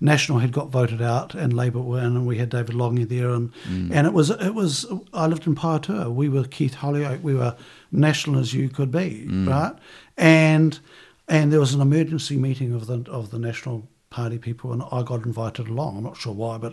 [0.00, 3.30] National had got voted out, and Labor were in, and we had David Lange there,
[3.30, 3.90] and Mm.
[3.92, 6.12] and it was it was I lived in Pahiatua.
[6.14, 7.22] We were Keith Holyoake.
[7.22, 7.56] We were
[7.90, 9.48] national as you could be, Mm.
[9.48, 9.74] right?
[10.16, 10.78] And
[11.28, 15.02] and there was an emergency meeting of the of the National Party people, and I
[15.02, 15.98] got invited along.
[15.98, 16.72] I'm not sure why, but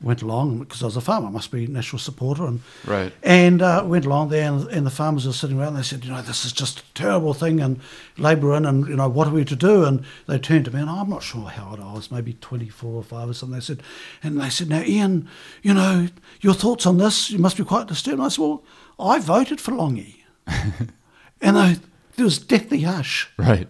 [0.00, 1.28] went along because I was a farmer.
[1.28, 3.12] I must be a national supporter, and Right.
[3.22, 5.74] and uh, went along there, and, and the farmers were sitting around.
[5.74, 7.78] They said, you know, this is just a terrible thing, and
[8.18, 9.84] Labor in, and you know, what are we to do?
[9.84, 12.92] And they turned to me, and I'm not sure how old I was, maybe 24
[12.92, 13.54] or five or something.
[13.60, 13.80] They said,
[14.20, 15.28] and they said, now, Ian,
[15.62, 16.08] you know,
[16.40, 17.30] your thoughts on this?
[17.30, 18.14] You must be quite disturbed.
[18.18, 18.64] And I said, well,
[18.98, 20.14] I voted for Lange,
[21.40, 21.76] and they,
[22.16, 23.30] there was deathly hush.
[23.36, 23.68] right.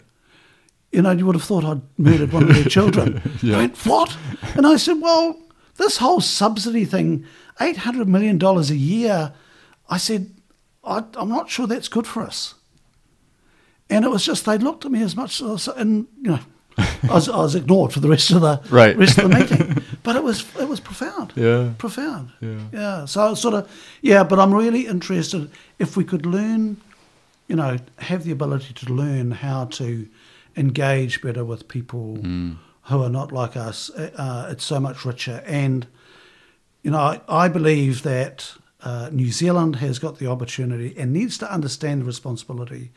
[0.93, 3.23] You know, you would have thought I'd murdered one of their children.
[3.43, 3.57] Yeah.
[3.57, 4.17] I went, what?
[4.57, 5.41] And I said, well,
[5.77, 7.25] this whole subsidy thing,
[7.61, 9.33] $800 million a year,
[9.89, 10.35] I said,
[10.85, 12.55] I, I'm not sure that's good for us.
[13.89, 16.39] And it was just, they looked at me as much as, and, you know,
[16.79, 18.97] I was, I was ignored for the rest of the Right.
[18.97, 19.83] rest of the meeting.
[20.03, 21.33] But it was it was profound.
[21.37, 21.75] Yeah.
[21.79, 22.33] Profound.
[22.41, 22.59] Yeah.
[22.73, 23.05] Yeah.
[23.05, 23.71] So sort of
[24.01, 26.79] yeah, but I'm really interested if we could learn,
[27.47, 30.09] you know, have the ability to learn how to
[30.57, 32.17] engage better with people
[32.85, 33.91] who are not like us.
[33.91, 35.43] Uh, it's so much richer.
[35.47, 35.87] And
[36.83, 38.53] you know, I, I believe that
[38.83, 42.91] uh, New Zealand has got the opportunity and needs to understand the responsibility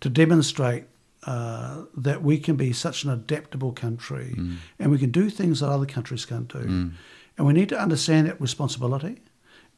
[0.00, 0.84] to demonstrate
[1.24, 4.34] uh, that we can be such an adaptable country
[4.78, 6.90] and we can do things that other countries can't do.
[7.36, 9.20] And we need to understand that responsibility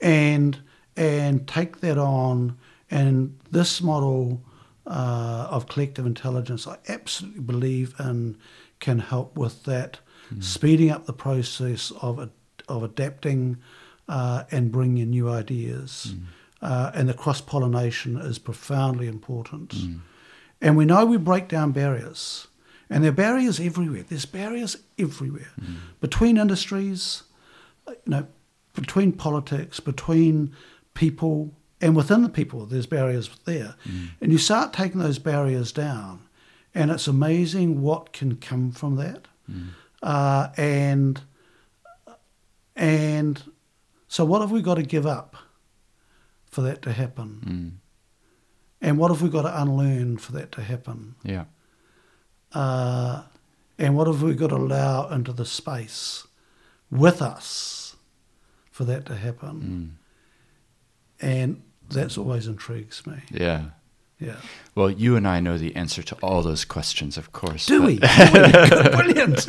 [0.00, 0.58] and
[0.96, 2.56] and take that on.
[2.90, 4.42] And this model
[4.90, 8.36] uh, of collective intelligence, I absolutely believe in,
[8.80, 10.00] can help with that,
[10.40, 12.30] speeding up the process of
[12.68, 13.56] of adapting
[14.08, 16.14] uh, and bringing in new ideas.
[16.62, 19.74] Uh, and the cross pollination is profoundly important.
[20.60, 22.48] And we know we break down barriers.
[22.90, 24.04] And there are barriers everywhere.
[24.08, 25.52] There's barriers everywhere
[26.00, 27.22] between industries,
[27.86, 28.26] uh, you know,
[28.74, 30.54] between politics, between
[30.94, 32.66] people, and within the people.
[32.66, 33.74] There's barriers there,
[34.20, 36.20] and you start taking those barriers down,
[36.74, 39.26] and it's amazing what can come from that.
[40.02, 41.20] Uh, and
[42.76, 43.42] and
[44.08, 45.36] so, what have we got to give up
[46.46, 47.40] for that to happen?
[47.44, 47.72] Mm.
[48.82, 51.14] And what have we got to unlearn for that to happen?
[51.22, 51.44] Yeah.
[52.52, 53.22] uh,
[53.78, 56.26] and what have we got to allow into the space
[56.90, 57.96] with us
[58.70, 59.98] for that to happen?
[61.20, 63.16] And that's always intrigues me.
[63.30, 63.64] Yeah.
[64.18, 64.36] Yeah.
[64.74, 67.64] Well, you and I know the answer to all those questions, of course.
[67.66, 67.98] Do we?
[67.98, 69.48] Brilliant.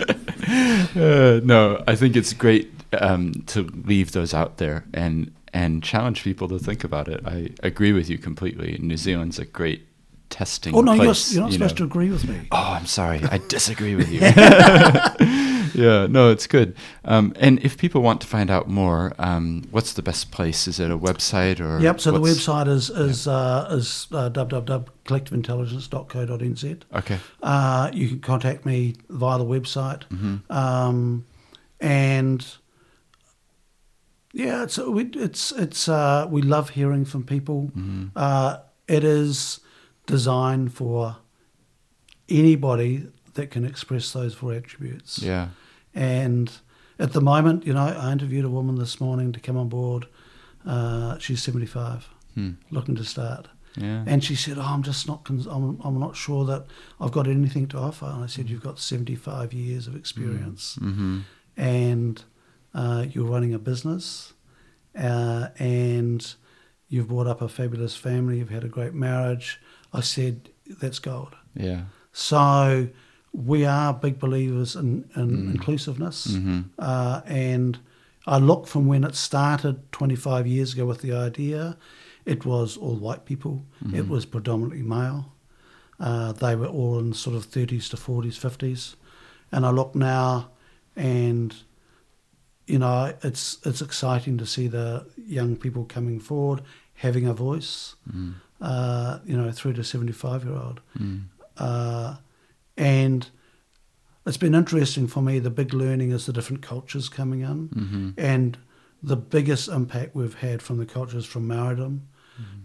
[0.96, 6.24] Uh, no, I think it's great um, to leave those out there and and challenge
[6.24, 7.22] people to think about it.
[7.26, 8.78] I agree with you completely.
[8.82, 9.86] New Zealand's a great
[10.30, 11.80] testing Oh no, you're, you're not you supposed know.
[11.80, 12.48] to agree with me.
[12.52, 13.22] Oh, I'm sorry.
[13.24, 14.22] I disagree with you.
[15.74, 16.76] yeah, no, it's good.
[17.06, 20.68] Um, and if people want to find out more, um, what's the best place?
[20.68, 21.80] Is it a website or?
[21.80, 22.02] Yep.
[22.02, 26.82] So the website is is uh, is uh, www.collectiveintelligence.co.nz.
[26.96, 27.20] Okay.
[27.42, 30.52] Uh, you can contact me via the website, Mm-hmm.
[30.52, 31.26] um,
[31.80, 32.46] and
[34.34, 37.72] yeah, it's we, it's it's uh, we love hearing from people.
[37.76, 38.08] Mm-hmm.
[38.16, 38.58] Uh,
[38.88, 39.60] it is
[40.06, 41.18] designed for
[42.30, 45.20] anybody that can express those four attributes.
[45.22, 45.50] Yeah.
[45.94, 46.52] And
[47.00, 50.08] at the moment, you know, I interviewed a woman this morning to come on board.
[50.66, 52.52] Uh, she's seventy five, Hmm.
[52.70, 53.48] looking to start.
[53.78, 54.04] Yeah.
[54.06, 55.24] And she said, "Oh, I'm just not.
[55.24, 56.66] Cons- I'm, I'm not sure that
[57.00, 61.20] I've got anything to offer." And I said, "You've got 75 years of experience, mm-hmm.
[61.58, 62.24] and
[62.74, 64.34] uh, you're running a business,
[64.98, 66.36] uh, and
[66.90, 68.40] you've brought up a fabulous family.
[68.40, 69.60] You've had a great marriage."
[69.94, 70.50] I said,
[70.82, 71.84] "That's gold." Yeah.
[72.12, 72.90] So
[73.34, 76.62] we are big believers in, in inclusiveness, Mm-hmm.
[76.80, 77.80] uh, and
[78.28, 81.78] I look from when it started 25 years ago with the idea.
[82.26, 83.66] It was all white people.
[83.94, 85.34] It was predominantly male.
[86.00, 88.96] Uh, they were all in sort of 30s to 40s, 50s,
[89.52, 90.52] and I look now,
[90.96, 91.56] and
[92.68, 96.62] you know, it's it's exciting to see the young people coming forward,
[96.94, 97.96] having a voice.
[98.12, 98.36] Mm.
[98.62, 100.82] Uh, you know, through to 75 year old.
[101.00, 101.24] Mm.
[101.58, 102.16] Uh,
[102.82, 103.30] and
[104.26, 105.40] it's been interesting for me.
[105.40, 108.10] The big learning is the different cultures coming in, Mm-hmm.
[108.18, 108.58] and
[109.04, 112.02] the biggest impact we've had from the cultures from Maoridom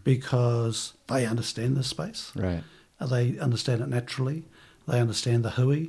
[0.05, 2.33] because they understand this space.
[2.35, 2.63] Right.
[3.01, 4.45] Uh, They understand it naturally.
[4.89, 5.89] They understand the hui.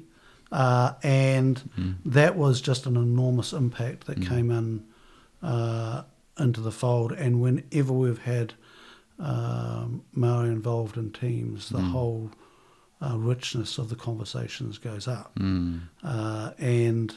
[0.52, 4.86] Uh, and that was just an enormous impact that came in
[5.44, 6.04] uh,
[6.40, 7.12] into the fold.
[7.12, 8.54] And whenever we've had
[9.20, 12.32] um, Maori involved in teams, the whole
[13.02, 15.36] uh, richness of the conversations goes up.
[15.40, 15.82] Mm.
[16.04, 17.16] Uh, and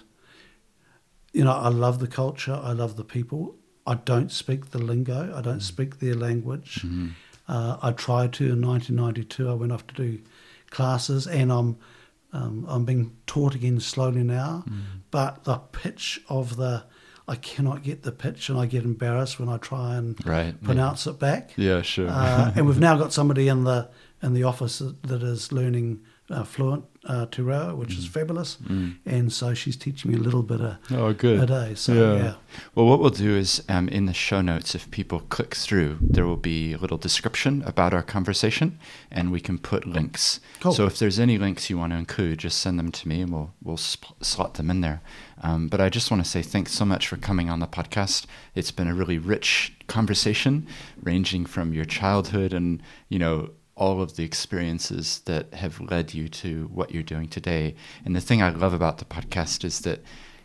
[1.32, 2.58] you know, I love the culture.
[2.62, 3.54] I love the people.
[3.86, 5.32] I don't speak the lingo.
[5.34, 6.84] I don't speak their language.
[7.48, 9.48] Uh, I tried to in 1992.
[9.48, 10.20] I went off to do
[10.70, 11.76] classes, and I'm
[12.32, 14.64] um, I'm being taught again slowly now.
[15.10, 16.84] But the pitch of the
[17.26, 20.46] I cannot get the pitch, and I get embarrassed when I try and Right.
[20.60, 20.66] yeah.
[20.66, 21.52] pronounce it back.
[21.56, 22.08] Yeah, sure.
[22.08, 23.88] Uh, and we've now got somebody in the
[24.22, 28.58] in the office that, is learning uh, fluent uh, Reo, which is fabulous.
[29.06, 31.42] And so she's teaching me a little bit a, oh, good.
[31.42, 31.74] a day.
[31.74, 32.34] So yeah.
[32.74, 36.26] Well, what we'll do is um, in the show notes, if people click through, there
[36.26, 38.78] will be a little description about our conversation,
[39.10, 40.40] and we can put links.
[40.60, 40.72] Cool.
[40.72, 43.32] So if there's any links you want to include, just send them to me, and
[43.32, 45.00] we'll we'll sp- slot them in there.
[45.42, 48.26] Um, but I just want to say thanks so much for coming on the podcast.
[48.54, 50.66] It's been a really rich conversation,
[51.02, 53.50] ranging from your childhood and you know
[53.80, 57.74] all of the experiences that have led you to what you're doing today.
[58.04, 60.00] And the thing I love about the podcast is that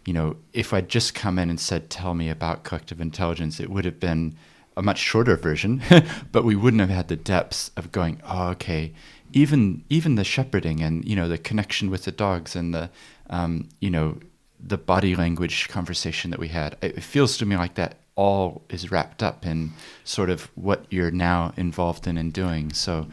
[0.06, 3.72] you know, if I'd just come in and said, tell me about collective intelligence, it
[3.72, 4.36] would have been
[4.78, 5.82] a much shorter version,
[6.32, 8.94] but we wouldn't have had the depths of going, oh, okay,
[9.34, 12.90] even even the shepherding and you know the connection with the dogs and the
[13.30, 14.20] um, you know
[14.60, 16.78] the body language conversation that we had.
[16.82, 19.72] It it feels to me like that all is wrapped up in
[20.04, 22.72] sort of what you're now involved in and doing.
[22.74, 23.08] So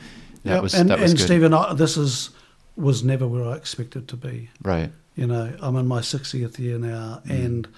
[0.44, 0.62] that Yep.
[0.62, 1.26] was and, that was and good.
[1.26, 2.30] Stephen, I, this is
[2.76, 4.50] was never where I expected to be.
[4.62, 4.90] right.
[5.14, 7.68] You know, I'm in my 60th year now, and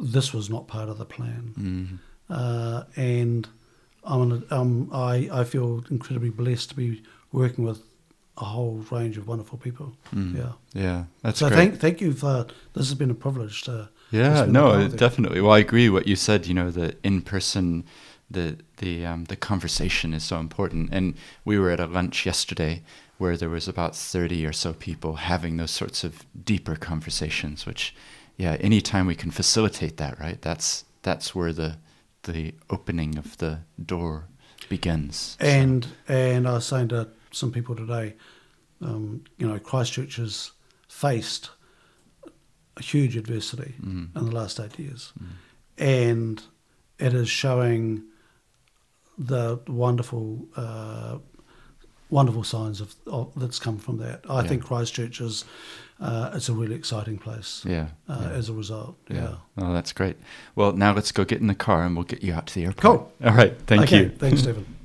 [0.00, 1.54] this was not part of the plan.
[1.56, 1.98] Mm.
[2.28, 3.48] Uh, and
[4.02, 7.82] I'm in a, um, I, I feel incredibly blessed to be working with
[8.38, 9.92] a whole range of wonderful people.
[10.12, 10.36] Mm.
[10.36, 10.52] Yeah.
[10.72, 11.56] Yeah, that's so great.
[11.58, 15.40] thank thank you for this has been a privilege to Yeah, no, definitely.
[15.40, 16.46] Well, I agree what you said.
[16.46, 17.84] You know, the in person,
[18.30, 20.90] the the um, the conversation is so important.
[20.92, 21.14] And
[21.44, 22.82] we were at a lunch yesterday
[23.18, 27.66] where there was about thirty or so people having those sorts of deeper conversations.
[27.66, 27.94] Which,
[28.36, 30.40] yeah, anytime we can facilitate that, right?
[30.42, 31.78] That's that's where the
[32.24, 34.26] the opening of the door
[34.68, 35.36] begins.
[35.40, 38.14] So- And and I was saying to some people today,
[38.82, 40.52] um, you know, Christchurch has
[40.88, 41.50] faced
[42.80, 44.16] huge adversity Mm.
[44.16, 45.12] in the last eight years,
[45.78, 46.42] and
[46.98, 48.02] it is showing
[49.18, 50.46] the wonderful.
[50.56, 51.18] Uh,
[52.10, 54.20] Wonderful signs of, of that's come from that.
[54.28, 54.48] I Yeah.
[54.48, 55.46] think Christchurch is
[55.98, 58.28] uh, it's a really exciting place yeah, uh, yeah.
[58.32, 58.98] as a result.
[59.08, 59.16] Yeah.
[59.16, 59.34] Yeah.
[59.56, 60.16] Oh, that's great.
[60.54, 62.66] Well, now let's go get in the car and we'll get you out to the
[62.66, 62.82] airport.
[62.82, 63.12] Cool.
[63.24, 63.56] All right.
[63.66, 63.96] Thank you.
[63.98, 64.04] okay.
[64.04, 64.18] you.
[64.18, 64.66] Thanks, Stephen.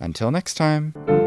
[0.00, 1.21] Until next time.